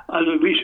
[0.06, 0.58] Also mich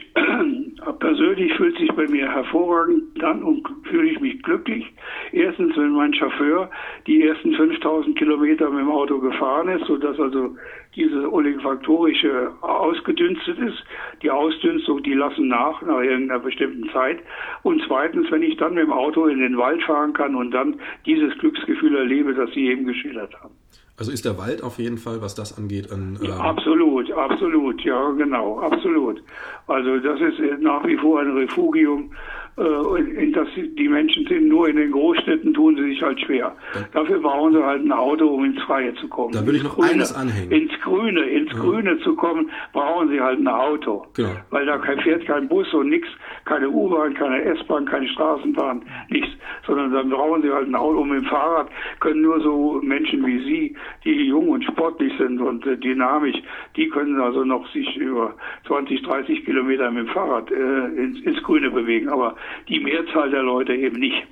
[0.93, 4.85] persönlich fühlt sich bei mir hervorragend dann und fühle ich mich glücklich.
[5.32, 6.70] Erstens, wenn mein Chauffeur
[7.06, 10.56] die ersten 5000 Kilometer mit dem Auto gefahren ist, sodass also
[10.94, 13.85] diese olifaktorische ausgedünstet ist.
[14.23, 17.19] Die Ausdünstung, die lassen nach, nach irgendeiner bestimmten Zeit.
[17.62, 20.81] Und zweitens, wenn ich dann mit dem Auto in den Wald fahren kann und dann
[21.06, 23.55] dieses Glücksgefühl erlebe, das Sie eben geschildert haben.
[23.97, 26.19] Also ist der Wald auf jeden Fall, was das angeht, ein.
[26.23, 29.23] Ähm absolut, absolut, ja, genau, absolut.
[29.69, 32.11] Also das ist nach wie vor ein Refugium
[32.56, 36.55] dass die Menschen sind, nur in den Großstädten tun sie sich halt schwer.
[36.74, 36.81] Ja.
[36.93, 39.32] Dafür brauchen sie halt ein Auto, um ins Freie zu kommen.
[39.32, 40.52] Da würde ich noch Grüne, eines anhängen.
[40.52, 41.59] Ins Grüne, ins ja.
[41.59, 44.06] Grüne zu kommen, brauchen sie halt ein Auto.
[44.14, 44.31] Genau.
[44.51, 46.09] Weil da fährt kein Bus und nichts,
[46.44, 49.31] keine U-Bahn, keine S-Bahn, keine Straßenbahn, nichts.
[49.66, 51.01] Sondern dann brauchen sie halt ein Auto.
[51.01, 51.68] Und mit dem Fahrrad
[52.01, 56.36] können nur so Menschen wie Sie, die jung und sportlich sind und äh, dynamisch,
[56.76, 58.35] die können also noch sich über
[58.66, 62.09] 20, 30 Kilometer mit dem Fahrrad äh, ins, ins Grüne bewegen.
[62.09, 62.36] Aber
[62.69, 64.23] die Mehrzahl der Leute eben nicht.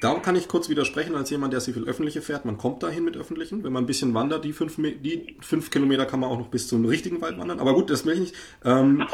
[0.00, 2.46] Da kann ich kurz widersprechen als jemand, der sehr viel öffentliche fährt.
[2.46, 3.62] Man kommt dahin mit öffentlichen.
[3.62, 6.68] Wenn man ein bisschen wandert, die fünf, die fünf Kilometer kann man auch noch bis
[6.68, 7.60] zum richtigen Wald wandern.
[7.60, 8.34] Aber gut, das will ich nicht.
[8.64, 9.04] Ähm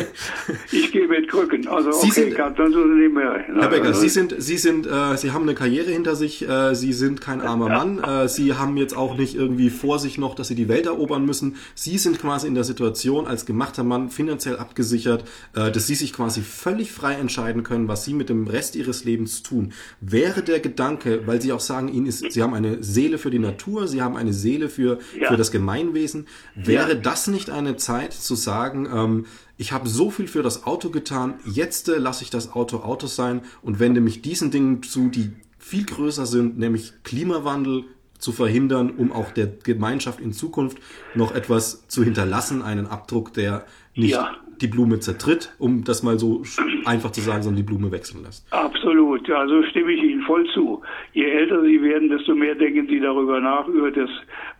[0.72, 1.66] ich gehe mit Krücken.
[1.66, 3.42] Also Sie okay, sind, kann, dann so nicht mehr.
[3.58, 6.46] Herr Becker, Sie sind, Sie sind, äh, Sie haben eine Karriere hinter sich.
[6.46, 7.98] Äh, Sie sind kein armer Mann.
[7.98, 11.24] Äh, Sie haben jetzt auch nicht irgendwie vor sich noch, dass Sie die Welt erobern
[11.24, 11.56] müssen.
[11.74, 15.24] Sie sind quasi in der Situation als gemachter Mann finanziell abgesichert,
[15.54, 19.04] äh, dass Sie sich quasi völlig frei entscheiden können, was Sie mit dem Rest Ihres
[19.04, 19.72] Lebens tun.
[20.02, 23.30] Wer wäre der Gedanke, weil Sie auch sagen, Ihnen ist, Sie haben eine Seele für
[23.30, 25.28] die Natur, Sie haben eine Seele für, ja.
[25.28, 27.00] für das Gemeinwesen, wäre ja.
[27.00, 29.26] das nicht eine Zeit zu sagen, ähm,
[29.56, 33.06] ich habe so viel für das Auto getan, jetzt äh, lasse ich das Auto Auto
[33.06, 37.84] sein und wende mich diesen Dingen zu, die viel größer sind, nämlich Klimawandel
[38.18, 40.78] zu verhindern, um auch der Gemeinschaft in Zukunft
[41.14, 43.64] noch etwas zu hinterlassen, einen Abdruck, der
[43.94, 44.36] nicht ja.
[44.58, 46.42] Die Blume zertritt, um das mal so
[46.84, 48.46] einfach zu sagen, sondern die Blume wechseln lässt.
[48.52, 50.82] Absolut, ja, so stimme ich Ihnen voll zu.
[51.12, 54.10] Je älter Sie werden, desto mehr denken Sie darüber nach, über das,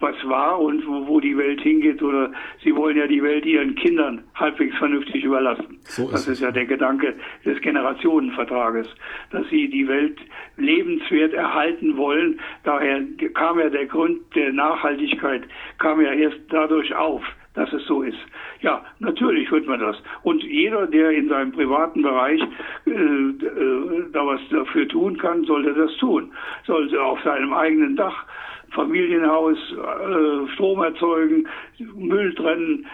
[0.00, 2.02] was war und wo, wo die Welt hingeht.
[2.02, 2.32] Oder
[2.64, 5.78] Sie wollen ja die Welt Ihren Kindern halbwegs vernünftig überlassen.
[5.84, 7.14] So ist das ist ja der Gedanke
[7.44, 8.88] des Generationenvertrages,
[9.30, 10.18] dass Sie die Welt
[10.56, 12.40] lebenswert erhalten wollen.
[12.64, 13.02] Daher
[13.34, 15.42] kam ja der Grund der Nachhaltigkeit,
[15.78, 17.22] kam ja erst dadurch auf
[17.58, 18.18] dass es so ist.
[18.60, 19.96] Ja, natürlich wird man das.
[20.22, 22.40] Und jeder, der in seinem privaten Bereich
[22.86, 26.30] äh, äh, da was dafür tun kann, sollte das tun.
[26.66, 28.24] Sollte auf seinem eigenen Dach
[28.70, 31.48] Familienhaus, äh, Strom erzeugen,
[31.94, 32.86] Müll trennen,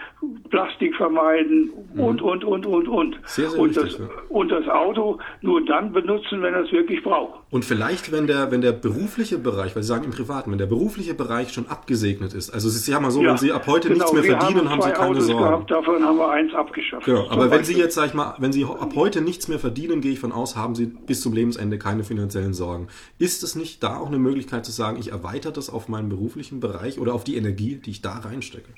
[0.49, 2.27] Plastik vermeiden und, mhm.
[2.27, 3.19] und, und, und, und.
[3.25, 4.09] Sehr, sehr und, wichtig, das, ja.
[4.29, 7.39] und das Auto nur dann benutzen, wenn er es wirklich braucht.
[7.49, 10.65] Und vielleicht, wenn der, wenn der berufliche Bereich, weil Sie sagen im Privaten, wenn der
[10.65, 13.89] berufliche Bereich schon abgesegnet ist, also Sie sagen mal so, ja, wenn Sie ab heute
[13.89, 15.43] genau, nichts mehr verdienen, haben, haben Sie keine Autos Sorgen.
[15.43, 17.05] Gehabt, davon haben wir eins abgeschafft.
[17.05, 20.01] Genau, aber wenn Sie jetzt, sag ich mal, wenn Sie ab heute nichts mehr verdienen,
[20.01, 22.87] gehe ich von aus, haben Sie bis zum Lebensende keine finanziellen Sorgen.
[23.17, 26.59] Ist es nicht da auch eine Möglichkeit zu sagen, ich erweitere das auf meinen beruflichen
[26.59, 28.74] Bereich oder auf die Energie, die ich da reinstecke?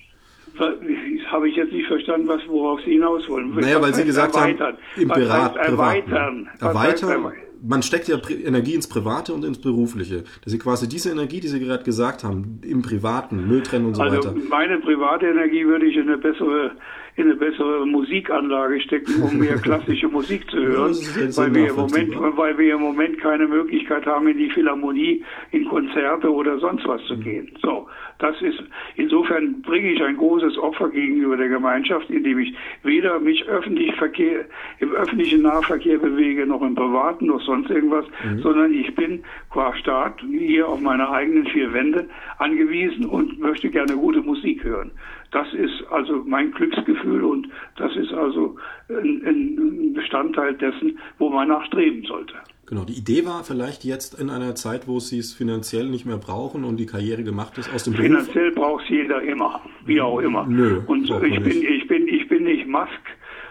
[1.31, 3.53] Habe ich jetzt nicht verstanden, was, worauf Sie hinaus wollen.
[3.55, 4.77] Naja, weil Sie gesagt erweitern?
[4.95, 6.49] haben, im Privat, erweitern.
[6.59, 7.33] Erweitern.
[7.61, 10.23] Man steckt ja Energie ins Private und ins Berufliche.
[10.43, 13.95] Dass Sie quasi diese Energie, die Sie gerade gesagt haben, im Privaten, Müll trennen und
[13.95, 14.35] so also weiter.
[14.49, 16.71] Meine private Energie würde ich in eine bessere
[17.18, 20.94] in eine bessere Musikanlage stecken, um mehr klassische Musik zu hören,
[21.35, 25.65] weil wir, im Moment, weil wir im Moment keine Möglichkeit haben, in die Philharmonie, in
[25.65, 27.23] Konzerte oder sonst was zu mhm.
[27.23, 27.57] gehen.
[27.64, 27.88] So,
[28.19, 28.64] das ist,
[28.98, 32.53] insofern bringe ich ein großes Opfer gegenüber der Gemeinschaft, indem ich
[32.84, 34.45] weder mich öffentlich Verkehr,
[34.80, 38.41] im öffentlichen Nahverkehr bewege, noch im privaten, noch sonst irgendwas, mhm.
[38.41, 42.07] sondern ich bin qua Staat hier auf meine eigenen vier Wände
[42.38, 44.91] angewiesen und möchte gerne gute Musik hören.
[45.31, 48.55] Das ist also mein Glücksgefühl und das ist also
[48.89, 52.33] ein, ein Bestandteil dessen, wo man nachstreben sollte.
[52.67, 56.17] Genau, die Idee war vielleicht jetzt in einer Zeit, wo sie es finanziell nicht mehr
[56.17, 60.19] brauchen und die Karriere gemacht ist aus dem Finanziell braucht es jeder immer, wie auch
[60.19, 60.45] immer.
[60.45, 62.89] Nö, und ich bin, ich bin, ich bin nicht Musk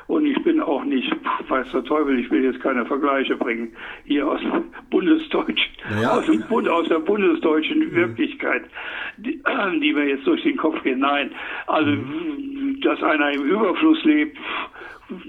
[0.06, 1.10] und ich bin auch nicht,
[1.48, 3.72] weiß der Teufel, ich will jetzt keine Vergleiche bringen,
[4.04, 4.40] hier aus
[4.90, 6.18] Bundesdeutsch, naja.
[6.18, 7.92] aus, dem Bund, aus der bundesdeutschen mhm.
[7.92, 8.64] Wirklichkeit,
[9.16, 9.42] die,
[9.80, 11.00] die, mir jetzt durch den Kopf gehen.
[11.00, 11.30] Nein,
[11.66, 12.80] also, mhm.
[12.82, 14.36] dass einer im Überfluss lebt,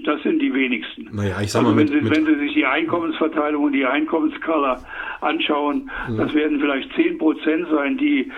[0.04, 1.08] das sind die wenigsten.
[1.12, 3.72] Naja, ich sag also mal, wenn, mit, Sie, mit, wenn Sie sich die Einkommensverteilung und
[3.72, 4.82] die Einkommensskala
[5.20, 6.16] anschauen, Mhm.
[6.16, 8.30] das werden vielleicht 10 Prozent sein, die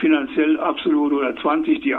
[0.00, 1.94] finanziell absolut oder 20, die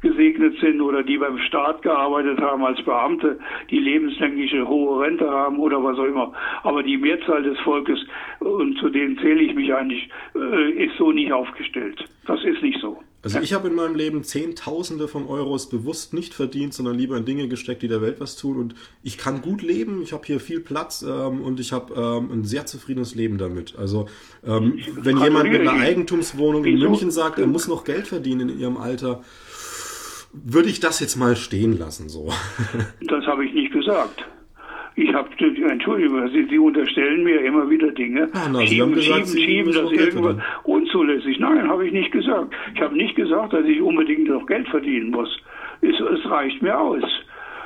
[0.00, 3.38] abgesegnet sind oder die beim Staat gearbeitet haben als Beamte,
[3.70, 6.32] die lebenslängliche hohe Rente haben oder was auch immer.
[6.62, 7.98] Aber die Mehrzahl des Volkes,
[8.40, 12.04] und zu denen zähle ich mich eigentlich, äh, ist so nicht aufgestellt.
[12.26, 12.98] Das ist nicht so.
[13.22, 17.24] also ich habe in meinem Leben Zehntausende von Euros bewusst nicht verdient, sondern lieber in
[17.24, 18.56] Dinge gesteckt, die der Welt was tun.
[18.56, 22.30] Und ich kann gut leben, ich habe hier viel Platz ähm, und ich habe ähm,
[22.32, 23.74] ein sehr zufriedenes Leben damit.
[23.76, 24.06] Also
[24.46, 26.78] ähm, wenn jemand mit einer Eigentumswohnung in?
[26.78, 29.22] München sagt, er muss noch Geld verdienen in ihrem Alter,
[30.32, 32.08] würde ich das jetzt mal stehen lassen.
[32.08, 32.28] So.
[33.00, 34.24] Das habe ich nicht gesagt.
[34.96, 35.28] Ich habe,
[35.70, 38.28] Entschuldigung, Sie, Sie unterstellen mir immer wieder Dinge.
[38.32, 41.38] Ah, na, schieben, gesagt, schieben, schieben, müssen das noch Geld irgendwas unzulässig.
[41.38, 42.54] Nein, habe ich nicht gesagt.
[42.74, 45.28] Ich habe nicht gesagt, dass ich unbedingt noch Geld verdienen muss.
[45.80, 47.02] Es, es reicht mir aus.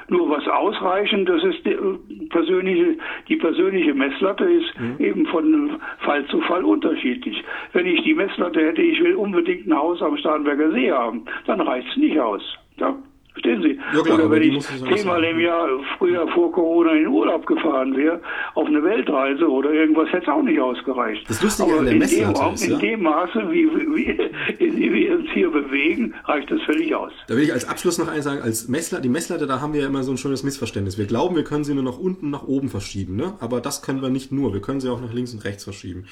[0.08, 2.96] Nur was ausreichend, das ist die äh, persönliche,
[3.28, 4.96] die persönliche Messlatte ist Mhm.
[4.98, 7.42] eben von Fall zu Fall unterschiedlich.
[7.72, 11.60] Wenn ich die Messlatte hätte, ich will unbedingt ein Haus am Starnberger See haben, dann
[11.60, 12.42] reicht es nicht aus.
[12.76, 12.94] Ja?
[13.34, 13.80] Verstehen Sie?
[13.92, 18.20] Ja, klar, Oder wenn ich zehnmal im Jahr früher vor Corona in Urlaub gefahren wäre,
[18.54, 21.28] auf eine Weltreise oder irgendwas, hätte es auch nicht ausgereicht.
[21.28, 22.78] Das Lustige Aber an der in, dem, ist, in ja?
[22.78, 27.10] dem Maße, wie, wie, in dem wir uns hier bewegen, reicht das völlig aus.
[27.26, 29.80] Da will ich als Abschluss noch eins sagen, als Messlatte, die Messlatte, da haben wir
[29.80, 30.96] ja immer so ein schönes Missverständnis.
[30.96, 33.34] Wir glauben, wir können sie nur nach unten, nach oben verschieben, ne?
[33.40, 34.52] Aber das können wir nicht nur.
[34.52, 36.06] Wir können sie auch nach links und rechts verschieben.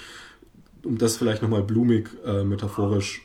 [0.85, 3.23] Um das vielleicht nochmal blumig, äh, metaphorisch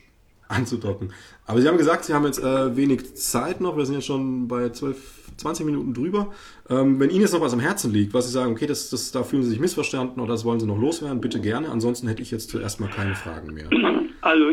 [0.58, 1.12] anzudocken.
[1.46, 3.76] Aber Sie haben gesagt, Sie haben jetzt äh, wenig Zeit noch.
[3.76, 4.96] Wir sind jetzt schon bei 12,
[5.36, 6.32] 20 Minuten drüber.
[6.68, 9.12] Ähm, wenn Ihnen jetzt noch was am Herzen liegt, was Sie sagen, okay, das, das,
[9.12, 11.70] da fühlen Sie sich missverstanden oder das wollen Sie noch loswerden, bitte gerne.
[11.70, 13.68] Ansonsten hätte ich jetzt zuerst mal keine Fragen mehr.
[14.20, 14.50] Also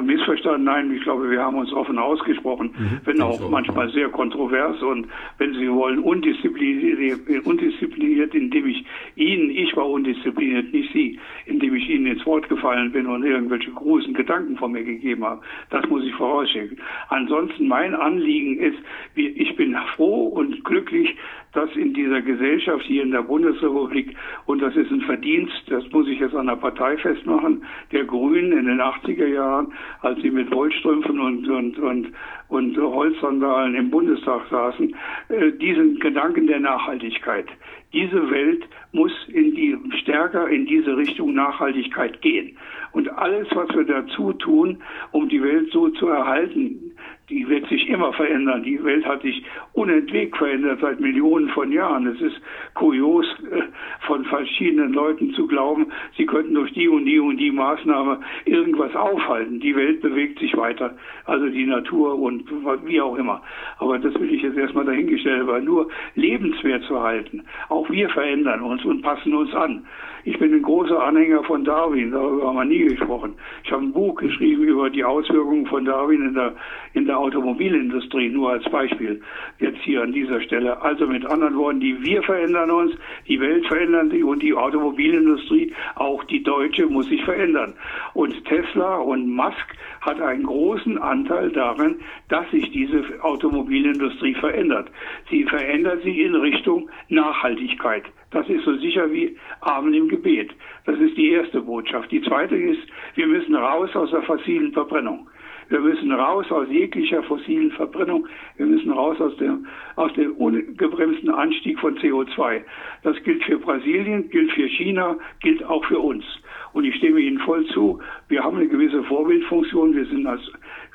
[0.00, 2.74] oder missverstanden, nein, ich glaube, wir haben uns offen ausgesprochen,
[3.04, 5.06] wenn denke auch manchmal sehr kontrovers und
[5.38, 8.84] wenn Sie wollen undiszipliniert, undiszipliniert, indem ich
[9.16, 13.70] Ihnen, ich war undiszipliniert, nicht Sie, indem ich Ihnen ins Wort gefallen bin und irgendwelche
[13.70, 15.42] großen Gedanken von mir gegeben habe.
[15.70, 16.78] Das muss ich vorausschicken.
[17.08, 18.78] Ansonsten mein Anliegen ist,
[19.14, 21.14] ich bin froh und glücklich,
[21.52, 24.16] dass in dieser Gesellschaft hier in der Bundesrepublik,
[24.46, 28.52] und das ist ein Verdienst, das muss ich jetzt an der Partei festmachen, der Grünen
[28.52, 32.12] in den 80er Jahren, als sie mit Wollstrümpfen und, und, und,
[32.48, 34.94] und Holzsandalen im Bundestag saßen,
[35.28, 37.46] äh, diesen Gedanken der Nachhaltigkeit.
[37.92, 42.56] Diese Welt muss in die, stärker in diese Richtung Nachhaltigkeit gehen.
[42.92, 44.78] Und alles, was wir dazu tun,
[45.12, 46.92] um die Welt so zu erhalten,
[47.30, 48.64] die wird sich immer verändern.
[48.64, 49.42] Die Welt hat sich
[49.72, 52.06] unentwegt verändert seit Millionen von Jahren.
[52.08, 52.40] Es ist
[52.74, 53.62] kurios äh,
[54.06, 55.86] von verschiedenen Leuten zu glauben,
[56.16, 59.60] sie könnten durch die und die und die Maßnahme irgendwas aufhalten.
[59.60, 62.44] Die Welt bewegt sich weiter, also die Natur und
[62.84, 63.42] wie auch immer.
[63.78, 67.44] Aber das will ich jetzt erstmal dahingestellt, aber nur lebenswert zu halten.
[67.68, 69.86] Auch wir verändern uns und passen uns an.
[70.24, 73.34] Ich bin ein großer Anhänger von Darwin, darüber haben wir nie gesprochen.
[73.64, 76.54] Ich habe ein Buch geschrieben über die Auswirkungen von Darwin in der,
[76.92, 79.22] in der Automobilindustrie, nur als Beispiel,
[79.60, 80.82] jetzt hier an dieser Stelle.
[80.82, 82.92] Also mit anderen Worten, die wir verändern uns,
[83.28, 87.72] die Welt verändert sich und die Automobilindustrie, auch die deutsche, muss sich verändern.
[88.12, 91.96] Und Tesla und Musk hat einen großen Anteil daran,
[92.28, 94.90] dass sich diese Automobilindustrie verändert.
[95.30, 98.04] Sie verändert sich in Richtung Nachhaltigkeit.
[98.30, 100.50] Das ist so sicher wie Amen im Gebet.
[100.84, 102.10] Das ist die erste Botschaft.
[102.10, 102.82] Die zweite ist,
[103.14, 105.28] wir müssen raus aus der fossilen Verbrennung.
[105.70, 108.26] Wir müssen raus aus jeglicher fossilen Verbrennung.
[108.56, 112.62] Wir müssen raus aus dem, aus dem ungebremsten Anstieg von CO2.
[113.04, 116.24] Das gilt für Brasilien, gilt für China, gilt auch für uns.
[116.72, 118.00] Und ich stimme Ihnen voll zu.
[118.28, 119.94] Wir haben eine gewisse Vorbildfunktion.
[119.94, 120.42] Wir sind als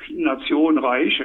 [0.10, 1.24] Nation reich,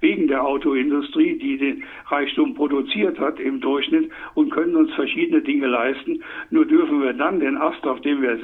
[0.00, 5.66] wegen der Autoindustrie, die den Reichtum produziert hat im Durchschnitt und können uns verschiedene Dinge
[5.66, 6.22] leisten.
[6.50, 8.38] Nur dürfen wir dann den Ast, auf dem wir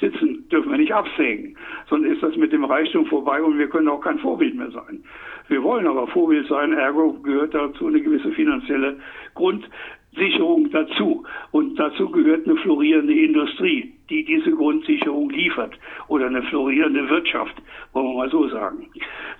[0.00, 1.56] sitzen, dürfen wir nicht absägen.
[1.88, 5.02] Sonst ist das mit dem Reichtum vorbei und wir können auch kein Vorbild mehr sein.
[5.48, 8.98] Wir wollen aber Vorbild sein, ergo gehört dazu eine gewisse finanzielle
[9.34, 11.24] Grundsicherung dazu.
[11.52, 15.78] Und dazu gehört eine florierende Industrie, die diese Grundsicherung liefert.
[16.08, 17.54] Oder eine florierende Wirtschaft,
[17.92, 18.88] wollen wir mal so sagen.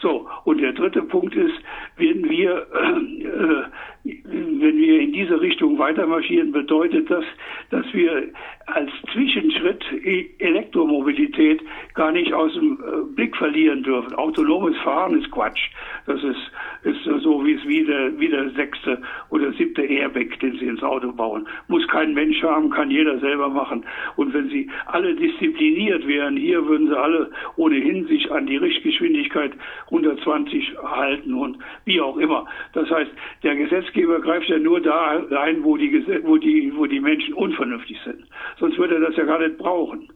[0.01, 1.55] So, und der dritte Punkt ist,
[1.97, 7.25] wenn wir, äh, wenn wir in diese Richtung weitermarschieren, bedeutet das,
[7.71, 8.31] dass wir
[8.67, 11.63] als Zwischenschritt E- Elektromobilität
[11.95, 14.15] gar nicht aus dem äh, Blick verlieren dürfen.
[14.15, 15.71] Autonomes Fahren ist Quatsch.
[16.07, 16.51] Das ist,
[16.83, 19.01] ist so wie es wie der, wie der sechste
[19.31, 21.47] oder siebte Airbag, den Sie ins Auto bauen.
[21.69, 23.85] Muss kein Mensch haben, kann jeder selber machen.
[24.17, 29.53] Und wenn Sie alle diszipliniert wären, hier würden Sie alle ohnehin sich an die Richtgeschwindigkeit
[29.87, 32.47] 120 halten und wie auch immer.
[32.73, 33.11] Das heißt,
[33.43, 35.93] der Gesetzgeber greift ja nur da ein, wo die,
[36.25, 38.25] wo die, wo die Menschen unvernünftig sind.
[38.59, 40.09] Sonst würde er das ja gar nicht brauchen.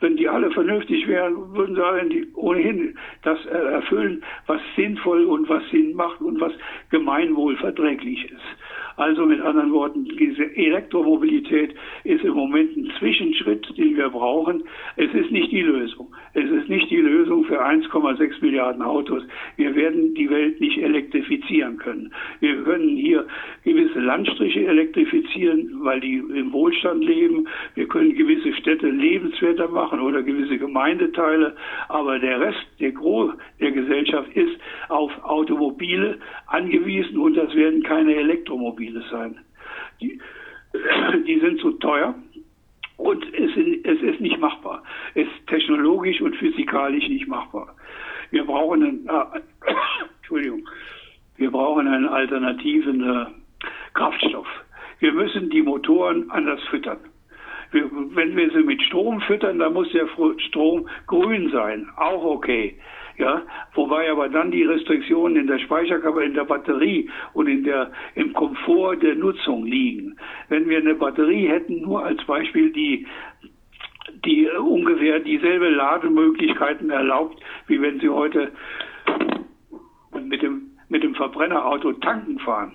[0.00, 1.76] Wenn die alle vernünftig wären, würden
[2.10, 6.52] sie ohnehin das erfüllen, was sinnvoll und was Sinn macht und was
[6.90, 8.42] gemeinwohlverträglich ist.
[8.96, 11.74] Also mit anderen Worten, diese Elektromobilität
[12.04, 14.64] ist im Moment ein Zwischenschritt, den wir brauchen.
[14.96, 16.14] Es ist nicht die Lösung.
[16.34, 19.22] Es ist nicht die Lösung für 1,6 Milliarden Autos.
[19.56, 22.12] Wir werden die Welt nicht elektrifizieren können.
[22.40, 23.26] Wir können hier
[23.62, 27.46] gewisse Landstriche elektrifizieren, weil die im Wohlstand leben.
[27.76, 31.54] Wir können gewisse Städte lebenswerter machen oder gewisse Gemeindeteile.
[31.88, 34.58] Aber der Rest, der Gros der Gesellschaft ist
[34.88, 39.38] auf Automobile angewiesen und das werden keine Elektromobile sein.
[40.00, 40.18] Die,
[41.26, 42.16] die sind zu teuer.
[43.04, 43.50] Und es,
[43.84, 44.82] es ist nicht machbar.
[45.14, 47.76] Es ist technologisch und physikalisch nicht machbar.
[48.30, 49.40] Wir brauchen einen, äh,
[50.16, 50.66] Entschuldigung,
[51.36, 53.26] wir brauchen einen alternativen äh,
[53.92, 54.46] Kraftstoff.
[55.00, 56.96] Wir müssen die Motoren anders füttern.
[57.72, 60.08] Wir, wenn wir sie mit Strom füttern, dann muss der
[60.38, 61.86] Strom grün sein.
[61.96, 62.74] Auch okay.
[63.16, 63.42] Ja,
[63.74, 68.32] wobei aber dann die Restriktionen in der Speicherkapazität, in der Batterie und in der, im
[68.32, 70.16] Komfort der Nutzung liegen.
[70.48, 73.06] Wenn wir eine Batterie hätten, nur als Beispiel, die
[74.24, 78.52] die ungefähr dieselbe Lademöglichkeiten erlaubt, wie wenn Sie heute
[80.22, 82.72] mit dem, mit dem Verbrennerauto tanken fahren.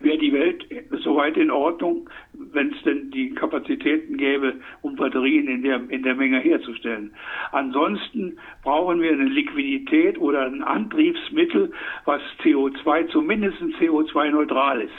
[0.00, 0.64] Wäre die Welt
[1.02, 2.08] soweit in Ordnung,
[2.52, 7.12] wenn es denn die Kapazitäten gäbe, um Batterien in der, in der Menge herzustellen.
[7.52, 11.72] Ansonsten brauchen wir eine Liquidität oder ein Antriebsmittel,
[12.04, 14.92] was CO2, zumindest CO2-neutral ist.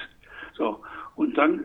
[0.53, 0.79] So.
[1.15, 1.59] Und dann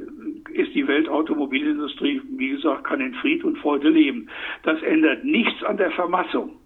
[0.52, 4.28] ist die Weltautomobilindustrie, wie gesagt, kann in Fried und Freude leben.
[4.64, 6.56] Das ändert nichts an der Vermassung.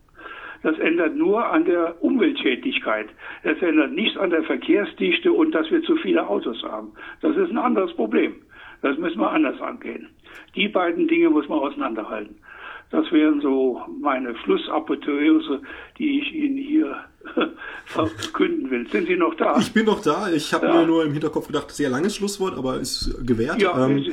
[0.63, 3.09] Das ändert nur an der Umweltschädlichkeit.
[3.45, 6.93] Das ändert nichts an der Verkehrsdichte und dass wir zu viele Autos haben.
[7.21, 8.37] Das ist ein anderes Problem.
[8.83, 10.09] Das müssen wir anders angehen.
[10.55, 12.37] Die beiden Dinge muss man auseinanderhalten.
[12.91, 15.61] Das wären so meine Schlussapotheose,
[15.99, 16.97] die ich Ihnen hier
[17.85, 18.87] verkünden will.
[18.89, 19.59] Sind Sie noch da?
[19.59, 20.31] Ich bin noch da.
[20.31, 20.75] Ich habe Ja.
[20.81, 23.61] mir nur im Hinterkopf gedacht, sehr langes Schlusswort, aber ist gewährt.
[23.61, 24.05] Ja, Ähm,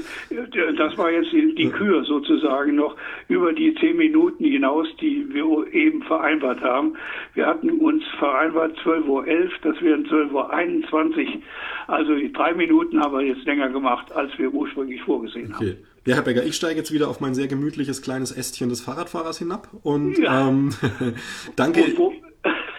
[0.77, 2.97] das war jetzt die, die Kür sozusagen noch
[3.29, 6.95] über die zehn Minuten hinaus, die wir eben vereinbart haben.
[7.33, 9.25] Wir hatten uns vereinbart 12.11 Uhr,
[9.61, 11.41] das wären 12.21 Uhr.
[11.87, 15.77] Also die drei Minuten haben wir jetzt länger gemacht, als wir ursprünglich vorgesehen haben.
[16.07, 19.39] Ja, Herr Becker, ich steige jetzt wieder auf mein sehr gemütliches kleines Ästchen des Fahrradfahrers
[19.39, 20.47] hinab und Ja.
[20.49, 20.69] ähm,
[21.55, 21.81] danke.
[21.83, 22.13] Und wo,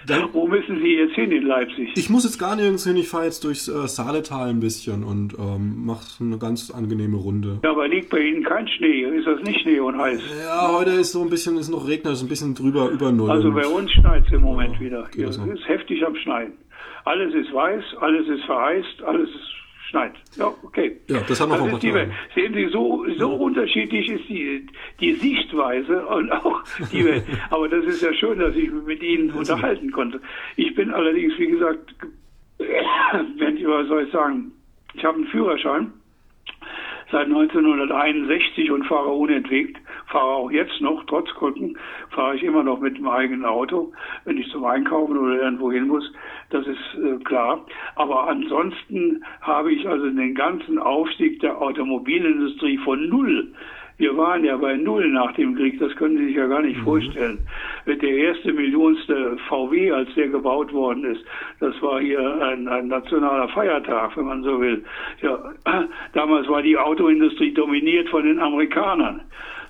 [0.06, 1.88] Dann- wo müssen Sie jetzt hin in Leipzig?
[1.96, 5.34] Ich muss jetzt gar nirgends hin, ich fahre jetzt durchs äh, Saaletal ein bisschen und
[5.36, 7.58] ähm, mache eine ganz angenehme Runde.
[7.64, 9.00] Ja, aber liegt bei Ihnen kein Schnee?
[9.02, 10.20] Ist das nicht Schnee und heiß?
[10.44, 13.28] Ja, heute ist so ein bisschen, ist noch Regner, ist ein bisschen drüber, über Null.
[13.32, 15.08] Also bei uns schneit es im Moment wieder.
[15.12, 15.48] Hier geht das noch?
[15.48, 16.52] ist heftig am Schneien.
[17.04, 19.55] Alles ist weiß, alles ist vereist, alles ist
[19.88, 20.12] schneit.
[20.36, 20.96] Ja, okay.
[21.08, 21.92] Ja, das das ein ist die.
[22.34, 24.66] Sehen Sie, so, so unterschiedlich ist die,
[25.00, 27.24] die Sichtweise und auch die Welt.
[27.50, 30.20] Aber das ist ja schön, dass ich mich mit Ihnen unterhalten konnte.
[30.56, 31.94] Ich bin allerdings, wie gesagt,
[32.58, 34.52] wenn ich, was soll ich sagen,
[34.94, 35.92] ich habe einen Führerschein
[37.12, 39.78] seit 1961 und fahre unentwegt,
[40.16, 41.76] fahre auch jetzt noch, trotz Krücken,
[42.08, 43.92] fahre ich immer noch mit dem eigenen Auto,
[44.24, 46.10] wenn ich zum Einkaufen oder irgendwo hin muss,
[46.48, 47.66] das ist äh, klar.
[47.96, 53.52] Aber ansonsten habe ich also den ganzen Aufstieg der Automobilindustrie von null
[53.98, 56.78] wir waren ja bei Null nach dem Krieg, das können Sie sich ja gar nicht
[56.80, 57.38] vorstellen.
[57.86, 61.24] Der erste millionste VW, als der gebaut worden ist,
[61.60, 64.84] das war hier ein, ein nationaler Feiertag, wenn man so will.
[65.22, 65.38] Ja,
[66.12, 69.22] damals war die Autoindustrie dominiert von den Amerikanern.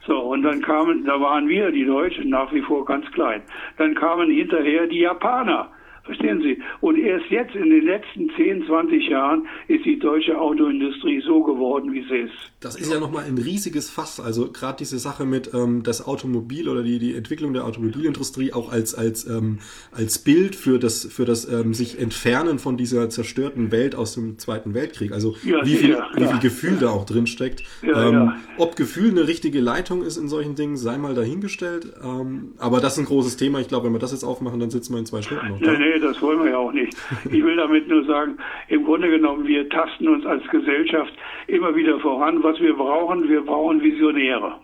[0.07, 3.43] So, und dann kamen, da waren wir, die Deutschen, nach wie vor ganz klein.
[3.77, 5.71] Dann kamen hinterher die Japaner.
[6.07, 6.63] Verstehen Sie?
[6.81, 11.93] Und erst jetzt in den letzten 10, 20 Jahren ist die deutsche Autoindustrie so geworden,
[11.93, 12.35] wie sie ist.
[12.61, 14.21] Das ist ja nochmal ein riesiges Fass.
[14.21, 18.71] Also gerade diese Sache mit ähm, das Automobil oder die, die Entwicklung der Automobilindustrie auch
[18.71, 19.59] als, als, ähm,
[19.91, 24.39] als Bild für das, für das ähm, sich entfernen von dieser zerstörten Welt aus dem
[24.39, 25.11] Zweiten Weltkrieg.
[25.11, 26.29] Also Ja, wie, viel, sicher, wie ja.
[26.29, 27.65] viel Gefühl da auch drin steckt.
[27.83, 28.37] Ja, ähm, ja.
[28.59, 31.95] Ob Gefühl eine richtige Leitung ist in solchen Dingen, sei mal dahingestellt.
[32.01, 33.59] Ähm, aber das ist ein großes Thema.
[33.59, 35.73] Ich glaube, wenn wir das jetzt aufmachen, dann sitzen wir in zwei Stunden noch da.
[35.73, 36.97] Nee, nee, Das wollen wir ja auch nicht.
[37.27, 38.37] Ich will damit nur sagen,
[38.69, 41.13] im Grunde genommen, wir tasten uns als Gesellschaft
[41.47, 42.43] immer wieder voran.
[42.43, 44.57] Was wir brauchen, wir brauchen Visionäre.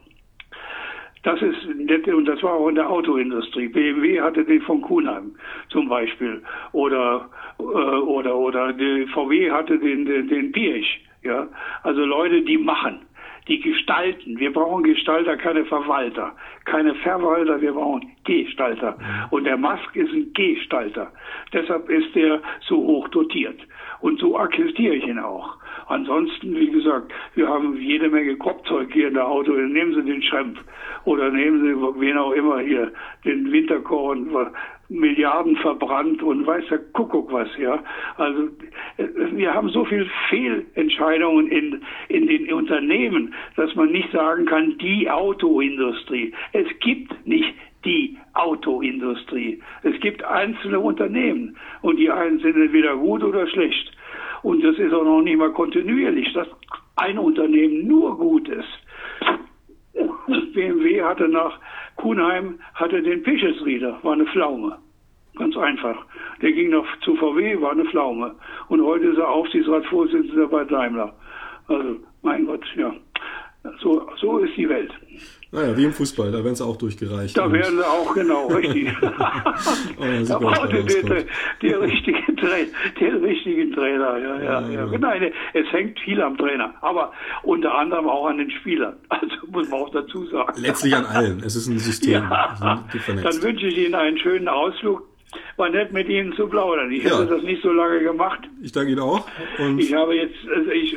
[1.22, 3.68] Das ist nett und das war auch in der Autoindustrie.
[3.68, 5.36] BMW hatte den von Kuhnheim
[5.68, 6.42] zum Beispiel
[6.72, 7.28] oder
[7.60, 11.04] äh, oder oder die VW hatte den den, den Pirch.
[11.22, 11.46] Ja,
[11.84, 13.02] also Leute, die machen
[13.48, 14.38] die Gestalten.
[14.38, 16.32] Wir brauchen Gestalter, keine Verwalter.
[16.64, 18.96] Keine Verwalter, wir brauchen Gestalter.
[19.30, 21.12] Und der Musk ist ein Gestalter.
[21.52, 23.60] Deshalb ist er so hoch dotiert.
[24.00, 25.56] Und so akzeptiere ich ihn auch.
[25.88, 29.52] Ansonsten, wie gesagt, wir haben jede Menge Kopfzeug hier in der Auto.
[29.52, 30.58] Nehmen Sie den Schrempf
[31.04, 32.92] oder nehmen Sie wen auch immer hier,
[33.24, 34.32] den Winterkorn,
[34.92, 37.82] Milliarden verbrannt und weiß der Kuckuck was, ja.
[38.16, 38.48] Also
[39.32, 45.08] wir haben so viel Fehlentscheidungen in, in den Unternehmen, dass man nicht sagen kann, die
[45.10, 46.32] Autoindustrie.
[46.52, 47.54] Es gibt nicht
[47.84, 49.60] die Autoindustrie.
[49.82, 53.92] Es gibt einzelne Unternehmen und die einen sind entweder gut oder schlecht.
[54.42, 56.48] Und das ist auch noch nicht mal kontinuierlich, dass
[56.96, 58.68] ein Unternehmen nur gut ist.
[60.54, 61.58] BMW hatte nach
[61.96, 64.78] Kuhnheim hatte den Pichesrieder, war eine Pflaume.
[65.36, 66.04] Ganz einfach.
[66.42, 68.34] Der ging noch zu VW, war eine Pflaume.
[68.68, 71.14] Und heute ist er Aufsichtsratsvorsitzender bei Daimler.
[71.68, 72.92] Also, mein Gott, ja.
[73.80, 74.92] So, so ist die Welt.
[75.54, 77.36] Naja, wie im Fußball, da werden sie auch durchgereicht.
[77.36, 78.88] Da werden sie auch, genau, richtig.
[79.02, 79.06] oh,
[80.26, 81.24] da braucht der, der,
[81.60, 84.86] der, richtige Trainer, den richtigen Trainer, ja, ja, ja.
[84.86, 84.98] ja.
[84.98, 87.12] Nein, es hängt viel am Trainer, aber
[87.42, 88.96] unter anderem auch an den Spielern.
[89.22, 90.54] Also muss man auch dazu sagen.
[90.56, 91.42] Letztlich an allen.
[91.44, 92.22] Es ist ein System.
[92.22, 92.82] Ja.
[93.06, 95.11] Dann wünsche ich Ihnen einen schönen Ausflug
[95.56, 96.90] war nett mit Ihnen zu plaudern.
[96.90, 97.18] Ich ja.
[97.18, 98.40] hätte das nicht so lange gemacht.
[98.62, 99.26] Ich danke Ihnen auch.
[99.58, 100.96] Und ich habe jetzt, also ich,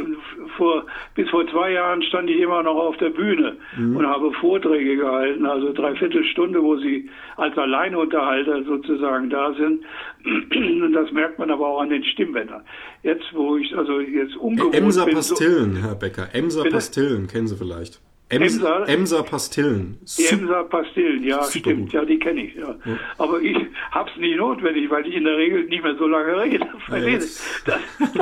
[0.58, 0.86] vor,
[1.16, 3.98] bis vor zwei Jahren stand ich immer noch auf der Bühne mhm.
[3.98, 9.84] und habe Vorträge gehalten, also dreiviertel Stunde, wo Sie als Alleinunterhalter sozusagen da sind.
[10.56, 12.64] Und das merkt man aber auch an den Stimmbändern.
[13.04, 15.16] Jetzt, wo ich also jetzt umgewohnt Emser bin.
[15.16, 16.30] Emser Pastillen, so, Herr Becker.
[16.34, 16.64] Emser?
[16.70, 18.02] Pastillen, kennen Sie vielleicht.
[18.30, 20.00] Ems, Emser, Emser Pastillen.
[20.18, 21.82] Die Emser Pastillen, ja, Super stimmt.
[21.82, 21.94] Gut.
[21.94, 22.56] Ja, die kenne ich.
[22.56, 22.76] Ja.
[22.86, 23.00] ja.
[23.20, 23.56] Aber ich
[23.92, 26.68] habe es nicht notwendig, weil ich in der Regel nicht mehr so lange rede.
[26.90, 27.80] Ja, das, das,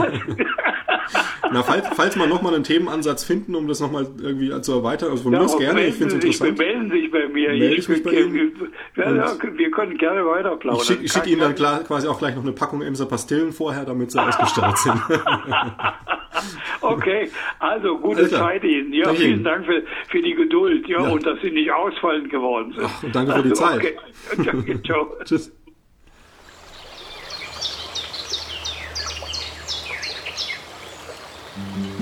[1.52, 5.24] Na, falls, falls wir nochmal einen Themenansatz finden, um das nochmal irgendwie zu erweitern, also
[5.24, 6.58] von mir aus gerne, ich finde es interessant.
[6.58, 7.50] melden sich bei mir.
[7.50, 8.52] Melde ich, mich bei Ihnen.
[8.96, 10.82] Wir können gerne weiter plaudern.
[10.82, 13.86] Ich schicke schick Ihnen dann klar, quasi auch gleich noch eine Packung Emser Pastillen vorher,
[13.86, 15.02] damit Sie ausgestattet sind.
[16.82, 18.94] okay, also gute Zeit Ihnen.
[18.94, 19.44] Ja, Danke vielen Ihnen.
[19.44, 22.86] Dank für, für die Geduld ja, ja, und dass Sie nicht ausfallend geworden sind.
[22.86, 23.80] Ach, und danke für die also, Zeit.
[23.80, 23.96] Okay.
[24.46, 25.16] Danke, ciao.
[25.26, 25.52] Tschüss.
[31.56, 31.93] You.